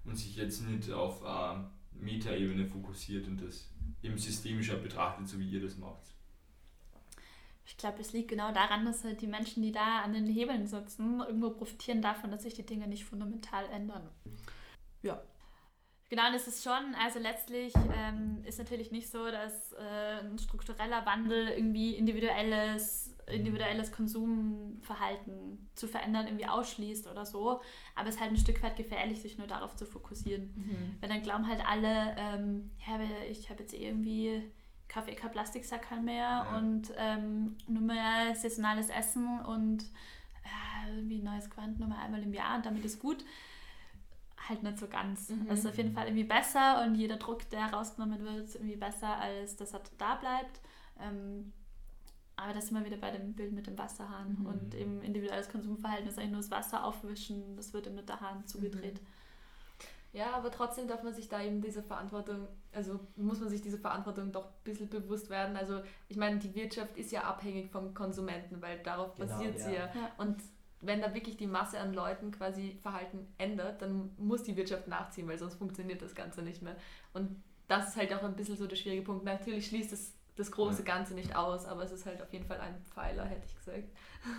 und 0.06 0.16
sich 0.18 0.36
jetzt 0.36 0.62
nicht 0.68 0.89
auf 0.91 1.24
eine 1.24 1.70
Metaebene 1.93 2.66
fokussiert 2.66 3.28
und 3.28 3.41
das 3.41 3.72
eben 4.02 4.18
systemischer 4.18 4.78
betrachtet, 4.78 5.28
so 5.28 5.39
wie 5.39 5.50
ihr 5.50 5.62
das 5.62 5.78
macht. 5.78 6.04
Ich 7.70 7.78
glaube, 7.78 8.02
es 8.02 8.14
liegt 8.14 8.30
genau 8.30 8.52
daran, 8.52 8.84
dass 8.84 9.04
halt 9.04 9.22
die 9.22 9.28
Menschen, 9.28 9.62
die 9.62 9.72
da 9.72 10.00
an 10.00 10.14
den 10.14 10.26
Hebeln 10.26 10.66
sitzen, 10.66 11.20
irgendwo 11.20 11.52
profitieren 11.52 12.02
davon, 12.02 12.32
dass 12.32 12.42
sich 12.42 12.56
die 12.56 12.66
Dinge 12.66 12.88
nicht 12.88 13.06
fundamental 13.06 13.64
ändern. 13.72 14.10
Ja. 15.04 15.22
Genau, 16.10 16.28
und 16.28 16.34
es 16.34 16.48
ist 16.48 16.64
schon, 16.64 16.96
also 17.00 17.20
letztlich 17.20 17.72
ähm, 17.96 18.42
ist 18.44 18.58
natürlich 18.58 18.92
nicht 18.92 19.12
so, 19.12 19.30
dass 19.30 19.74
äh, 19.74 20.22
ein 20.24 20.40
struktureller 20.40 21.06
Wandel 21.06 21.50
irgendwie 21.50 21.94
individuelles, 21.94 23.16
individuelles 23.28 23.92
Konsumverhalten 23.92 25.70
zu 25.76 25.88
verändern 25.88 26.26
irgendwie 26.26 26.48
ausschließt 26.48 27.08
oder 27.08 27.28
so. 27.28 27.62
Aber 27.96 28.10
es 28.10 28.16
ist 28.16 28.22
halt 28.22 28.32
ein 28.32 28.38
Stück 28.38 28.64
weit 28.64 28.78
gefährlich, 28.78 29.22
sich 29.22 29.38
nur 29.38 29.46
darauf 29.46 29.76
zu 29.76 29.86
fokussieren. 29.86 30.50
Weil 31.00 31.10
dann 31.10 31.22
glauben 31.22 31.48
halt 31.48 31.64
alle, 31.64 32.16
ähm, 32.18 32.72
ja, 32.88 33.00
ich 33.30 33.52
habe 33.52 33.62
jetzt 33.62 33.76
eh 33.76 33.86
irgendwie, 33.86 34.52
kaufe 34.90 35.12
eh 35.12 35.16
kein 35.16 35.32
Plastiksackerl 35.32 36.02
mehr 36.02 36.46
Ja. 36.52 36.58
und 36.58 36.92
ähm, 36.98 37.56
nur 37.68 37.82
mehr 37.84 38.36
saisonales 38.36 38.90
Essen 38.90 39.40
und 39.42 39.84
äh, 40.44 40.90
irgendwie 40.96 41.22
neues 41.22 41.50
Quant 41.50 41.80
nur 41.80 41.88
mal 41.88 42.00
einmal 42.04 42.22
im 42.24 42.34
Jahr 42.34 42.58
und 42.58 42.66
damit 42.66 42.84
ist 42.84 43.00
gut. 43.00 43.24
Halt 44.48 44.64
nicht 44.64 44.80
so 44.80 44.88
ganz. 44.88 45.30
Mhm. 45.30 45.48
Das 45.48 45.60
ist 45.60 45.68
auf 45.68 45.78
jeden 45.78 45.92
Fall 45.94 46.08
irgendwie 46.08 46.24
besser 46.24 46.84
und 46.84 46.96
jeder 46.96 47.18
Druck, 47.18 47.48
der 47.52 47.72
rausgenommen 47.72 48.20
wird, 48.24 48.46
ist 48.46 48.56
irgendwie 48.56 48.78
besser, 48.78 49.16
als 49.18 49.56
dass 49.58 49.74
er 49.74 49.82
da 50.00 50.16
bleibt. 50.16 50.60
Ähm, 51.00 51.54
aber 52.36 52.54
das 52.54 52.68
sind 52.68 52.78
wir 52.78 52.86
wieder 52.86 52.98
bei 52.98 53.12
dem 53.12 53.34
Bild 53.34 53.52
mit 53.52 53.68
dem 53.68 53.78
Wasserhahn 53.78 54.38
Mhm. 54.40 54.46
und 54.48 54.74
eben 54.74 55.02
individuelles 55.02 55.50
Konsumverhalten 55.50 56.08
ist 56.08 56.18
eigentlich 56.18 56.32
nur 56.32 56.42
das 56.42 56.50
Wasser 56.52 56.84
aufwischen, 56.86 57.56
das 57.58 57.74
wird 57.74 57.86
ihm 57.86 57.96
mit 57.96 58.10
der 58.10 58.22
Hahn 58.22 58.48
zugedreht. 58.48 59.00
Ja, 60.12 60.32
aber 60.34 60.49
trotzdem 60.51 60.88
darf 60.88 61.03
man 61.03 61.14
sich 61.14 61.30
da 61.30 61.41
eben 61.41 61.62
diese 61.62 61.84
Verantwortung, 61.84 62.47
also 62.74 62.99
muss 63.16 63.39
man 63.39 63.49
sich 63.49 63.62
diese 63.62 63.78
Verantwortung 63.78 64.32
doch 64.32 64.45
ein 64.45 64.64
bisschen 64.64 64.89
bewusst 64.89 65.30
werden. 65.30 65.55
Also 65.55 65.82
ich 66.07 66.18
meine, 66.18 66.39
die 66.39 66.55
Wirtschaft 66.55 66.97
ist 66.97 67.12
ja 67.12 67.24
abhängig 67.24 67.72
vom 67.72 67.93
Konsumenten, 67.93 68.62
weil 68.62 68.80
darauf 68.80 69.16
Genau, 69.16 69.28
basiert 69.28 69.60
sie 69.60 69.74
ja. 69.76 69.89
Und 70.18 70.38
wenn 70.82 71.01
da 71.01 71.14
wirklich 71.14 71.38
die 71.38 71.45
Masse 71.45 71.80
an 71.80 71.93
Leuten 71.93 72.32
quasi 72.32 72.80
Verhalten 72.82 73.28
ändert, 73.38 73.82
dann 73.82 74.12
muss 74.18 74.43
die 74.43 74.55
Wirtschaft 74.55 74.88
nachziehen, 74.88 75.28
weil 75.28 75.38
sonst 75.38 75.55
funktioniert 75.55 76.01
das 76.01 76.16
Ganze 76.16 76.41
nicht 76.41 76.62
mehr. 76.62 76.76
Und 77.14 77.43
das 77.68 77.89
ist 77.89 77.97
halt 77.97 78.14
auch 78.14 78.24
ein 78.24 78.36
bisschen 78.36 78.57
so 78.57 78.66
der 78.66 78.78
schwierige 78.78 79.03
Punkt. 79.03 79.26
Natürlich 79.26 79.68
schließt 79.68 79.93
es 79.93 80.14
das 80.39 80.51
große. 80.51 80.84
Ganze 80.84 81.14
nicht 81.14 81.36
aus, 81.36 81.66
aber 81.66 81.84
es 81.84 81.91
ist 81.91 82.05
halt 82.05 82.22
auf 82.22 82.32
jeden 82.32 82.45
Fall 82.45 82.60
ein 82.62 82.82
Pfeiler, 82.93 83.26
hätte 83.26 83.45
ich 83.45 83.55
gesagt. 83.55 83.84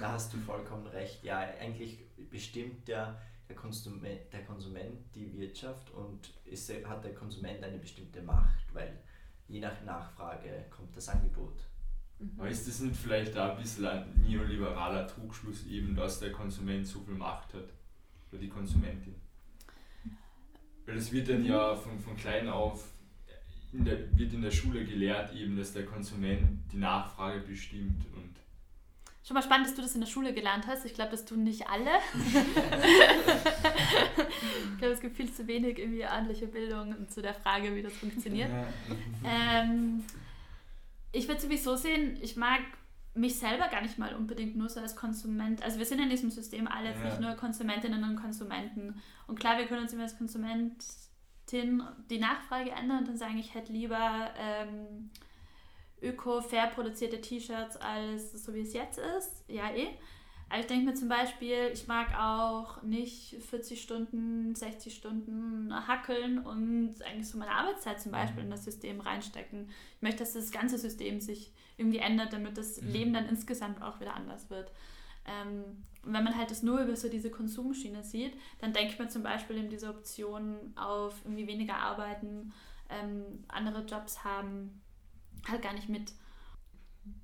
Da 0.00 0.12
hast 0.12 0.32
du 0.32 0.38
vollkommen 0.38 0.86
recht. 0.86 1.22
Ja, 1.22 1.38
eigentlich 1.38 1.98
bestimmt 2.30 2.88
der, 2.88 3.20
der, 3.50 3.56
Konsument, 3.56 4.20
der 4.32 4.44
Konsument 4.44 5.14
die 5.14 5.36
Wirtschaft 5.36 5.90
und 5.90 6.32
ist, 6.44 6.72
hat 6.86 7.04
der 7.04 7.14
Konsument 7.14 7.62
eine 7.62 7.78
bestimmte 7.78 8.22
Macht, 8.22 8.72
weil 8.72 8.98
je 9.48 9.60
nach 9.60 9.82
Nachfrage 9.84 10.66
kommt 10.70 10.96
das 10.96 11.08
Angebot. 11.08 11.58
Aber 12.38 12.48
ist 12.48 12.68
das 12.68 12.80
nicht 12.80 12.96
vielleicht 12.96 13.34
da 13.34 13.52
ein 13.52 13.60
bisschen 13.60 13.86
ein 13.86 14.22
neoliberaler 14.22 15.06
Trugschluss 15.06 15.66
eben, 15.66 15.96
dass 15.96 16.20
der 16.20 16.32
Konsument 16.32 16.86
so 16.86 17.00
viel 17.00 17.14
Macht 17.14 17.54
hat? 17.54 17.72
Oder 18.30 18.40
die 18.40 18.48
Konsumentin? 18.48 19.14
Weil 20.86 20.96
es 20.96 21.10
wird 21.10 21.28
dann 21.28 21.44
ja 21.44 21.74
von, 21.74 21.98
von 21.98 22.16
klein 22.16 22.48
auf, 22.48 22.88
in 23.72 23.84
der, 23.84 24.16
wird 24.16 24.32
in 24.32 24.42
der 24.42 24.50
Schule 24.50 24.84
gelehrt 24.84 25.34
eben, 25.34 25.56
dass 25.56 25.72
der 25.72 25.86
Konsument 25.86 26.70
die 26.70 26.76
Nachfrage 26.76 27.40
bestimmt 27.40 28.04
und 28.14 28.39
Schon 29.30 29.36
mal 29.36 29.42
spannend, 29.42 29.68
dass 29.68 29.76
du 29.76 29.82
das 29.82 29.94
in 29.94 30.00
der 30.00 30.08
Schule 30.08 30.34
gelernt 30.34 30.66
hast. 30.66 30.84
Ich 30.84 30.92
glaube, 30.92 31.12
das 31.12 31.24
tun 31.24 31.44
nicht 31.44 31.68
alle. 31.68 31.88
ich 34.72 34.78
glaube, 34.78 34.92
es 34.92 35.00
gibt 35.00 35.16
viel 35.16 35.32
zu 35.32 35.46
wenig 35.46 35.78
irgendwie 35.78 36.04
ordentliche 36.04 36.48
Bildung 36.48 37.08
zu 37.08 37.22
der 37.22 37.34
Frage, 37.34 37.76
wie 37.76 37.82
das 37.82 37.92
funktioniert. 37.92 38.50
Ähm, 39.24 40.02
ich 41.12 41.28
würde 41.28 41.40
sowieso 41.40 41.76
sehen, 41.76 42.18
ich 42.20 42.34
mag 42.34 42.58
mich 43.14 43.38
selber 43.38 43.68
gar 43.68 43.82
nicht 43.82 43.98
mal 43.98 44.16
unbedingt 44.16 44.56
nur 44.56 44.68
so 44.68 44.80
als 44.80 44.96
Konsument. 44.96 45.62
Also 45.62 45.78
wir 45.78 45.86
sind 45.86 46.00
in 46.00 46.10
diesem 46.10 46.32
System 46.32 46.66
alle 46.66 46.88
jetzt 46.88 46.98
Ja. 46.98 47.10
nicht 47.10 47.20
nur 47.20 47.34
Konsumentinnen 47.34 48.02
und 48.02 48.16
Konsumenten. 48.16 49.00
Und 49.28 49.38
klar, 49.38 49.58
wir 49.58 49.66
können 49.66 49.82
uns 49.82 49.92
immer 49.92 50.02
als 50.02 50.18
Konsumentin 50.18 51.84
die 52.10 52.18
Nachfrage 52.18 52.72
ändern 52.72 52.98
und 52.98 53.06
dann 53.06 53.16
sagen, 53.16 53.38
ich 53.38 53.54
hätte 53.54 53.72
lieber 53.72 54.32
ähm, 54.36 55.12
öko-fair 56.02 56.68
produzierte 56.68 57.20
T-Shirts 57.20 57.76
als 57.76 58.44
so 58.44 58.54
wie 58.54 58.60
es 58.60 58.72
jetzt 58.72 58.98
ist. 58.98 59.44
Ja, 59.48 59.70
eh. 59.74 59.88
Aber 60.48 60.58
ich 60.60 60.66
denke 60.66 60.86
mir 60.86 60.94
zum 60.94 61.08
Beispiel, 61.08 61.70
ich 61.72 61.86
mag 61.86 62.08
auch 62.18 62.82
nicht 62.82 63.36
40 63.40 63.80
Stunden, 63.80 64.52
60 64.56 64.92
Stunden 64.92 65.72
hackeln 65.86 66.40
und 66.40 66.96
eigentlich 67.04 67.28
so 67.28 67.38
meine 67.38 67.52
Arbeitszeit 67.52 68.00
zum 68.00 68.10
Beispiel 68.10 68.42
in 68.42 68.50
das 68.50 68.64
System 68.64 69.00
reinstecken. 69.00 69.68
Ich 69.94 70.02
möchte, 70.02 70.18
dass 70.20 70.32
das 70.32 70.50
ganze 70.50 70.76
System 70.76 71.20
sich 71.20 71.52
irgendwie 71.76 71.98
ändert, 71.98 72.32
damit 72.32 72.58
das 72.58 72.80
Mhm. 72.80 72.88
Leben 72.92 73.12
dann 73.12 73.26
insgesamt 73.28 73.80
auch 73.80 74.00
wieder 74.00 74.14
anders 74.14 74.50
wird. 74.50 74.72
Ähm, 75.24 75.84
und 76.04 76.14
wenn 76.14 76.24
man 76.24 76.36
halt 76.36 76.50
das 76.50 76.64
nur 76.64 76.80
über 76.80 76.96
so 76.96 77.08
diese 77.08 77.30
Konsumschiene 77.30 78.02
sieht, 78.02 78.32
dann 78.60 78.72
denkt 78.72 78.98
man 78.98 79.08
zum 79.08 79.22
Beispiel 79.22 79.56
in 79.56 79.68
diese 79.68 79.88
Option 79.88 80.72
auf 80.74 81.14
irgendwie 81.24 81.46
weniger 81.46 81.76
arbeiten, 81.76 82.52
ähm, 82.88 83.44
andere 83.46 83.84
Jobs 83.84 84.24
haben, 84.24 84.80
halt 85.48 85.62
gar 85.62 85.74
nicht 85.74 85.88
mit. 85.88 86.12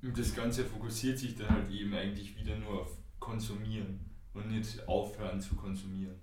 Und 0.03 0.19
das 0.19 0.35
Ganze 0.35 0.65
fokussiert 0.65 1.19
sich 1.19 1.37
dann 1.37 1.51
halt 1.51 1.71
eben 1.71 1.95
eigentlich 1.95 2.37
wieder 2.39 2.57
nur 2.57 2.83
auf 2.83 2.97
Konsumieren 3.21 4.01
und 4.35 4.51
nicht 4.51 4.87
aufhören 4.89 5.41
zu 5.41 5.55
konsumieren. 5.57 6.21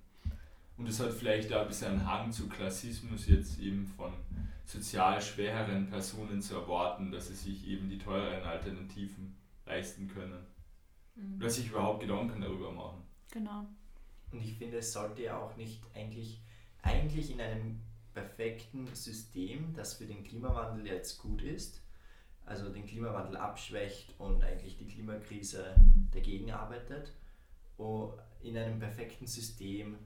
Und 0.78 0.88
es 0.88 1.00
hat 1.00 1.14
vielleicht 1.14 1.54
auch 1.54 1.62
ein 1.62 1.68
bisschen 1.68 1.92
einen 1.92 2.08
Hang 2.08 2.32
zu 2.32 2.48
Klassismus 2.48 3.28
jetzt 3.28 3.60
eben 3.60 3.86
von 3.86 4.14
sozial 4.66 5.22
schwereren 5.22 5.88
Personen 5.90 6.42
zu 6.42 6.56
erwarten, 6.56 7.12
dass 7.12 7.28
sie 7.28 7.36
sich 7.36 7.68
eben 7.68 7.90
die 7.90 7.98
teureren 7.98 8.44
Alternativen 8.44 9.36
leisten 9.66 10.08
können. 10.08 10.46
Mhm. 11.16 11.38
Oder 11.38 11.50
sich 11.50 11.70
überhaupt 11.70 12.02
Gedanken 12.02 12.42
darüber 12.42 12.72
machen. 12.72 13.04
Genau. 13.32 13.68
Und 14.32 14.42
ich 14.42 14.58
finde, 14.58 14.78
es 14.78 14.92
sollte 14.92 15.24
ja 15.24 15.38
auch 15.38 15.56
nicht 15.58 15.84
eigentlich, 15.94 16.42
eigentlich 16.82 17.32
in 17.32 17.42
einem 17.42 17.82
perfekten 18.14 18.88
System, 18.96 19.74
das 19.74 19.96
für 19.96 20.06
den 20.06 20.24
Klimawandel 20.24 20.88
jetzt 20.88 21.20
gut 21.20 21.42
ist, 21.42 21.83
also 22.46 22.70
den 22.70 22.86
Klimawandel 22.86 23.38
abschwächt 23.38 24.14
und 24.20 24.44
eigentlich 24.44 24.78
die 24.78 24.88
Klimakrise 24.88 25.76
dagegen 26.12 26.52
arbeitet, 26.52 27.12
oh, 27.78 28.14
in 28.42 28.58
einem 28.58 28.80
perfekten 28.80 29.28
System 29.28 29.98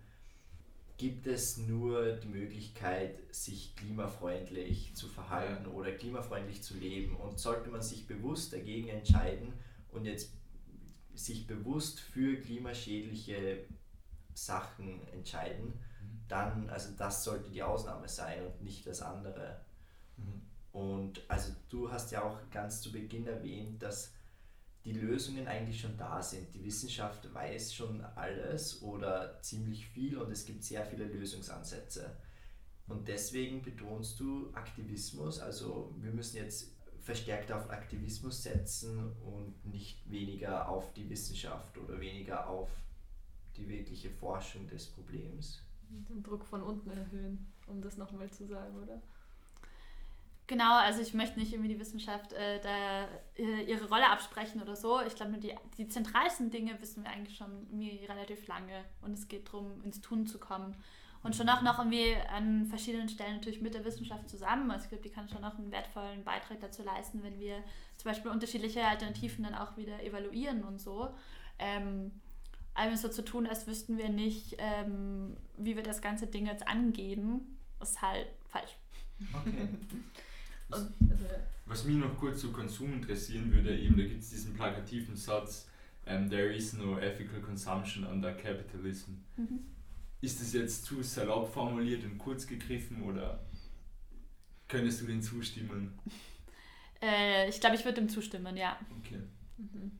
gibt 0.98 1.28
es 1.28 1.58
nur 1.58 2.14
die 2.14 2.28
Möglichkeit, 2.28 3.20
sich 3.34 3.76
klimafreundlich 3.76 4.96
zu 4.96 5.08
verhalten 5.08 5.68
oder 5.68 5.92
klimafreundlich 5.92 6.64
zu 6.64 6.76
leben. 6.76 7.16
Und 7.16 7.40
sollte 7.40 7.70
man 7.70 7.82
sich 7.82 8.08
bewusst 8.08 8.54
dagegen 8.54 8.88
entscheiden 8.90 9.54
und 9.92 10.06
jetzt 10.06 10.32
sich 11.14 11.46
bewusst 11.46 12.00
für 12.00 12.38
klimaschädliche 12.38 13.66
Sachen 14.34 15.08
entscheiden, 15.10 15.74
dann, 16.28 16.70
also 16.70 16.92
das 16.98 17.24
sollte 17.24 17.50
die 17.50 17.64
Ausnahme 17.64 18.08
sein 18.08 18.46
und 18.46 18.64
nicht 18.64 18.86
das 18.86 19.02
andere. 19.02 19.62
Und 20.78 21.24
also 21.28 21.54
du 21.70 21.92
hast 21.92 22.12
ja 22.12 22.22
auch 22.22 22.38
ganz 22.52 22.82
zu 22.82 22.92
Beginn 22.92 23.26
erwähnt, 23.26 23.82
dass 23.82 24.14
die 24.86 24.92
Lösungen 24.94 25.48
eigentlich 25.48 25.82
schon 25.82 25.98
da 25.98 26.22
sind. 26.22 26.54
Die 26.54 26.64
Wissenschaft 26.64 27.34
weiß 27.34 27.74
schon 27.74 28.02
alles 28.14 28.84
oder 28.84 29.42
ziemlich 29.42 29.88
viel 29.88 30.20
und 30.20 30.32
es 30.32 30.46
gibt 30.46 30.64
sehr 30.64 30.86
viele 30.86 31.06
Lösungsansätze. 31.06 32.16
Und 32.88 33.08
deswegen 33.08 33.64
betonst 33.64 34.20
du 34.20 34.54
Aktivismus, 34.54 35.40
also 35.40 35.96
wir 36.00 36.12
müssen 36.12 36.38
jetzt 36.38 36.72
verstärkt 37.02 37.52
auf 37.52 37.72
Aktivismus 37.72 38.44
setzen 38.44 39.14
und 39.24 39.66
nicht 39.66 40.08
weniger 40.12 40.70
auf 40.70 40.94
die 40.94 41.10
Wissenschaft 41.10 41.76
oder 41.80 42.00
weniger 42.00 42.48
auf 42.48 42.70
die 43.56 43.68
wirkliche 43.68 44.12
Forschung 44.12 44.68
des 44.68 44.86
Problems. 44.86 45.60
Den 45.90 46.22
Druck 46.22 46.46
von 46.46 46.62
unten 46.62 46.92
erhöhen, 46.92 47.52
um 47.66 47.82
das 47.82 47.98
nochmal 47.98 48.30
zu 48.30 48.46
sagen, 48.46 48.76
oder? 48.78 49.02
Genau, 50.48 50.78
also 50.78 51.02
ich 51.02 51.14
möchte 51.14 51.40
nicht 51.40 51.52
irgendwie 51.52 51.74
die 51.74 51.80
Wissenschaft 51.80 52.32
äh, 52.32 52.62
da 52.62 53.04
äh, 53.36 53.64
ihre 53.64 53.90
Rolle 53.90 54.10
absprechen 54.10 54.62
oder 54.62 54.78
so. 54.78 55.02
Ich 55.02 55.14
glaube, 55.16 55.32
nur 55.32 55.42
die, 55.42 55.54
die 55.78 55.90
zentralsten 55.90 56.50
Dinge 56.50 56.80
wissen 56.80 57.04
wir 57.04 57.12
eigentlich 57.12 57.36
schon 57.36 57.68
irgendwie 57.68 58.06
relativ 58.06 58.48
lange 58.48 58.86
und 59.02 59.12
es 59.12 59.28
geht 59.28 59.48
darum, 59.48 59.84
ins 59.84 60.00
Tun 60.00 60.26
zu 60.26 60.40
kommen. 60.40 60.76
Und 61.22 61.36
schon 61.36 61.50
auch 61.50 61.62
noch 61.62 61.80
irgendwie 61.80 62.16
an 62.34 62.66
verschiedenen 62.66 63.10
Stellen 63.10 63.36
natürlich 63.36 63.60
mit 63.60 63.74
der 63.74 63.84
Wissenschaft 63.84 64.30
zusammen. 64.30 64.72
Also 64.72 64.86
ich 64.86 64.90
glaube, 64.90 65.04
die 65.04 65.10
kann 65.10 65.28
schon 65.28 65.44
auch 65.44 65.58
einen 65.58 65.72
wertvollen 65.72 66.24
Beitrag 66.24 66.62
dazu 66.62 66.82
leisten, 66.82 67.24
wenn 67.24 67.38
wir 67.40 67.58
zum 67.98 68.12
Beispiel 68.12 68.32
unterschiedliche 68.32 68.86
Alternativen 68.86 69.44
dann 69.44 69.56
auch 69.56 69.76
wieder 69.76 70.02
evaluieren 70.02 70.64
und 70.64 70.80
so. 70.80 71.10
Ähm, 71.60 72.12
einfach 72.74 72.98
so 72.98 73.10
zu 73.10 73.26
tun, 73.26 73.48
als 73.48 73.68
wüssten 73.68 73.98
wir 73.98 74.08
nicht, 74.08 74.56
ähm, 74.60 75.36
wie 75.58 75.76
wir 75.76 75.84
das 75.84 76.02
ganze 76.02 76.28
Ding 76.28 76.46
jetzt 76.46 76.66
angehen, 76.66 77.58
ist 77.82 78.02
halt 78.02 78.28
falsch. 78.48 78.78
Okay. 79.34 79.68
Was, 80.70 80.88
was 81.66 81.84
mich 81.86 81.98
noch 81.98 82.18
kurz 82.18 82.42
zu 82.42 82.52
Konsum 82.52 82.94
interessieren 82.94 83.52
würde, 83.52 83.78
eben 83.78 83.98
da 83.98 84.04
gibt 84.04 84.22
es 84.22 84.30
diesen 84.30 84.54
plakativen 84.54 85.16
Satz, 85.16 85.68
um, 86.06 86.14
ähm, 86.14 86.30
There 86.30 86.54
is 86.54 86.74
no 86.74 86.98
ethical 86.98 87.42
consumption 87.42 88.06
under 88.06 88.34
capitalism. 88.34 89.12
Mhm. 89.36 89.60
Ist 90.22 90.42
das 90.42 90.54
jetzt 90.54 90.86
zu 90.86 91.04
salopp 91.04 91.54
formuliert 91.54 92.04
und 92.04 92.18
kurz 92.18 92.48
gegriffen 92.48 93.04
oder 93.04 93.40
könntest 94.68 95.02
du 95.02 95.06
dem 95.06 95.22
zustimmen? 95.22 96.00
Äh, 97.00 97.48
ich 97.48 97.60
glaube, 97.60 97.76
ich 97.76 97.86
würde 97.86 98.02
dem 98.02 98.10
zustimmen, 98.10 98.58
ja. 98.58 98.76
Okay. 98.98 99.20
Mhm. 99.58 99.92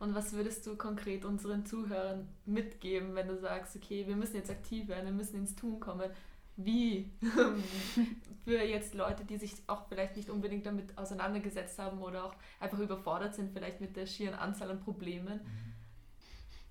Und 0.00 0.14
was 0.14 0.32
würdest 0.32 0.66
du 0.66 0.76
konkret 0.76 1.24
unseren 1.24 1.64
Zuhörern 1.64 2.28
mitgeben, 2.44 3.14
wenn 3.14 3.28
du 3.28 3.38
sagst, 3.38 3.76
okay, 3.76 4.08
wir 4.08 4.16
müssen 4.16 4.34
jetzt 4.34 4.50
aktiv 4.50 4.88
werden, 4.88 5.06
wir 5.06 5.12
müssen 5.12 5.36
ins 5.36 5.54
Tun 5.54 5.78
kommen? 5.78 6.10
Wie? 6.56 7.10
Für 8.44 8.62
jetzt 8.62 8.94
Leute, 8.94 9.24
die 9.24 9.36
sich 9.36 9.54
auch 9.66 9.86
vielleicht 9.88 10.16
nicht 10.16 10.30
unbedingt 10.30 10.64
damit 10.66 10.96
auseinandergesetzt 10.96 11.78
haben 11.78 12.00
oder 12.00 12.24
auch 12.24 12.34
einfach 12.60 12.78
überfordert 12.78 13.34
sind, 13.34 13.52
vielleicht 13.52 13.80
mit 13.80 13.96
der 13.96 14.06
schieren 14.06 14.34
Anzahl 14.34 14.70
an 14.70 14.80
Problemen. 14.80 15.40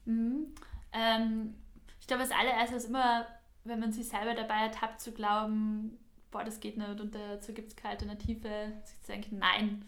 Mhm. 0.05 0.53
Ähm, 0.93 1.53
ich 1.99 2.07
glaube, 2.07 2.23
das 2.23 2.31
allererste 2.31 2.77
ist 2.77 2.89
immer, 2.89 3.27
wenn 3.63 3.79
man 3.79 3.91
sich 3.91 4.07
selber 4.07 4.33
dabei 4.33 4.61
ertappt, 4.61 5.01
zu 5.01 5.11
glauben, 5.11 5.97
boah, 6.31 6.43
das 6.43 6.59
geht 6.59 6.77
nicht 6.77 7.01
und 7.01 7.13
dazu 7.13 7.53
gibt 7.53 7.69
es 7.69 7.75
keine 7.75 7.93
Alternative, 7.93 8.73
sich 8.83 9.01
zu 9.01 9.11
denken, 9.11 9.39
nein, 9.39 9.85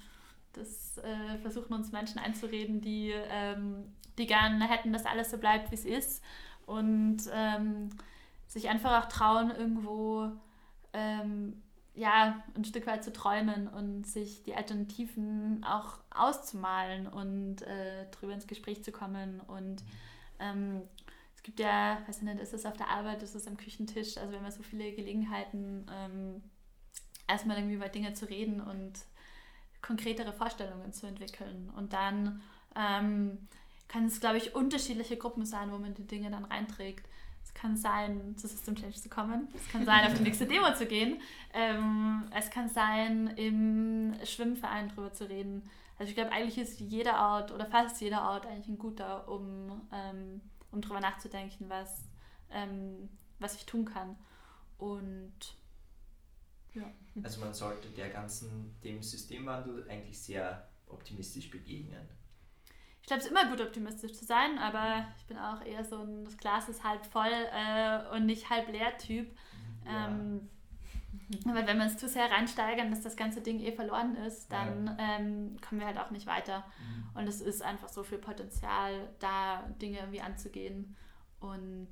das 0.54 0.98
äh, 0.98 1.38
versuchen 1.42 1.74
uns 1.74 1.92
Menschen 1.92 2.20
einzureden, 2.20 2.82
die, 2.82 3.14
ähm, 3.14 3.94
die 4.18 4.26
gerne 4.26 4.68
hätten, 4.68 4.92
dass 4.92 5.06
alles 5.06 5.32
so 5.32 5.38
bleibt, 5.38 5.72
wie 5.72 5.76
es 5.76 5.86
ist. 5.86 6.24
Und 6.66 7.20
ähm, 7.32 7.90
sich 8.48 8.70
einfach 8.70 9.04
auch 9.04 9.10
trauen, 9.10 9.52
irgendwo 9.52 10.32
ähm, 10.94 11.62
ja, 11.94 12.44
ein 12.56 12.64
Stück 12.64 12.86
weit 12.86 13.04
zu 13.04 13.12
träumen 13.12 13.68
und 13.68 14.06
sich 14.06 14.44
die 14.44 14.56
Alternativen 14.56 15.64
auch 15.64 15.98
auszumalen 16.12 17.08
und 17.08 17.64
äh, 17.64 18.10
drüber 18.12 18.34
ins 18.34 18.48
Gespräch 18.48 18.84
zu 18.84 18.92
kommen. 18.92 19.40
Und 19.42 19.84
ähm, 20.40 20.84
es 21.36 21.42
gibt 21.44 21.60
ja, 21.60 22.00
weiß 22.08 22.18
ich 22.18 22.24
nicht, 22.24 22.40
ist 22.40 22.54
es 22.54 22.66
auf 22.66 22.78
der 22.78 22.90
Arbeit, 22.90 23.24
ist 23.24 23.36
es 23.36 23.48
am 23.48 23.58
Küchentisch, 23.58 24.18
also 24.18 24.32
wir 24.32 24.38
haben 24.38 24.46
ja 24.46 24.52
so 24.52 24.64
viele 24.64 24.92
Gelegenheiten, 24.94 25.88
ähm, 25.92 26.44
erstmal 27.28 27.58
irgendwie 27.58 27.76
über 27.76 27.90
Dinge 27.90 28.14
zu 28.14 28.30
reden 28.30 28.62
und 28.62 28.94
konkretere 29.82 30.34
Vorstellungen 30.34 30.94
zu 30.94 31.08
entwickeln. 31.08 31.72
Und 31.76 31.94
dann 31.94 32.42
ähm, 32.76 33.48
kann 33.88 34.06
es, 34.06 34.20
glaube 34.20 34.38
ich, 34.38 34.56
unterschiedliche 34.56 35.18
Gruppen 35.18 35.46
sein, 35.46 35.72
wo 35.72 35.78
man 35.78 35.94
die 35.94 36.08
Dinge 36.08 36.30
dann 36.30 36.46
reinträgt. 36.46 37.08
Es 37.58 37.62
kann 37.62 37.76
sein, 37.76 38.38
zu 38.38 38.48
System 38.48 38.76
Change 38.76 38.98
zu 38.98 39.10
kommen. 39.10 39.48
Es 39.56 39.68
kann 39.72 39.84
sein, 39.84 40.06
auf 40.06 40.14
die 40.14 40.22
nächste 40.22 40.46
Demo 40.48 40.72
zu 40.76 40.86
gehen. 40.86 41.20
Ähm, 41.56 42.30
es 42.36 42.52
kann 42.52 42.70
sein, 42.70 43.28
im 43.36 44.14
Schwimmverein 44.24 44.90
drüber 44.90 45.12
zu 45.12 45.28
reden. 45.28 45.68
Also 45.98 46.12
ich 46.12 46.16
glaube, 46.16 46.32
eigentlich 46.32 46.60
ist 46.60 46.80
jeder 46.80 47.18
Ort 47.18 47.52
oder 47.52 47.66
fast 47.66 48.00
jeder 48.00 48.30
Ort 48.30 48.46
eigentlich 48.46 48.68
ein 48.68 48.78
guter, 48.78 49.28
um, 49.28 49.82
ähm, 49.92 50.42
um 50.72 50.82
drüber 50.82 51.00
nachzudenken, 51.00 51.68
was, 51.68 52.04
ähm, 52.52 53.10
was 53.40 53.56
ich 53.56 53.66
tun 53.66 53.86
kann. 53.86 54.16
Und 54.78 55.56
ja. 56.76 56.84
Also 57.24 57.42
man 57.42 57.56
sollte 57.56 57.90
der 57.90 58.10
ganzen, 58.10 58.80
dem 58.84 59.02
Systemwandel 59.02 59.90
eigentlich 59.90 60.20
sehr 60.20 60.68
optimistisch 60.86 61.50
begegnen. 61.50 62.08
Ich 63.08 63.10
glaube, 63.10 63.22
es 63.22 63.28
ist 63.28 63.32
immer 63.32 63.50
gut, 63.50 63.62
optimistisch 63.62 64.12
zu 64.16 64.26
sein, 64.26 64.58
aber 64.58 65.06
ich 65.18 65.26
bin 65.28 65.38
auch 65.38 65.64
eher 65.64 65.86
so 65.86 66.02
ein, 66.02 66.26
das 66.26 66.36
Glas 66.36 66.68
ist 66.68 66.84
halb 66.84 67.06
voll 67.06 67.32
äh, 67.32 68.14
und 68.14 68.26
nicht 68.26 68.50
halb 68.50 68.68
leer 68.68 68.98
Typ. 68.98 69.34
Ja. 69.86 70.10
Ähm, 70.10 70.50
weil 71.46 71.66
wenn 71.66 71.78
wir 71.78 71.86
uns 71.86 71.96
zu 71.96 72.10
sehr 72.10 72.30
reinsteigern, 72.30 72.90
dass 72.90 73.00
das 73.00 73.16
ganze 73.16 73.40
Ding 73.40 73.62
eh 73.62 73.72
verloren 73.72 74.18
ist, 74.18 74.52
dann 74.52 74.88
ja. 74.88 74.98
ähm, 75.00 75.56
kommen 75.62 75.80
wir 75.80 75.88
halt 75.88 75.98
auch 76.00 76.12
nicht 76.12 76.28
weiter. 76.28 76.66
Mhm. 76.82 77.22
Und 77.22 77.28
es 77.30 77.40
ist 77.40 77.62
einfach 77.62 77.88
so 77.88 78.04
viel 78.04 78.18
Potenzial, 78.18 79.08
da 79.20 79.62
Dinge 79.82 80.00
irgendwie 80.00 80.20
anzugehen. 80.20 80.98
Und 81.40 81.88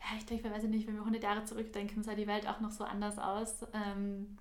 ja, 0.00 0.16
ich 0.16 0.24
denke, 0.24 0.50
weiß 0.50 0.64
ich 0.64 0.70
nicht, 0.70 0.86
wenn 0.86 0.94
wir 0.94 1.02
100 1.02 1.22
Jahre 1.22 1.44
zurückdenken, 1.44 2.02
sah 2.02 2.14
die 2.14 2.26
Welt 2.26 2.48
auch 2.48 2.60
noch 2.60 2.70
so 2.70 2.84
anders 2.84 3.18
aus. 3.18 3.66
Ähm, 3.74 4.38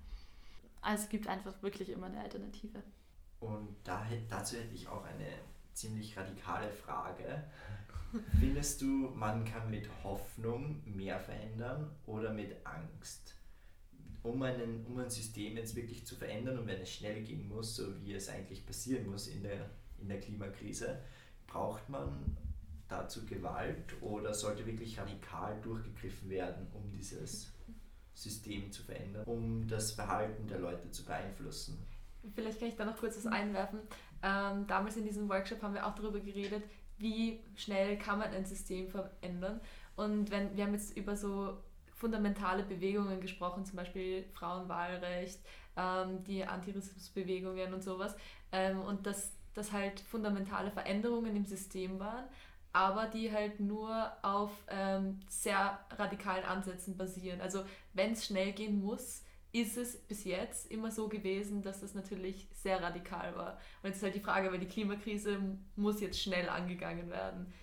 also 0.80 1.04
es 1.04 1.10
gibt 1.10 1.28
einfach 1.28 1.62
wirklich 1.62 1.90
immer 1.90 2.06
eine 2.06 2.22
Alternative. 2.22 2.82
Und 3.46 3.76
da, 3.84 4.06
dazu 4.30 4.58
hätte 4.58 4.74
ich 4.74 4.88
auch 4.88 5.04
eine 5.04 5.28
ziemlich 5.74 6.18
radikale 6.18 6.72
Frage. 6.72 7.44
Findest 8.40 8.82
du, 8.82 9.12
man 9.14 9.46
kann 9.46 9.70
mit 9.70 9.88
Hoffnung 10.04 10.82
mehr 10.86 11.20
verändern 11.20 11.92
oder 12.06 12.34
mit 12.34 12.56
Angst? 12.66 13.36
Um, 14.24 14.42
einen, 14.42 14.86
um 14.88 14.98
ein 14.98 15.10
System 15.10 15.58
jetzt 15.58 15.76
wirklich 15.76 16.06
zu 16.06 16.16
verändern 16.16 16.58
und 16.58 16.66
wenn 16.66 16.82
es 16.82 16.92
schnell 16.92 17.24
gehen 17.24 17.48
muss, 17.48 17.76
so 17.76 17.84
wie 18.04 18.14
es 18.14 18.30
eigentlich 18.30 18.66
passieren 18.66 19.08
muss 19.08 19.28
in 19.28 19.44
der, 19.44 19.70
in 20.02 20.08
der 20.08 20.20
Klimakrise, 20.20 21.00
braucht 21.46 21.88
man 21.90 22.36
dazu 22.88 23.26
Gewalt 23.26 24.02
oder 24.02 24.34
sollte 24.34 24.66
wirklich 24.66 24.98
radikal 24.98 25.60
durchgegriffen 25.62 26.30
werden, 26.30 26.68
um 26.74 26.92
dieses 26.92 27.52
System 28.16 28.72
zu 28.72 28.82
verändern, 28.82 29.26
um 29.26 29.68
das 29.68 29.92
Verhalten 29.92 30.48
der 30.48 30.60
Leute 30.60 30.90
zu 30.90 31.06
beeinflussen? 31.06 31.78
Vielleicht 32.34 32.60
kann 32.60 32.70
ich 32.70 32.76
da 32.76 32.86
noch 32.86 32.98
kurz 32.98 33.18
was 33.18 33.28
einwerfen. 33.28 33.80
Ähm, 34.24 34.66
damals 34.68 34.98
in 34.98 35.06
diesem 35.06 35.30
Workshop 35.30 35.62
haben 35.62 35.74
wir 35.74 35.86
auch 35.86 35.96
darüber 35.96 36.20
geredet, 36.20 36.64
wie 36.98 37.42
schnell 37.56 37.98
kann 37.98 38.20
man 38.20 38.32
ein 38.32 38.46
System 38.46 38.88
verändern. 38.90 39.60
Und 39.96 40.32
wenn 40.32 40.56
wir 40.56 40.66
haben 40.66 40.74
jetzt 40.74 40.98
über 40.98 41.16
so 41.16 41.58
fundamentale 41.94 42.64
Bewegungen 42.64 43.22
gesprochen, 43.22 43.66
zum 43.66 43.78
Beispiel 43.78 44.26
Frauenwahlrecht, 44.34 45.40
ähm, 45.78 46.24
die 46.24 46.46
Antirassismusbewegungen 46.46 47.74
und 47.74 47.84
sowas, 47.84 48.16
ähm, 48.52 48.82
und 48.82 49.06
dass 49.06 49.32
das 49.54 49.72
halt 49.72 50.00
fundamentale 50.02 50.72
Veränderungen 50.72 51.36
im 51.36 51.46
System 51.46 52.00
waren, 52.00 52.26
aber 52.74 53.08
die 53.08 53.32
halt 53.32 53.62
nur 53.62 54.12
auf 54.22 54.52
ähm, 54.68 55.22
sehr 55.30 55.80
radikalen 55.92 56.44
Ansätzen 56.44 56.98
basieren. 56.98 57.40
Also 57.40 57.64
wenn 57.94 58.12
es 58.12 58.26
schnell 58.26 58.52
gehen 58.52 58.82
muss, 58.82 59.24
ist 59.56 59.78
es 59.78 59.98
bis 59.98 60.26
jetzt 60.26 60.70
immer 60.70 60.92
so 60.92 61.08
gewesen, 61.08 61.62
dass 61.62 61.80
das 61.80 61.96
natürlich 61.96 62.48
sehr 62.52 62.82
radikal 62.84 63.36
war. 63.38 63.58
Und 63.82 63.88
jetzt 63.88 63.98
ist 63.98 64.04
halt 64.04 64.16
die 64.16 64.20
Frage, 64.20 64.52
weil 64.52 64.60
die 64.60 64.68
Klimakrise 64.68 65.40
muss 65.78 66.02
jetzt 66.02 66.22
schnell 66.22 66.50
angegangen 66.50 67.10
werden. 67.10 67.54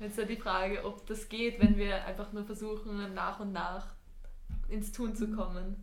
Jetzt 0.00 0.12
ist 0.12 0.18
halt 0.18 0.28
die 0.28 0.36
Frage, 0.36 0.84
ob 0.84 1.06
das 1.06 1.30
geht, 1.30 1.60
wenn 1.60 1.78
wir 1.78 2.04
einfach 2.04 2.32
nur 2.32 2.44
versuchen, 2.44 3.14
nach 3.14 3.40
und 3.40 3.52
nach 3.52 3.94
ins 4.68 4.92
Tun 4.92 5.16
zu 5.16 5.30
kommen. 5.34 5.82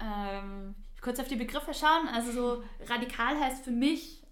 Ähm, 0.00 0.74
kurz 1.00 1.20
auf 1.20 1.28
die 1.28 1.36
Begriffe 1.36 1.72
schauen. 1.72 2.08
Also 2.12 2.32
so 2.32 2.64
radikal 2.88 3.38
heißt 3.40 3.64
für 3.64 3.70
mich 3.70 4.24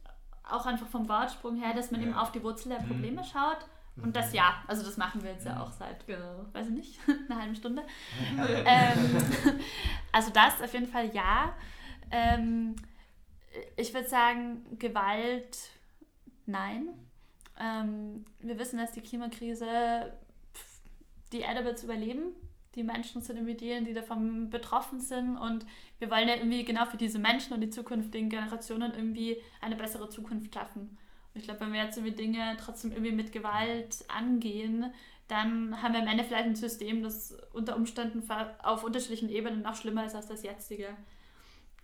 auch 0.43 0.67
einfach 0.67 0.89
vom 0.89 1.09
Wortsprung 1.09 1.57
her, 1.57 1.73
dass 1.73 1.93
man 1.93 2.01
ja. 2.01 2.09
eben 2.09 2.17
auf 2.17 2.33
die 2.33 2.43
Wurzel 2.43 2.71
der 2.71 2.83
mhm. 2.83 2.89
Probleme 2.89 3.23
mhm. 3.23 3.27
schaut. 3.27 3.65
Und 4.03 4.15
das 4.15 4.33
ja, 4.33 4.63
also 4.67 4.83
das 4.83 4.97
machen 4.97 5.23
wir 5.23 5.31
jetzt 5.33 5.47
ja 5.47 5.61
auch 5.61 5.73
seit, 5.73 6.07
genau. 6.07 6.45
weiß 6.53 6.69
ich 6.69 6.75
nicht, 6.75 6.99
einer 7.29 7.41
halben 7.41 7.55
Stunde. 7.55 7.83
ähm, 8.39 9.17
also 10.13 10.31
das 10.31 10.61
auf 10.61 10.73
jeden 10.73 10.87
Fall 10.87 11.15
ja. 11.15 11.55
Ähm, 12.11 12.77
ich 13.77 13.95
würde 13.95 14.09
sagen, 14.09 14.79
Gewalt, 14.79 15.57
nein. 16.45 16.89
Ähm, 17.59 18.27
wir 18.41 18.59
wissen, 18.59 18.79
dass 18.79 18.93
die 18.93 19.01
Klimakrise, 19.01 20.13
die 21.33 21.41
Erde 21.41 21.65
wird 21.65 21.83
überleben 21.83 22.35
die 22.77 22.83
Menschen 22.83 23.23
zu 23.23 23.35
dividieren, 23.35 23.85
die 23.85 23.95
davon 23.95 24.51
betroffen 24.51 25.01
sind. 25.01 25.37
Und 25.39 25.67
wir 25.99 26.11
wollen 26.11 26.29
ja 26.29 26.37
irgendwie 26.37 26.65
genau 26.65 26.85
für 26.85 26.99
diese 26.99 27.19
Menschen 27.19 27.55
und 27.55 27.63
die 27.63 27.71
zukünftigen 27.71 28.29
Generationen 28.29 28.93
irgendwie 28.95 29.43
eine 29.61 29.77
bessere 29.77 30.09
Zukunft 30.11 30.55
schaffen. 30.55 30.97
Ich 31.37 31.45
glaube, 31.45 31.61
wenn 31.61 31.73
wir 31.73 31.83
jetzt 31.83 31.97
irgendwie 31.97 32.17
Dinge 32.17 32.57
trotzdem 32.59 32.93
irgendwie 32.93 33.13
mit 33.13 33.33
Gewalt 33.33 34.05
angehen, 34.09 34.93
dann 35.29 35.83
haben 35.83 35.95
wir 35.95 36.03
am 36.03 36.09
Ende 36.09 36.25
vielleicht 36.25 36.47
ein 36.47 36.55
System, 36.55 37.03
das 37.03 37.37
unter 37.53 37.77
Umständen 37.77 38.23
auf 38.63 38.85
unterschiedlichen 38.85 39.29
Ebenen 39.29 39.63
noch 39.63 39.75
schlimmer 39.75 40.07
ist 40.07 40.15
als 40.15 40.29
das 40.29 40.43
jetzige. 40.43 40.89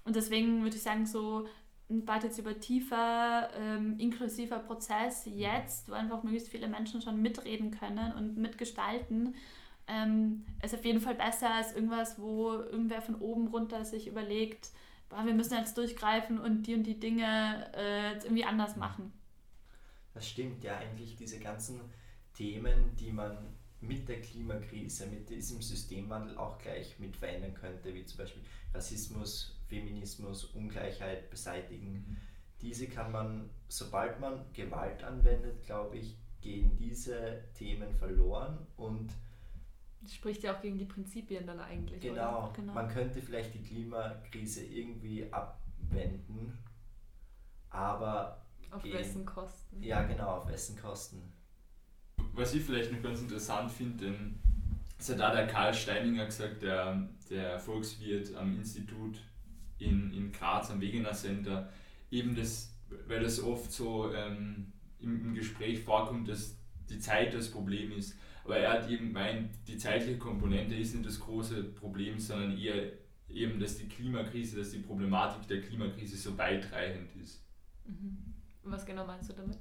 Und 0.05 0.17
deswegen 0.17 0.63
würde 0.63 0.77
ich 0.77 0.83
sagen, 0.83 1.07
so 1.07 1.47
ein 1.91 2.05
partizipativer, 2.05 3.49
ähm, 3.59 3.97
inklusiver 3.99 4.59
Prozess 4.59 5.25
jetzt, 5.27 5.89
wo 5.89 5.95
einfach 5.95 6.23
möglichst 6.23 6.49
viele 6.49 6.69
Menschen 6.69 7.03
schon 7.03 7.21
mitreden 7.21 7.71
können 7.71 8.13
und 8.13 8.37
mitgestalten, 8.37 9.35
ähm, 9.89 10.45
ist 10.63 10.75
auf 10.75 10.85
jeden 10.85 11.01
Fall 11.01 11.15
besser 11.15 11.51
als 11.51 11.75
irgendwas, 11.75 12.19
wo 12.19 12.53
irgendwer 12.53 13.03
von 13.03 13.17
oben 13.17 13.49
runter 13.49 13.85
sich 13.85 14.07
überlegt, 14.07 14.71
boah, 15.09 15.27
wir 15.27 15.35
müssen 15.35 15.59
jetzt 15.59 15.77
durchgreifen 15.77 16.39
und 16.39 16.63
die 16.67 16.75
und 16.75 16.85
die 16.85 16.99
Dinge 16.99 17.71
äh, 17.75 18.15
irgendwie 18.25 18.45
anders 18.45 18.77
machen. 18.77 19.13
Das 20.15 20.29
stimmt 20.29 20.63
ja 20.63 20.79
eigentlich, 20.79 21.17
diese 21.17 21.39
ganzen 21.39 21.81
Themen, 22.35 22.95
die 22.97 23.13
man 23.13 23.57
mit 23.81 24.09
der 24.09 24.21
Klimakrise, 24.21 25.07
mit 25.07 25.29
diesem 25.29 25.61
Systemwandel 25.61 26.37
auch 26.39 26.59
gleich 26.59 26.99
mit 26.99 27.17
verändern 27.17 27.55
könnte, 27.55 27.93
wie 27.95 28.05
zum 28.05 28.19
Beispiel 28.19 28.43
Rassismus, 28.73 29.59
Feminismus, 29.69 30.45
Ungleichheit 30.45 31.31
beseitigen. 31.31 31.93
Mhm. 31.93 32.17
Diese 32.61 32.87
kann 32.87 33.11
man, 33.11 33.51
sobald 33.69 34.21
man 34.21 34.45
Gewalt 34.53 35.03
anwendet, 35.03 35.63
glaube 35.65 35.99
ich, 35.99 36.17
gehen 36.41 36.77
diese 36.77 37.43
Themen 37.55 37.95
verloren 37.95 38.67
und 38.77 39.13
das 40.03 40.15
spricht 40.15 40.43
ja 40.43 40.57
auch 40.57 40.61
gegen 40.61 40.79
die 40.79 40.85
Prinzipien 40.85 41.47
dann 41.47 41.61
eigentlich. 41.61 42.01
Genau, 42.01 42.53
genau, 42.55 42.75
man 42.75 42.89
könnte 42.89 43.23
vielleicht 43.23 43.55
die 43.55 43.63
Klimakrise 43.63 44.65
irgendwie 44.65 45.33
abwenden, 45.33 46.59
aber. 47.71 48.42
Auf 48.73 48.83
gehen, 48.83 48.95
wessen 48.95 49.27
Kosten? 49.27 49.83
Ja, 49.83 50.03
genau, 50.03 50.37
auf 50.37 50.49
wessen 50.49 50.77
Kosten. 50.77 51.23
Was 52.33 52.55
ich 52.55 52.63
vielleicht 52.63 52.91
noch 52.91 53.03
ganz 53.03 53.21
interessant 53.21 53.71
finde, 53.71 54.15
das 54.97 55.11
hat 55.11 55.21
da 55.21 55.35
der 55.35 55.47
Karl 55.47 55.75
Steininger 55.75 56.25
gesagt, 56.25 56.63
der, 56.63 57.09
der 57.29 57.59
Volkswirt 57.59 58.35
am 58.35 58.57
Institut 58.57 59.21
in, 59.79 60.13
in 60.15 60.33
Graz 60.33 60.71
am 60.71 60.81
Wegener 60.81 61.13
Center, 61.13 61.71
eben 62.11 62.35
das, 62.35 62.75
weil 63.07 63.21
das 63.21 63.43
oft 63.43 63.71
so 63.71 64.13
ähm, 64.15 64.73
im, 65.01 65.21
im 65.27 65.35
Gespräch 65.35 65.81
vorkommt, 65.81 66.29
dass 66.29 66.57
die 66.89 66.99
Zeit 66.99 67.35
das 67.35 67.51
Problem 67.51 67.93
ist. 67.93 68.17
Aber 68.45 68.57
er 68.57 68.73
hat 68.73 68.91
eben 68.91 69.09
gemeint, 69.09 69.51
die 69.67 69.77
zeitliche 69.77 70.19
Komponente 70.19 70.75
ist 70.75 70.95
nicht 70.95 71.07
das 71.07 71.21
große 71.21 71.63
Problem, 71.65 72.19
sondern 72.19 72.59
eher 72.59 72.93
eben, 73.29 73.61
dass 73.61 73.77
die 73.77 73.89
Klimakrise, 73.89 74.59
dass 74.59 74.71
die 74.71 74.79
Problematik 74.79 75.47
der 75.47 75.61
Klimakrise 75.61 76.17
so 76.17 76.37
weitreichend 76.39 77.15
ist. 77.17 77.45
Mhm. 77.85 78.32
Was 78.65 78.87
genau 78.87 79.07
meinst 79.07 79.31
du 79.31 79.35
damit? 79.35 79.59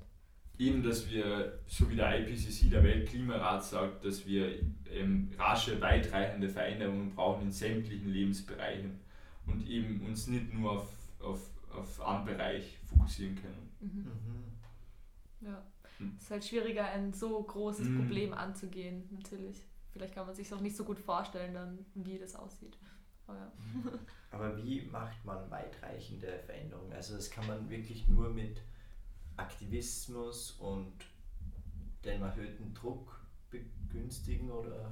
Eben, 0.57 0.83
dass 0.83 1.09
wir, 1.09 1.59
so 1.65 1.89
wie 1.89 1.95
der 1.95 2.19
IPCC, 2.19 2.69
der 2.69 2.83
Weltklimarat 2.83 3.63
sagt, 3.63 4.05
dass 4.05 4.25
wir 4.27 4.59
ähm, 4.89 5.31
rasche, 5.37 5.81
weitreichende 5.81 6.49
Veränderungen 6.49 7.15
brauchen 7.15 7.43
in 7.43 7.51
sämtlichen 7.51 8.09
Lebensbereichen 8.09 8.99
und 9.47 9.67
eben 9.67 10.05
uns 10.05 10.27
nicht 10.27 10.53
nur 10.53 10.73
auf, 10.73 10.87
auf, 11.19 11.49
auf 11.73 12.01
einen 12.05 12.25
Bereich 12.25 12.77
fokussieren 12.85 13.35
können. 13.35 13.71
Mhm. 13.79 13.99
Mhm. 13.99 15.47
Ja. 15.47 15.63
Hm. 15.97 16.13
Es 16.17 16.23
ist 16.23 16.31
halt 16.31 16.45
schwieriger, 16.45 16.85
ein 16.85 17.13
so 17.13 17.41
großes 17.41 17.87
mhm. 17.87 17.97
Problem 17.97 18.33
anzugehen, 18.33 19.03
natürlich. 19.11 19.63
Vielleicht 19.91 20.13
kann 20.13 20.25
man 20.25 20.35
sich 20.35 20.53
auch 20.53 20.61
nicht 20.61 20.75
so 20.75 20.83
gut 20.83 20.99
vorstellen, 20.99 21.53
dann, 21.53 21.85
wie 21.95 22.17
das 22.17 22.35
aussieht. 22.35 22.77
Aber, 23.27 23.37
ja. 23.37 23.51
Mhm. 23.73 23.99
Aber 24.31 24.57
wie 24.57 24.81
macht 24.83 25.23
man 25.25 25.49
weitreichende 25.49 26.39
Veränderungen? 26.45 26.93
Also 26.93 27.15
das 27.15 27.29
kann 27.29 27.47
man 27.47 27.69
wirklich 27.69 28.07
nur 28.07 28.29
mit 28.29 28.61
Aktivismus 29.37 30.51
und 30.51 30.93
dem 32.05 32.23
erhöhten 32.23 32.73
Druck 32.73 33.19
begünstigen 33.49 34.49
oder? 34.51 34.91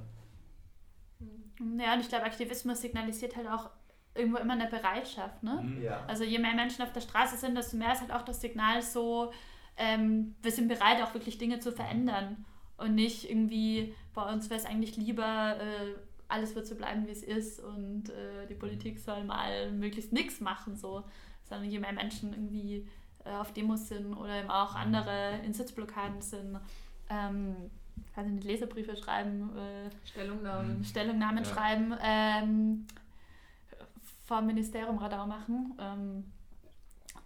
Ja, 1.78 1.94
und 1.94 2.00
ich 2.00 2.08
glaube, 2.08 2.24
Aktivismus 2.24 2.80
signalisiert 2.80 3.36
halt 3.36 3.48
auch 3.48 3.70
irgendwo 4.14 4.38
immer 4.38 4.54
eine 4.54 4.68
Bereitschaft. 4.68 5.42
Ne? 5.42 5.60
Mhm. 5.62 5.82
Ja. 5.82 6.04
Also 6.06 6.24
je 6.24 6.38
mehr 6.38 6.54
Menschen 6.54 6.82
auf 6.82 6.92
der 6.92 7.00
Straße 7.00 7.36
sind, 7.36 7.56
desto 7.56 7.76
mehr 7.76 7.92
ist 7.92 8.00
halt 8.00 8.12
auch 8.12 8.22
das 8.22 8.40
Signal 8.40 8.82
so, 8.82 9.32
ähm, 9.76 10.34
wir 10.42 10.52
sind 10.52 10.68
bereit, 10.68 11.02
auch 11.02 11.14
wirklich 11.14 11.38
Dinge 11.38 11.60
zu 11.60 11.72
verändern. 11.72 12.44
Und 12.76 12.94
nicht 12.94 13.28
irgendwie, 13.28 13.94
bei 14.14 14.22
uns 14.32 14.48
wäre 14.48 14.58
es 14.58 14.66
eigentlich 14.66 14.96
lieber, 14.96 15.56
äh, 15.60 15.94
alles 16.28 16.54
wird 16.54 16.66
so 16.66 16.76
bleiben, 16.76 17.06
wie 17.06 17.10
es 17.10 17.22
ist 17.22 17.60
und 17.60 18.08
äh, 18.08 18.46
die 18.48 18.54
Politik 18.54 18.98
soll 18.98 19.24
mal 19.24 19.70
möglichst 19.72 20.12
nichts 20.12 20.40
machen, 20.40 20.76
so. 20.76 21.04
Sondern 21.42 21.68
je 21.68 21.78
mehr 21.78 21.92
Menschen 21.92 22.32
irgendwie 22.32 22.88
äh, 23.24 23.30
auf 23.30 23.52
Demos 23.52 23.88
sind 23.88 24.14
oder 24.14 24.40
eben 24.40 24.50
auch 24.50 24.74
andere 24.74 25.40
in 25.44 25.52
Sitzblockaden 25.52 26.20
sind, 26.20 26.58
ähm, 27.08 27.56
also 28.16 28.30
nicht 28.30 28.44
Leserbriefe 28.44 28.96
schreiben, 28.96 29.50
äh, 29.56 29.90
Stellungnahmen, 30.06 30.78
mhm. 30.78 30.84
Stellungnahmen 30.84 31.44
ja. 31.44 31.50
schreiben, 31.50 31.94
ähm, 32.02 32.86
vor 34.24 34.42
Ministerium 34.42 34.98
Radau 34.98 35.26
machen. 35.26 35.74
Ähm, 35.80 36.32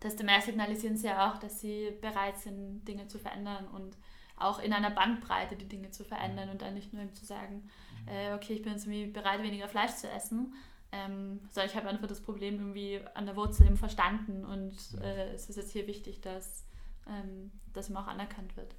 desto 0.02 0.24
mehr 0.24 0.40
signalisieren 0.40 0.96
sie 0.96 1.06
ja 1.06 1.30
auch, 1.30 1.38
dass 1.38 1.60
sie 1.60 1.92
bereit 2.00 2.38
sind, 2.38 2.84
Dinge 2.86 3.08
zu 3.08 3.18
verändern 3.18 3.66
und 3.68 3.96
auch 4.36 4.58
in 4.58 4.72
einer 4.72 4.90
Bandbreite 4.90 5.56
die 5.56 5.68
Dinge 5.68 5.90
zu 5.90 6.04
verändern 6.04 6.50
und 6.50 6.62
dann 6.62 6.74
nicht 6.74 6.92
nur 6.92 7.12
zu 7.12 7.24
sagen, 7.24 7.70
mhm. 8.02 8.08
äh, 8.08 8.34
okay, 8.34 8.54
ich 8.54 8.62
bin 8.62 8.72
jetzt 8.72 8.86
irgendwie 8.86 9.06
bereit, 9.06 9.42
weniger 9.42 9.68
Fleisch 9.68 9.92
zu 9.92 10.10
essen, 10.10 10.54
ähm, 10.94 11.40
sondern 11.50 11.70
ich 11.70 11.76
habe 11.76 11.88
einfach 11.88 12.06
das 12.06 12.20
Problem 12.20 12.54
irgendwie 12.54 13.00
an 13.14 13.26
der 13.26 13.34
Wurzel 13.34 13.66
eben 13.66 13.76
verstanden 13.76 14.44
und 14.44 14.76
äh, 15.00 15.32
es 15.32 15.48
ist 15.48 15.56
jetzt 15.56 15.72
hier 15.72 15.88
wichtig, 15.88 16.20
dass 16.20 16.64
ähm, 17.08 17.50
das 17.72 17.88
immer 17.88 18.00
auch 18.00 18.06
anerkannt 18.06 18.56
wird. 18.56 18.74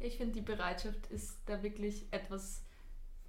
Ich 0.00 0.16
finde, 0.16 0.32
die 0.32 0.40
Bereitschaft 0.40 1.06
ist 1.08 1.38
da 1.46 1.62
wirklich 1.62 2.06
etwas 2.10 2.64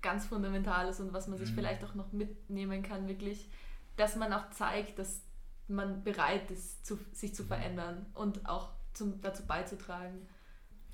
ganz 0.01 0.25
Fundamentales 0.25 0.99
und 0.99 1.13
was 1.13 1.27
man 1.27 1.37
sich 1.37 1.51
mhm. 1.51 1.55
vielleicht 1.55 1.83
auch 1.83 1.95
noch 1.95 2.13
mitnehmen 2.13 2.81
kann, 2.81 3.07
wirklich, 3.07 3.49
dass 3.97 4.15
man 4.15 4.31
auch 4.31 4.49
zeigt, 4.51 4.97
dass 4.97 5.21
man 5.67 6.03
bereit 6.03 6.49
ist, 6.49 6.85
zu, 6.85 6.97
sich 7.11 7.35
zu 7.35 7.43
verändern 7.43 8.05
und 8.13 8.47
auch 8.47 8.69
zum, 8.93 9.21
dazu 9.21 9.45
beizutragen. 9.45 10.27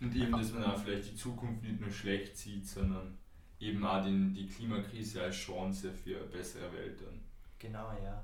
Und 0.02 0.16
eben, 0.16 0.32
dass 0.32 0.52
man 0.54 0.64
auch 0.64 0.80
vielleicht 0.80 1.12
die 1.12 1.16
Zukunft 1.16 1.64
nicht 1.64 1.80
nur 1.80 1.92
schlecht 1.92 2.38
sieht, 2.38 2.68
sondern 2.68 3.18
eben 3.60 3.86
auch 3.86 4.04
den, 4.04 4.34
die 4.34 4.48
Klimakrise 4.48 5.22
als 5.24 5.36
Chance 5.36 5.92
für 5.92 6.18
eine 6.18 6.28
bessere 6.28 6.72
Welt 6.74 7.02
dann. 7.02 7.20
Genau, 7.58 7.92
ja. 8.04 8.24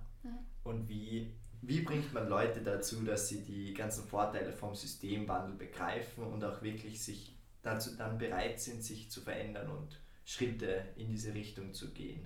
Und 0.63 0.87
wie, 0.89 1.31
wie 1.61 1.81
bringt 1.81 2.13
man 2.13 2.27
Leute 2.27 2.61
dazu, 2.61 3.03
dass 3.03 3.29
sie 3.29 3.43
die 3.43 3.73
ganzen 3.73 4.07
Vorteile 4.07 4.51
vom 4.51 4.73
Systemwandel 4.73 5.55
begreifen 5.55 6.23
und 6.23 6.43
auch 6.43 6.61
wirklich 6.61 7.03
sich 7.03 7.35
dazu 7.61 7.95
dann 7.97 8.17
bereit 8.17 8.59
sind, 8.59 8.83
sich 8.83 9.11
zu 9.11 9.21
verändern 9.21 9.69
und 9.69 9.99
Schritte 10.23 10.85
in 10.95 11.09
diese 11.09 11.33
Richtung 11.33 11.73
zu 11.73 11.91
gehen? 11.91 12.25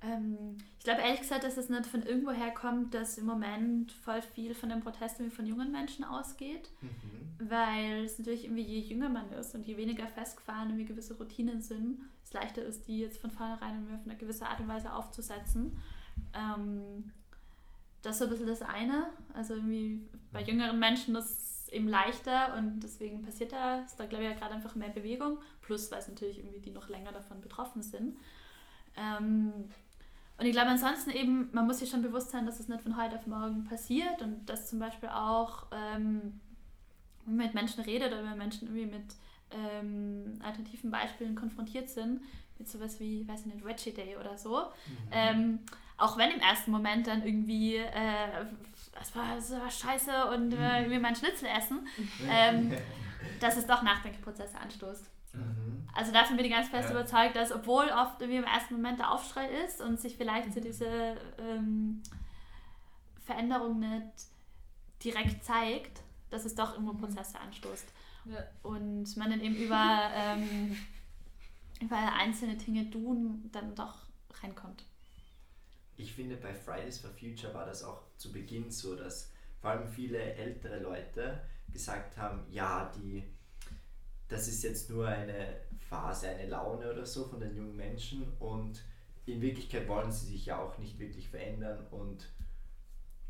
Ähm, 0.00 0.56
ich 0.78 0.84
glaube 0.84 1.02
ehrlich 1.02 1.20
gesagt, 1.20 1.42
dass 1.42 1.56
es 1.56 1.68
nicht 1.68 1.86
von 1.86 2.02
irgendwo 2.02 2.30
herkommt, 2.30 2.94
dass 2.94 3.18
im 3.18 3.26
Moment 3.26 3.90
voll 3.90 4.22
viel 4.22 4.54
von 4.54 4.68
den 4.68 4.80
Protesten 4.80 5.30
von 5.30 5.46
jungen 5.46 5.72
Menschen 5.72 6.04
ausgeht. 6.04 6.70
Mhm. 6.80 7.48
Weil 7.50 8.04
es 8.04 8.18
natürlich 8.18 8.44
irgendwie, 8.44 8.62
je 8.62 8.80
jünger 8.80 9.08
man 9.08 9.30
ist 9.32 9.54
und 9.54 9.66
je 9.66 9.76
weniger 9.76 10.06
festgefahren 10.06 10.68
irgendwie 10.68 10.86
gewisse 10.86 11.16
Routinen 11.16 11.60
sind, 11.60 12.00
es 12.24 12.32
leichter 12.32 12.62
ist, 12.62 12.86
die 12.86 13.00
jetzt 13.00 13.20
von 13.20 13.30
vornherein 13.30 13.86
auf 13.94 14.04
eine 14.04 14.16
gewisse 14.16 14.46
Art 14.46 14.60
und 14.60 14.68
Weise 14.68 14.92
aufzusetzen. 14.92 15.80
Ähm, 16.34 17.12
das 18.02 18.14
ist 18.14 18.18
so 18.18 18.24
ein 18.24 18.30
bisschen 18.30 18.46
das 18.46 18.62
eine. 18.62 19.08
Also 19.34 19.54
irgendwie 19.54 20.06
bei 20.32 20.42
jüngeren 20.42 20.78
Menschen 20.78 21.16
ist 21.16 21.30
es 21.30 21.68
eben 21.72 21.88
leichter 21.88 22.56
und 22.56 22.80
deswegen 22.80 23.22
passiert 23.22 23.52
da, 23.52 23.80
ist 23.80 23.98
da 23.98 24.06
glaube 24.06 24.24
ich 24.24 24.30
ja 24.30 24.36
gerade 24.36 24.54
einfach 24.54 24.74
mehr 24.74 24.90
Bewegung. 24.90 25.38
Plus, 25.60 25.90
weil 25.90 25.98
es 25.98 26.08
natürlich 26.08 26.38
irgendwie 26.38 26.60
die 26.60 26.70
noch 26.70 26.88
länger 26.88 27.12
davon 27.12 27.40
betroffen 27.40 27.82
sind. 27.82 28.16
Ähm, 28.96 29.52
und 30.38 30.46
ich 30.46 30.52
glaube 30.52 30.70
ansonsten 30.70 31.10
eben, 31.10 31.48
man 31.52 31.66
muss 31.66 31.80
sich 31.80 31.90
schon 31.90 32.02
bewusst 32.02 32.30
sein, 32.30 32.46
dass 32.46 32.60
es 32.60 32.68
nicht 32.68 32.82
von 32.82 32.96
heute 32.96 33.16
auf 33.16 33.26
morgen 33.26 33.64
passiert 33.64 34.22
und 34.22 34.46
dass 34.46 34.68
zum 34.68 34.78
Beispiel 34.78 35.08
auch 35.08 35.66
ähm, 35.72 36.40
wenn 37.28 37.36
man 37.36 37.46
mit 37.46 37.54
Menschen 37.54 37.84
redet 37.84 38.12
oder 38.12 38.24
wenn 38.24 38.38
Menschen 38.38 38.68
irgendwie 38.68 38.86
mit 38.86 39.14
ähm, 39.50 40.38
alternativen 40.42 40.90
Beispielen 40.90 41.34
konfrontiert 41.34 41.88
sind, 41.88 42.22
mit 42.58 42.68
sowas 42.68 42.98
wie, 43.00 43.26
weiß 43.28 43.40
ich 43.40 43.54
nicht, 43.54 43.64
Veggie 43.64 43.92
Day 43.92 44.16
oder 44.16 44.36
so, 44.36 44.58
mhm. 44.58 44.96
ähm, 45.12 45.58
auch 45.96 46.16
wenn 46.16 46.30
im 46.30 46.40
ersten 46.40 46.70
Moment 46.70 47.06
dann 47.06 47.24
irgendwie 47.24 47.76
äh, 47.76 48.46
das 48.92 49.14
war, 49.14 49.34
das 49.36 49.50
war 49.50 49.70
scheiße 49.70 50.30
und 50.32 50.52
äh, 50.52 50.86
mhm. 50.86 50.90
wir 50.90 51.00
mal 51.00 51.08
einen 51.08 51.16
Schnitzel 51.16 51.48
essen, 51.56 51.86
ähm, 52.30 52.72
dass 53.40 53.56
es 53.56 53.66
doch 53.66 53.82
Nachdenkprozesse 53.82 54.58
anstoßt. 54.58 55.08
Mhm. 55.34 55.86
Also 55.94 56.12
davon 56.12 56.36
bin 56.36 56.46
ich 56.46 56.52
ganz 56.52 56.68
fest 56.68 56.90
ja. 56.90 56.94
überzeugt, 56.94 57.36
dass 57.36 57.52
obwohl 57.52 57.88
oft 57.88 58.20
irgendwie 58.20 58.38
im 58.38 58.44
ersten 58.44 58.74
Moment 58.74 58.98
der 58.98 59.12
Aufschrei 59.12 59.48
ist 59.64 59.80
und 59.80 59.98
sich 60.00 60.16
vielleicht 60.16 60.52
so 60.52 60.60
mhm. 60.60 60.64
diese 60.64 61.16
ähm, 61.38 62.02
Veränderung 63.24 63.80
nicht 63.80 64.06
direkt 65.04 65.44
zeigt, 65.44 66.02
dass 66.30 66.44
es 66.44 66.54
doch 66.54 66.72
irgendwo 66.72 66.92
mhm. 66.92 67.00
Prozesse 67.00 67.38
anstoßt. 67.38 67.92
Ja. 68.26 68.44
Und 68.62 69.16
man 69.16 69.30
dann 69.30 69.40
eben 69.40 69.56
über, 69.56 70.10
ähm, 70.14 70.76
über 71.80 71.96
einzelne 72.14 72.56
Dinge 72.56 72.90
tun 72.90 73.48
dann 73.52 73.74
doch 73.74 74.06
reinkommt. 74.42 74.84
Ich 75.96 76.14
finde, 76.14 76.36
bei 76.36 76.54
Fridays 76.54 76.98
for 76.98 77.10
Future 77.10 77.52
war 77.54 77.66
das 77.66 77.82
auch 77.82 78.02
zu 78.16 78.32
Beginn 78.32 78.70
so, 78.70 78.94
dass 78.94 79.32
vor 79.60 79.70
allem 79.70 79.88
viele 79.88 80.18
ältere 80.18 80.78
Leute 80.78 81.40
gesagt 81.72 82.16
haben, 82.16 82.46
ja, 82.50 82.92
die 82.96 83.24
das 84.28 84.48
ist 84.48 84.62
jetzt 84.62 84.90
nur 84.90 85.08
eine 85.08 85.60
Phase, 85.88 86.28
eine 86.28 86.48
Laune 86.48 86.90
oder 86.90 87.06
so 87.06 87.24
von 87.24 87.40
den 87.40 87.56
jungen 87.56 87.76
Menschen 87.76 88.26
und 88.38 88.82
in 89.26 89.40
Wirklichkeit 89.40 89.88
wollen 89.88 90.10
sie 90.10 90.26
sich 90.26 90.46
ja 90.46 90.58
auch 90.58 90.78
nicht 90.78 90.98
wirklich 90.98 91.28
verändern 91.28 91.86
und 91.90 92.28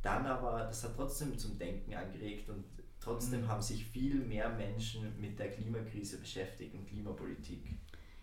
dann 0.02 0.26
aber, 0.26 0.64
das 0.64 0.84
hat 0.84 0.94
trotzdem 0.96 1.36
zum 1.36 1.58
Denken 1.58 1.94
angeregt 1.94 2.48
und 2.48 2.64
trotzdem 3.00 3.42
mhm. 3.42 3.48
haben 3.48 3.62
sich 3.62 3.84
viel 3.84 4.16
mehr 4.16 4.48
Menschen 4.48 5.20
mit 5.20 5.38
der 5.38 5.50
Klimakrise 5.50 6.18
beschäftigt 6.18 6.74
und 6.74 6.86
Klimapolitik. 6.86 7.78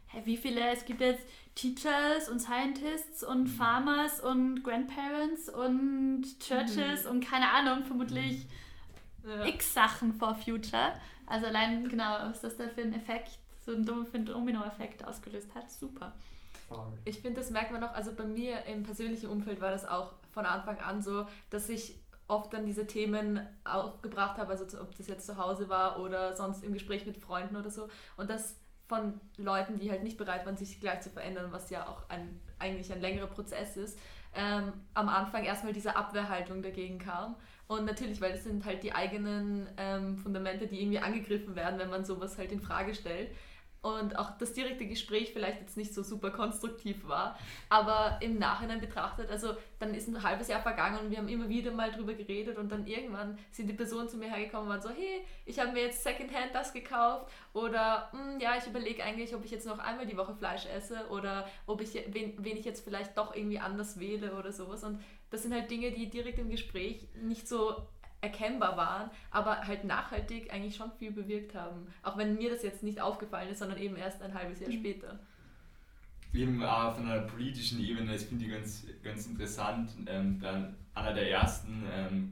Hey, 0.08 0.26
wie 0.26 0.38
viele, 0.38 0.72
es 0.72 0.86
gibt 0.86 1.02
jetzt 1.02 1.26
Teachers 1.56 2.30
und 2.30 2.40
Scientists 2.40 3.24
und 3.24 3.44
mhm. 3.44 3.48
Farmers 3.48 4.22
und 4.22 4.64
Grandparents 4.64 5.50
und 5.50 6.24
Churches 6.40 7.04
mhm. 7.04 7.12
und 7.12 7.26
keine 7.26 7.50
Ahnung, 7.52 7.84
vermutlich 7.84 8.48
mhm. 9.24 9.46
x 9.48 9.74
Sachen 9.74 10.14
for 10.14 10.36
Future. 10.36 10.94
Also 11.28 11.48
allein, 11.48 11.88
genau, 11.90 12.18
was 12.22 12.42
das 12.42 12.58
da 12.58 12.68
für 12.68 12.82
einen 12.82 12.94
Effekt 12.94 13.40
so 13.66 13.74
einen 13.74 13.86
dummen 13.86 14.26
Domino-Effekt 14.26 15.06
ausgelöst 15.06 15.54
hat. 15.56 15.70
Super. 15.72 16.14
Ich 17.04 17.20
finde, 17.20 17.40
das 17.42 17.52
merkt 17.52 17.72
man 17.72 17.84
auch, 17.84 17.94
also 17.94 18.12
bei 18.14 18.26
mir 18.26 18.66
im 18.66 18.84
persönlichen 18.84 19.30
Umfeld 19.30 19.62
war 19.62 19.72
das 19.72 19.86
auch 19.86 20.14
von 20.32 20.46
Anfang 20.46 20.80
an 20.80 21.02
so, 21.02 21.28
dass 21.50 21.70
ich 21.70 22.00
oft 22.28 22.54
dann 22.54 22.66
diese 22.66 22.88
Themen 22.88 23.40
aufgebracht 23.64 24.38
habe, 24.38 24.52
also 24.52 24.66
ob 24.82 24.96
das 24.98 25.08
jetzt 25.08 25.28
zu 25.28 25.38
Hause 25.38 25.70
war 25.70 26.00
oder 26.00 26.36
sonst 26.36 26.64
im 26.64 26.74
Gespräch 26.74 27.06
mit 27.06 27.18
Freunden 27.18 27.56
oder 27.56 27.70
so. 27.70 27.88
Und 28.18 28.30
das 28.30 28.56
von 28.88 29.20
Leuten, 29.38 29.78
die 29.78 29.90
halt 29.92 30.04
nicht 30.04 30.18
bereit 30.18 30.46
waren, 30.46 30.58
sich 30.58 30.80
gleich 30.80 31.02
zu 31.02 31.10
verändern, 31.10 31.52
was 31.52 31.70
ja 31.70 31.88
auch 31.88 32.08
ein, 32.10 32.40
eigentlich 32.60 32.92
ein 32.92 33.02
längerer 33.02 33.28
Prozess 33.28 33.78
ist, 33.78 33.98
ähm, 34.36 34.74
am 34.94 35.10
Anfang 35.10 35.44
erstmal 35.44 35.74
diese 35.74 35.96
Abwehrhaltung 35.96 36.62
dagegen 36.62 37.00
kam. 37.00 37.36
Und 37.68 37.86
natürlich, 37.86 38.22
weil 38.22 38.32
das 38.32 38.44
sind 38.44 38.64
halt 38.66 38.84
die 38.84 38.94
eigenen 38.94 39.68
ähm, 39.78 40.18
Fundamente, 40.18 40.68
die 40.68 40.82
irgendwie 40.82 41.00
angegriffen 41.00 41.56
werden, 41.56 41.80
wenn 41.80 41.90
man 41.90 42.06
sowas 42.06 42.38
halt 42.38 42.52
in 42.52 42.62
Frage 42.62 42.94
stellt. 42.94 43.30
Und 43.86 44.18
auch 44.18 44.36
das 44.40 44.54
direkte 44.54 44.88
Gespräch 44.88 45.32
vielleicht 45.32 45.62
jetzt 45.62 45.78
nicht 45.78 45.94
so 45.94 46.02
super 46.02 46.32
konstruktiv 46.32 47.08
war, 47.08 47.38
aber 47.70 48.18
im 48.20 48.40
Nachhinein 48.40 48.82
betrachtet, 48.82 49.30
also 49.30 49.56
dann 49.78 49.94
ist 49.94 50.08
ein 50.08 50.24
halbes 50.24 50.48
Jahr 50.48 50.60
vergangen 50.60 50.98
und 50.98 51.12
wir 51.12 51.20
haben 51.20 51.28
immer 51.28 51.50
wieder 51.50 51.70
mal 51.70 51.92
drüber 51.92 52.16
geredet 52.16 52.58
und 52.58 52.72
dann 52.72 52.88
irgendwann 52.88 53.38
sind 53.52 53.68
die 53.68 53.74
Personen 53.74 54.10
zu 54.10 54.18
mir 54.18 54.28
hergekommen 54.28 54.66
und 54.66 54.74
waren 54.74 54.82
so, 54.82 54.90
hey, 54.90 55.24
ich 55.46 55.60
habe 55.60 55.72
mir 55.72 55.84
jetzt 55.84 56.04
Secondhand 56.04 56.56
das 56.56 56.74
gekauft 56.74 57.32
oder 57.54 58.10
hm, 58.12 58.40
ja, 58.40 58.58
ich 58.58 58.66
überlege 58.66 59.04
eigentlich, 59.04 59.36
ob 59.36 59.46
ich 59.46 59.52
jetzt 59.52 59.68
noch 59.68 59.78
einmal 59.78 60.08
die 60.08 60.18
Woche 60.18 60.34
Fleisch 60.34 60.66
esse 60.66 61.08
oder 61.12 61.48
ob 61.68 61.80
ich 61.80 61.94
wen, 61.94 62.34
wen 62.40 62.58
ich 62.58 62.66
jetzt 62.66 62.84
vielleicht 62.84 63.16
doch 63.16 63.36
irgendwie 63.36 63.60
anders 63.60 64.00
wähle 64.00 64.34
oder 64.34 64.52
sowas. 64.52 64.84
Und 64.84 65.00
das 65.36 65.44
sind 65.44 65.54
halt 65.54 65.70
Dinge, 65.70 65.92
die 65.92 66.10
direkt 66.10 66.40
im 66.40 66.50
Gespräch 66.50 67.06
nicht 67.22 67.46
so 67.46 67.76
erkennbar 68.22 68.78
waren, 68.78 69.12
aber 69.32 69.68
halt 69.68 69.84
nachhaltig 69.84 70.52
eigentlich 70.52 70.78
schon 70.78 70.92
viel 70.98 71.12
bewirkt 71.12 71.54
haben. 71.54 71.88
Auch 72.04 72.18
wenn 72.18 72.36
mir 72.36 72.50
das 72.50 72.64
jetzt 72.64 72.84
nicht 72.84 73.02
aufgefallen 73.02 73.50
ist, 73.50 73.60
sondern 73.60 73.78
eben 73.78 73.98
erst 73.98 74.22
ein 74.22 74.34
halbes 74.34 74.62
Jahr 74.62 74.70
mhm. 74.70 74.80
später. 74.80 75.20
Eben 76.34 76.62
äh, 76.62 76.92
von 76.94 77.06
einer 77.06 77.22
politischen 77.24 77.82
Ebene, 77.82 78.14
das 78.14 78.24
finde 78.24 78.46
ich 78.46 78.52
ganz, 78.52 78.88
ganz 79.04 79.28
interessant. 79.28 79.92
Ähm, 80.08 80.40
dann 80.40 80.74
einer 80.94 81.14
der 81.14 81.30
ersten 81.30 81.84
ähm, 81.94 82.32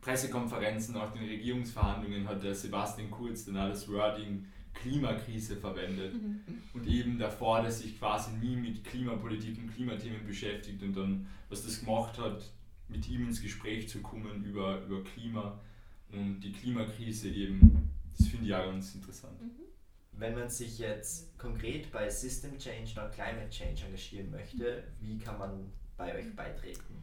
Pressekonferenzen 0.00 0.94
nach 0.94 1.12
den 1.12 1.24
Regierungsverhandlungen 1.24 2.28
hat 2.28 2.44
der 2.44 2.54
Sebastian 2.54 3.10
Kurz 3.10 3.44
dann 3.44 3.56
alles 3.56 3.90
Wording 3.90 4.46
Klimakrise 4.80 5.56
verwendet 5.56 6.14
mhm. 6.14 6.40
und 6.74 6.86
eben 6.86 7.18
davor, 7.18 7.62
dass 7.62 7.80
sich 7.80 7.98
quasi 7.98 8.32
nie 8.36 8.56
mit 8.56 8.84
Klimapolitik 8.84 9.58
und 9.58 9.74
Klimathemen 9.74 10.26
beschäftigt 10.26 10.82
und 10.82 10.96
dann, 10.96 11.26
was 11.48 11.64
das 11.64 11.80
gemacht 11.80 12.18
hat, 12.18 12.52
mit 12.88 13.08
ihm 13.08 13.26
ins 13.26 13.42
Gespräch 13.42 13.88
zu 13.88 14.00
kommen 14.00 14.44
über, 14.44 14.82
über 14.82 15.02
Klima 15.02 15.58
und 16.12 16.40
die 16.40 16.52
Klimakrise 16.52 17.28
eben. 17.28 17.90
Das 18.16 18.28
finde 18.28 18.46
ich 18.46 18.54
auch 18.54 18.64
ganz 18.64 18.94
interessant. 18.94 19.40
Mhm. 19.40 19.50
Wenn 20.12 20.34
man 20.34 20.48
sich 20.48 20.78
jetzt 20.78 21.38
konkret 21.38 21.90
bei 21.92 22.08
System 22.08 22.58
Change 22.58 22.92
oder 22.92 23.10
Climate 23.10 23.50
Change 23.50 23.84
engagieren 23.84 24.30
möchte, 24.30 24.84
wie 25.00 25.18
kann 25.18 25.38
man 25.38 25.72
bei 25.96 26.14
euch 26.14 26.34
beitreten? 26.34 27.02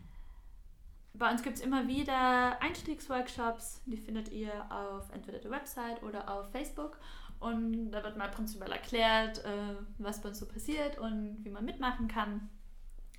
Bei 1.15 1.31
uns 1.31 1.43
gibt 1.43 1.57
es 1.57 1.61
immer 1.61 1.87
wieder 1.87 2.59
Einstiegsworkshops, 2.59 3.81
die 3.85 3.97
findet 3.97 4.31
ihr 4.31 4.51
auf 4.71 5.11
entweder 5.11 5.37
der 5.37 5.51
Website 5.51 6.01
oder 6.01 6.27
auf 6.27 6.49
Facebook. 6.51 6.97
Und 7.43 7.91
da 7.91 8.03
wird 8.03 8.15
mal 8.17 8.29
prinzipiell 8.29 8.71
erklärt, 8.71 9.43
äh, 9.43 9.75
was 9.97 10.21
bei 10.21 10.29
uns 10.29 10.39
so 10.39 10.45
passiert 10.45 10.97
und 10.97 11.37
wie 11.43 11.49
man 11.49 11.65
mitmachen 11.65 12.07
kann. 12.07 12.49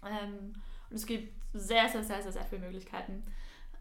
Ähm, 0.03 0.55
und 0.89 0.97
es 0.97 1.05
gibt 1.05 1.35
sehr, 1.53 1.89
sehr, 1.89 2.03
sehr, 2.03 2.22
sehr, 2.22 2.33
sehr 2.33 2.45
viele 2.45 2.62
Möglichkeiten. 2.62 3.22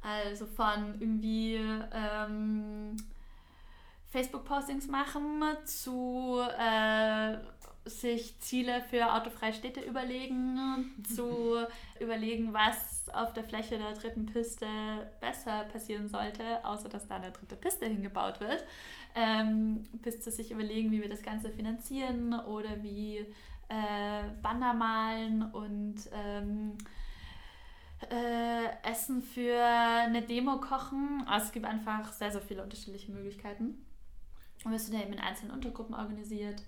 Also 0.01 0.45
von 0.45 0.99
irgendwie 0.99 1.55
ähm, 1.55 2.97
Facebook-Postings 4.11 4.87
machen 4.87 5.41
zu 5.65 6.41
äh, 6.59 7.37
sich 7.85 8.39
Ziele 8.39 8.81
für 8.89 9.13
autofreie 9.13 9.53
Städte 9.53 9.81
überlegen, 9.81 11.03
zu 11.15 11.65
überlegen, 11.99 12.53
was 12.53 13.09
auf 13.13 13.33
der 13.33 13.43
Fläche 13.43 13.77
der 13.77 13.93
dritten 13.93 14.25
Piste 14.25 14.67
besser 15.19 15.65
passieren 15.71 16.07
sollte, 16.07 16.63
außer 16.63 16.89
dass 16.89 17.07
da 17.07 17.15
eine 17.15 17.31
dritte 17.31 17.55
Piste 17.55 17.85
hingebaut 17.85 18.39
wird, 18.39 18.63
ähm, 19.15 19.85
bis 20.01 20.21
zu 20.21 20.31
sich 20.31 20.51
überlegen, 20.51 20.91
wie 20.91 21.01
wir 21.01 21.09
das 21.09 21.21
Ganze 21.21 21.49
finanzieren 21.49 22.33
oder 22.33 22.81
wie 22.83 23.17
äh, 23.69 24.23
Banner 24.41 24.73
malen 24.73 25.43
und 25.51 25.95
ähm, 26.11 26.77
äh, 28.11 28.89
Essen 28.89 29.21
für 29.21 29.63
eine 29.63 30.21
Demo 30.21 30.59
kochen. 30.59 31.23
Also 31.27 31.47
es 31.47 31.51
gibt 31.51 31.65
einfach 31.65 32.11
sehr, 32.11 32.31
sehr 32.31 32.41
viele 32.41 32.63
unterschiedliche 32.63 33.11
Möglichkeiten. 33.11 33.85
Und 34.63 34.71
wir 34.71 34.79
sind 34.79 34.93
ja 34.95 35.01
eben 35.01 35.13
in 35.13 35.19
einzelnen 35.19 35.51
Untergruppen 35.51 35.95
organisiert 35.95 36.63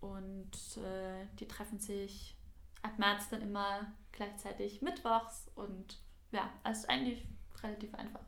und 0.00 0.50
äh, 0.76 1.26
die 1.38 1.48
treffen 1.48 1.78
sich 1.78 2.36
ab 2.82 2.98
März 2.98 3.28
dann 3.30 3.42
immer 3.42 3.92
gleichzeitig 4.12 4.82
mittwochs 4.82 5.50
und 5.54 5.98
ja, 6.30 6.50
es 6.64 6.80
ist 6.80 6.90
eigentlich 6.90 7.24
relativ 7.62 7.94
einfach. 7.94 8.20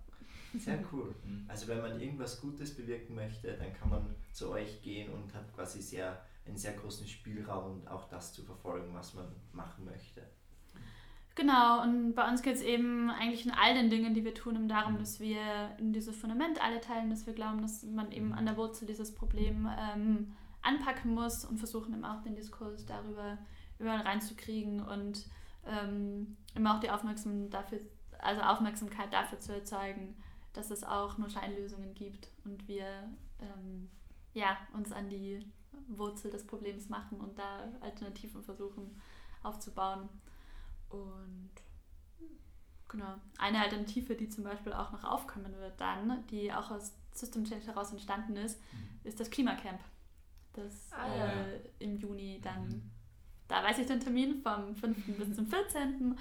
Sehr 0.59 0.83
cool. 0.93 1.15
Mhm. 1.25 1.45
Also 1.49 1.69
wenn 1.69 1.81
man 1.81 2.01
irgendwas 2.01 2.41
Gutes 2.41 2.75
bewirken 2.75 3.15
möchte, 3.15 3.53
dann 3.55 3.73
kann 3.73 3.91
man 3.91 4.15
zu 4.33 4.51
euch 4.51 4.83
gehen 4.83 5.13
und 5.13 5.33
hat 5.35 5.53
quasi 5.55 5.81
sehr 5.81 6.21
einen 6.47 6.57
sehr 6.57 6.73
großen 6.73 7.07
Spielraum 7.07 7.73
und 7.73 7.89
auch 7.89 8.09
das 8.09 8.33
zu 8.33 8.43
verfolgen, 8.43 8.93
was 8.95 9.15
man 9.15 9.27
machen 9.53 9.85
möchte. 9.85 10.23
Genau, 11.37 11.83
und 11.83 12.15
bei 12.15 12.29
uns 12.29 12.43
geht 12.43 12.57
es 12.57 12.63
eben 12.63 13.09
eigentlich 13.09 13.47
in 13.47 13.53
all 13.53 13.75
den 13.75 13.89
Dingen, 13.89 14.15
die 14.15 14.25
wir 14.25 14.35
tun, 14.35 14.69
darum, 14.69 14.99
dass 14.99 15.21
wir 15.21 15.75
in 15.79 15.93
dieses 15.93 16.17
Fundament 16.17 16.63
alle 16.63 16.81
teilen, 16.81 17.09
dass 17.09 17.27
wir 17.27 17.33
glauben, 17.33 17.63
dass 17.63 17.83
man 17.85 18.11
eben 18.11 18.33
an 18.33 18.47
der 18.47 18.57
Wurzel 18.57 18.87
dieses 18.87 19.15
Problem 19.15 19.69
ähm, 19.79 20.33
anpacken 20.61 21.15
muss 21.15 21.45
und 21.45 21.59
versuchen 21.59 21.95
eben 21.95 22.05
auch 22.05 22.21
den 22.23 22.35
Diskurs 22.35 22.85
darüber 22.85 23.39
überall 23.79 24.01
reinzukriegen 24.01 24.81
und 24.81 25.25
ähm, 25.67 26.37
immer 26.55 26.77
auch 26.77 26.81
die 26.81 26.91
Aufmerksam 26.91 27.49
dafür, 27.49 27.79
also 28.19 28.43
Aufmerksamkeit 28.43 29.13
dafür 29.13 29.41
zu 29.41 29.55
erzeugen, 29.55 30.17
dass 30.53 30.71
es 30.71 30.85
auch 30.85 31.19
nur 31.19 31.31
Scheinlösungen 31.31 31.95
gibt 31.95 32.31
und 32.45 32.67
wir 32.67 32.87
ähm, 33.41 33.89
ja, 34.33 34.57
uns 34.73 34.93
an 34.93 35.09
die 35.09 35.45
Wurzel 35.89 36.31
des 36.31 36.47
Problems 36.47 36.89
machen 36.89 37.21
und 37.21 37.39
da 37.39 37.69
Alternativen 37.81 38.43
versuchen 38.43 39.01
aufzubauen. 39.43 40.09
Und 40.89 41.51
genau, 42.89 43.15
eine 43.39 43.63
Alternative, 43.63 44.15
die 44.15 44.29
zum 44.29 44.45
Beispiel 44.45 44.73
auch 44.73 44.93
noch 44.93 45.05
aufkommen 45.05 45.57
wird 45.59 45.81
dann, 45.81 46.27
die 46.29 46.53
auch 46.53 46.71
aus 46.71 46.93
System 47.13 47.45
Change 47.45 47.67
heraus 47.67 47.93
entstanden 47.93 48.37
ist, 48.37 48.61
mhm. 48.73 49.01
ist 49.05 49.21
das 49.21 49.31
Klimacamp. 49.31 49.81
Das 50.53 50.93
ah, 50.93 51.07
äh, 51.07 51.19
ja. 51.55 51.61
im 51.79 51.97
Juni 51.97 52.41
dann, 52.43 52.69
mhm. 52.69 52.91
da 53.49 53.63
weiß 53.63 53.79
ich 53.79 53.87
den 53.87 54.01
Termin, 54.01 54.43
vom 54.43 54.75
5. 54.75 55.17
bis 55.17 55.35
zum 55.35 55.47
14. 55.47 56.19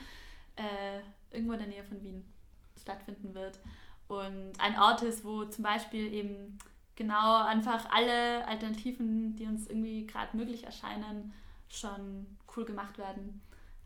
Äh, 0.55 0.99
irgendwo 1.31 1.53
in 1.53 1.59
der 1.59 1.67
Nähe 1.67 1.83
von 1.83 2.01
Wien 2.03 2.23
stattfinden 2.77 3.33
wird. 3.33 3.59
Und 4.09 4.53
ein 4.57 4.77
Ort 4.79 5.03
ist, 5.03 5.23
wo 5.23 5.45
zum 5.45 5.63
Beispiel 5.63 6.11
eben 6.11 6.57
genau 6.95 7.43
einfach 7.45 7.89
alle 7.91 8.45
Alternativen, 8.47 9.35
die 9.35 9.45
uns 9.45 9.67
irgendwie 9.67 10.07
gerade 10.07 10.35
möglich 10.35 10.63
erscheinen, 10.63 11.31
schon 11.69 12.25
cool 12.55 12.65
gemacht 12.65 12.97
werden. 12.97 13.39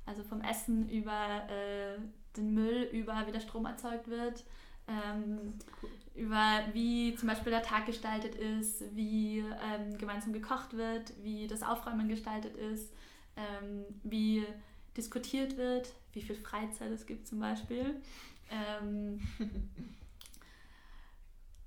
Also 0.06 0.24
vom 0.24 0.40
Essen 0.42 0.90
über 0.90 1.44
äh, 1.50 2.00
den 2.38 2.54
Müll, 2.54 2.90
über 2.94 3.28
wie 3.28 3.34
der 3.34 3.42
Strom 3.42 3.66
erzeugt 3.66 4.08
wird, 4.08 4.46
ähm, 4.88 5.56
cool. 5.82 5.90
über 6.16 6.62
wie 6.72 7.16
zum 7.16 7.28
Beispiel 7.28 7.52
der 7.52 7.62
Tag 7.62 7.86
gestaltet 7.86 8.36
ist, 8.36 8.96
wie 8.96 9.40
ähm, 9.40 9.98
gemeinsam 9.98 10.32
gekocht 10.32 10.74
wird, 10.74 11.14
wie 11.22 11.48
das 11.48 11.64
Aufräumen 11.64 12.08
gestaltet 12.08 12.56
ist, 12.56 12.94
ähm, 13.36 13.84
wie 14.04 14.46
diskutiert 14.96 15.58
wird, 15.58 15.92
wie 16.14 16.22
viel 16.22 16.36
Freizeit 16.36 16.92
es 16.92 17.06
gibt 17.06 17.28
zum 17.28 17.42
Beispiel. 17.42 18.02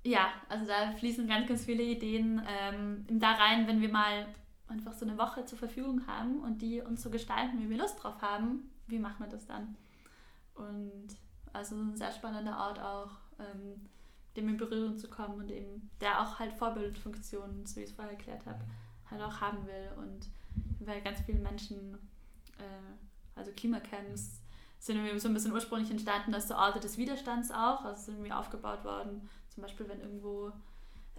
Ja, 0.07 0.29
also 0.47 0.65
da 0.65 0.93
fließen 0.93 1.27
ganz, 1.27 1.49
ganz 1.49 1.65
viele 1.65 1.83
Ideen 1.83 2.41
ähm, 2.47 3.05
da 3.09 3.33
rein, 3.33 3.67
wenn 3.67 3.81
wir 3.81 3.91
mal 3.91 4.25
einfach 4.69 4.93
so 4.93 5.05
eine 5.05 5.17
Woche 5.17 5.43
zur 5.43 5.57
Verfügung 5.57 6.07
haben 6.07 6.39
und 6.39 6.61
die 6.61 6.79
uns 6.79 7.03
so 7.03 7.09
gestalten, 7.09 7.59
wie 7.59 7.69
wir 7.69 7.77
Lust 7.77 8.01
drauf 8.01 8.21
haben, 8.21 8.71
wie 8.87 8.99
machen 8.99 9.17
wir 9.19 9.27
das 9.27 9.45
dann? 9.47 9.75
Und 10.55 11.09
also 11.51 11.75
ein 11.75 11.97
sehr 11.97 12.13
spannender 12.13 12.57
Ort 12.57 12.79
auch, 12.79 13.17
ähm, 13.37 13.85
dem 14.37 14.47
in 14.47 14.55
Berührung 14.55 14.97
zu 14.97 15.09
kommen 15.09 15.41
und 15.41 15.51
eben, 15.51 15.89
der 15.99 16.21
auch 16.21 16.39
halt 16.39 16.53
Vorbildfunktionen, 16.53 17.65
so 17.65 17.75
wie 17.75 17.81
ich 17.81 17.89
es 17.89 17.95
vorher 17.95 18.13
erklärt 18.13 18.45
habe, 18.45 18.63
halt 19.11 19.21
auch 19.21 19.41
haben 19.41 19.67
will. 19.67 19.89
Und 19.97 20.29
weil 20.87 21.01
ganz 21.01 21.19
viele 21.19 21.39
Menschen, 21.39 21.95
äh, 22.59 23.35
also 23.35 23.51
Klimacamps, 23.51 24.39
sind 24.79 24.95
irgendwie 24.95 25.19
so 25.19 25.27
ein 25.27 25.33
bisschen 25.33 25.51
ursprünglich 25.51 25.91
entstanden 25.91 26.33
als 26.33 26.47
so 26.47 26.55
Orte 26.55 26.79
des 26.79 26.97
Widerstands 26.97 27.51
auch, 27.51 27.83
also 27.83 28.03
sind 28.03 28.15
irgendwie 28.15 28.31
aufgebaut 28.31 28.85
worden. 28.85 29.27
Zum 29.57 29.63
Beispiel, 29.63 29.89
wenn 29.89 30.01
irgendwo 30.01 30.49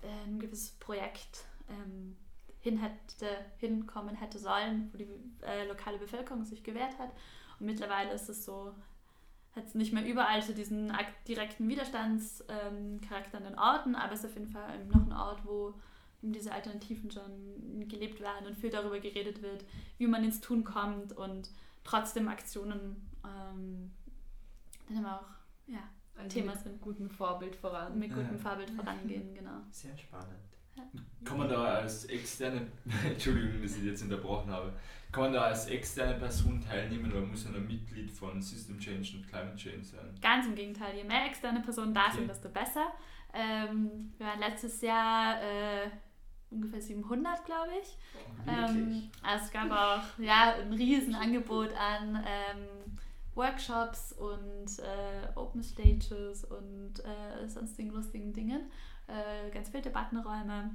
äh, 0.00 0.24
ein 0.24 0.38
gewisses 0.38 0.70
Projekt 0.78 1.44
ähm, 1.68 2.16
hin 2.60 2.78
hätte, 2.78 3.26
hinkommen 3.56 4.14
hätte 4.14 4.38
sollen, 4.38 4.90
wo 4.92 4.98
die 4.98 5.08
äh, 5.42 5.66
lokale 5.66 5.98
Bevölkerung 5.98 6.44
sich 6.44 6.62
gewehrt 6.62 6.96
hat. 7.00 7.10
Und 7.58 7.66
mittlerweile 7.66 8.12
ist 8.12 8.28
es 8.28 8.44
so, 8.44 8.72
hat 9.56 9.66
es 9.66 9.74
nicht 9.74 9.92
mehr 9.92 10.06
überall 10.06 10.40
so 10.40 10.52
diesen 10.52 10.96
direkten 11.26 11.68
Widerstandscharakter 11.68 13.38
ähm, 13.38 13.38
an 13.38 13.42
den 13.42 13.58
Orten, 13.58 13.96
aber 13.96 14.12
es 14.12 14.20
ist 14.20 14.26
auf 14.26 14.34
jeden 14.34 14.52
Fall 14.52 14.84
noch 14.84 15.04
ein 15.04 15.12
Ort, 15.12 15.44
wo 15.44 15.74
diese 16.22 16.52
Alternativen 16.52 17.10
schon 17.10 17.88
gelebt 17.88 18.20
werden 18.20 18.46
und 18.46 18.56
viel 18.56 18.70
darüber 18.70 19.00
geredet 19.00 19.42
wird, 19.42 19.64
wie 19.98 20.06
man 20.06 20.22
ins 20.22 20.40
Tun 20.40 20.62
kommt 20.62 21.12
und 21.12 21.50
trotzdem 21.82 22.28
Aktionen 22.28 23.08
ähm, 23.24 23.90
dann 24.86 24.96
immer 24.96 25.20
auch 25.20 25.26
ja, 25.66 25.82
also 26.18 26.40
Thema 26.40 26.54
sind. 26.56 26.72
Mit 26.72 26.80
gutem 26.80 27.10
Vorbild 27.10 27.56
voran. 27.56 27.98
Mit 27.98 28.10
gutem 28.10 28.36
ja. 28.36 28.38
Vorbild 28.38 28.70
vorangehen, 28.76 29.34
genau. 29.34 29.60
Sehr 29.70 29.96
spannend. 29.96 30.38
Kann 31.24 31.38
man 31.38 31.48
da 31.48 31.64
als 31.64 32.04
externe, 32.04 32.68
Entschuldigung, 33.04 33.60
dass 33.62 33.76
ich 33.76 33.84
jetzt 33.84 34.02
unterbrochen 34.02 34.50
habe, 34.50 34.72
kann 35.10 35.24
man 35.24 35.32
da 35.32 35.42
als 35.42 35.66
externe 35.66 36.14
Person 36.14 36.60
teilnehmen 36.60 37.10
oder 37.10 37.22
muss 37.22 37.44
man 37.46 37.56
ein 37.56 37.66
Mitglied 37.66 38.10
von 38.10 38.40
System 38.40 38.78
Change 38.78 39.16
und 39.16 39.28
Climate 39.28 39.56
Change 39.56 39.82
sein? 39.82 40.14
Ganz 40.20 40.46
im 40.46 40.54
Gegenteil, 40.54 40.96
je 40.96 41.04
mehr 41.04 41.26
externe 41.26 41.60
Personen 41.60 41.94
da 41.94 42.06
okay. 42.06 42.18
sind, 42.18 42.30
desto 42.30 42.48
besser. 42.50 42.92
Ähm, 43.32 44.12
wir 44.18 44.26
waren 44.26 44.40
letztes 44.40 44.80
Jahr 44.82 45.42
äh, 45.42 45.90
ungefähr 46.50 46.80
700, 46.80 47.44
glaube 47.44 47.70
ich. 47.82 47.96
Oh, 48.14 48.50
ähm, 48.50 49.10
also 49.22 49.44
es 49.44 49.50
gab 49.50 49.70
auch 49.70 50.18
ja, 50.18 50.54
ein 50.60 50.72
Riesenangebot 50.72 51.70
an 51.74 52.24
ähm, 52.26 52.77
Workshops 53.38 54.12
und 54.12 54.80
äh, 54.80 55.28
Open 55.36 55.62
Stages 55.62 56.44
und 56.44 56.94
äh, 57.04 57.48
sonstigen 57.48 57.90
lustigen 57.90 58.32
Dingen. 58.32 58.70
Äh, 59.06 59.50
ganz 59.50 59.70
viele 59.70 59.84
Debattenräume, 59.84 60.72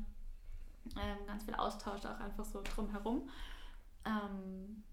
ähm, 0.95 1.17
ganz 1.27 1.43
viel 1.43 1.53
Austausch 1.55 2.05
auch 2.05 2.19
einfach 2.19 2.45
so 2.45 2.61
drumherum. 2.63 3.29
Ähm, 4.05 4.83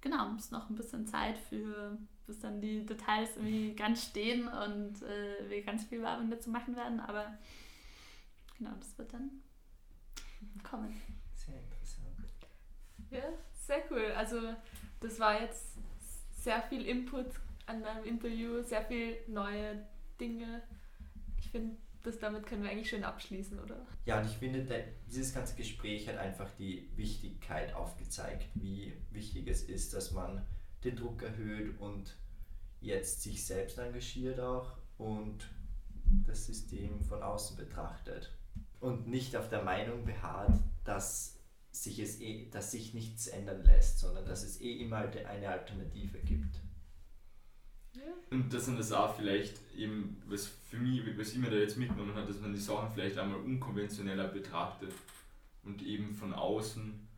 genau, 0.00 0.34
es 0.36 0.46
ist 0.46 0.52
noch 0.52 0.70
ein 0.70 0.76
bisschen 0.76 1.06
Zeit 1.06 1.36
für, 1.36 1.98
bis 2.24 2.38
dann 2.38 2.60
die 2.60 2.86
Details 2.86 3.36
irgendwie 3.36 3.74
ganz 3.74 4.04
stehen 4.04 4.46
und 4.46 5.02
äh, 5.02 5.50
wir 5.50 5.62
ganz 5.64 5.84
viel 5.84 6.00
Werbung 6.02 6.30
dazu 6.30 6.50
machen 6.50 6.76
werden, 6.76 7.00
aber 7.00 7.36
genau, 8.56 8.70
das 8.78 8.96
wird 8.96 9.12
dann 9.12 9.42
kommen. 10.62 11.02
Sehr 11.34 11.56
interessant. 11.56 12.06
Ja, 13.10 13.24
sehr 13.52 13.82
cool. 13.90 14.12
Also 14.16 14.54
das 15.00 15.18
war 15.18 15.40
jetzt 15.40 15.76
sehr 16.46 16.62
viel 16.62 16.86
Input 16.86 17.26
an 17.66 17.82
deinem 17.82 18.04
Interview, 18.04 18.62
sehr 18.62 18.82
viel 18.82 19.16
neue 19.26 19.84
Dinge. 20.20 20.62
Ich 21.38 21.50
finde, 21.50 21.76
das 22.04 22.20
damit 22.20 22.46
können 22.46 22.62
wir 22.62 22.70
eigentlich 22.70 22.88
schön 22.88 23.02
abschließen, 23.02 23.58
oder? 23.58 23.84
Ja, 24.04 24.20
und 24.20 24.26
ich 24.26 24.36
finde, 24.36 24.64
dieses 25.08 25.34
ganze 25.34 25.56
Gespräch 25.56 26.08
hat 26.08 26.18
einfach 26.18 26.48
die 26.56 26.88
Wichtigkeit 26.94 27.74
aufgezeigt, 27.74 28.46
wie 28.54 28.92
wichtig 29.10 29.48
es 29.48 29.64
ist, 29.64 29.92
dass 29.92 30.12
man 30.12 30.46
den 30.84 30.94
Druck 30.94 31.20
erhöht 31.24 31.80
und 31.80 32.16
jetzt 32.80 33.22
sich 33.22 33.44
selbst 33.44 33.78
engagiert 33.78 34.38
auch 34.38 34.76
und 34.98 35.48
das 36.28 36.46
System 36.46 37.02
von 37.02 37.24
außen 37.24 37.56
betrachtet 37.56 38.30
und 38.78 39.08
nicht 39.08 39.34
auf 39.34 39.48
der 39.48 39.64
Meinung 39.64 40.04
beharrt, 40.04 40.60
dass 40.84 41.35
sich, 41.82 41.98
es 41.98 42.20
eh, 42.20 42.48
dass 42.50 42.72
sich 42.72 42.94
nichts 42.94 43.26
ändern 43.28 43.64
lässt, 43.64 43.98
sondern 43.98 44.24
dass 44.24 44.42
es 44.42 44.60
eh 44.60 44.82
immer 44.82 44.98
eine 44.98 45.48
Alternative 45.48 46.18
gibt. 46.18 46.60
Und 48.30 48.52
dass 48.52 48.66
man 48.66 48.76
das 48.76 48.92
auch 48.92 49.16
vielleicht 49.16 49.58
eben, 49.74 50.22
was 50.26 50.46
für 50.46 50.76
mich, 50.76 51.02
was 51.18 51.32
ich 51.32 51.38
mir 51.38 51.50
da 51.50 51.56
jetzt 51.56 51.78
mitgenommen 51.78 52.14
habe, 52.14 52.26
dass 52.26 52.40
man 52.40 52.52
die 52.52 52.60
Sachen 52.60 52.90
vielleicht 52.90 53.16
einmal 53.18 53.40
unkonventioneller 53.40 54.28
betrachtet 54.28 54.92
und 55.62 55.82
eben 55.82 56.14
von 56.14 56.34
außen 56.34 57.08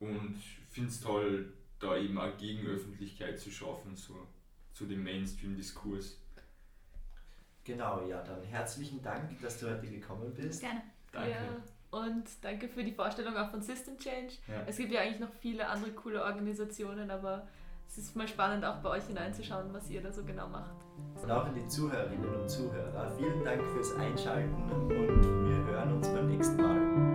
und 0.00 0.36
finde 0.70 0.90
es 0.90 1.00
toll, 1.00 1.52
da 1.78 1.96
eben 1.96 2.18
auch 2.18 2.36
Gegenöffentlichkeit 2.36 3.38
zu 3.38 3.50
schaffen, 3.50 3.96
so 3.96 4.26
zu 4.72 4.86
dem 4.86 5.04
Mainstream-Diskurs. 5.04 6.18
Genau, 7.62 8.06
ja, 8.06 8.22
dann 8.22 8.42
herzlichen 8.42 9.00
Dank, 9.02 9.40
dass 9.40 9.58
du 9.58 9.70
heute 9.70 9.86
gekommen 9.86 10.34
bist. 10.34 10.60
Gerne. 10.60 10.82
Danke. 11.12 11.30
Ja, 11.30 11.62
und 11.94 12.24
danke 12.42 12.68
für 12.68 12.82
die 12.82 12.92
Vorstellung 12.92 13.36
auch 13.36 13.50
von 13.50 13.62
System 13.62 13.96
Change. 13.98 14.34
Ja. 14.48 14.62
Es 14.66 14.76
gibt 14.76 14.92
ja 14.92 15.00
eigentlich 15.00 15.20
noch 15.20 15.32
viele 15.40 15.68
andere 15.68 15.92
coole 15.92 16.22
Organisationen, 16.24 17.10
aber 17.10 17.46
es 17.88 17.98
ist 17.98 18.16
mal 18.16 18.26
spannend, 18.26 18.64
auch 18.64 18.76
bei 18.78 18.90
euch 18.90 19.04
hineinzuschauen, 19.04 19.72
was 19.72 19.88
ihr 19.90 20.02
da 20.02 20.10
so 20.10 20.24
genau 20.24 20.48
macht. 20.48 20.74
Und 21.22 21.30
auch 21.30 21.44
an 21.46 21.54
die 21.54 21.66
Zuhörerinnen 21.66 22.34
und 22.34 22.48
Zuhörer. 22.48 23.12
Vielen 23.16 23.44
Dank 23.44 23.62
fürs 23.72 23.94
Einschalten 23.96 24.70
und 24.70 24.90
wir 24.90 25.72
hören 25.72 25.92
uns 25.92 26.08
beim 26.08 26.26
nächsten 26.26 26.56
Mal. 26.60 27.13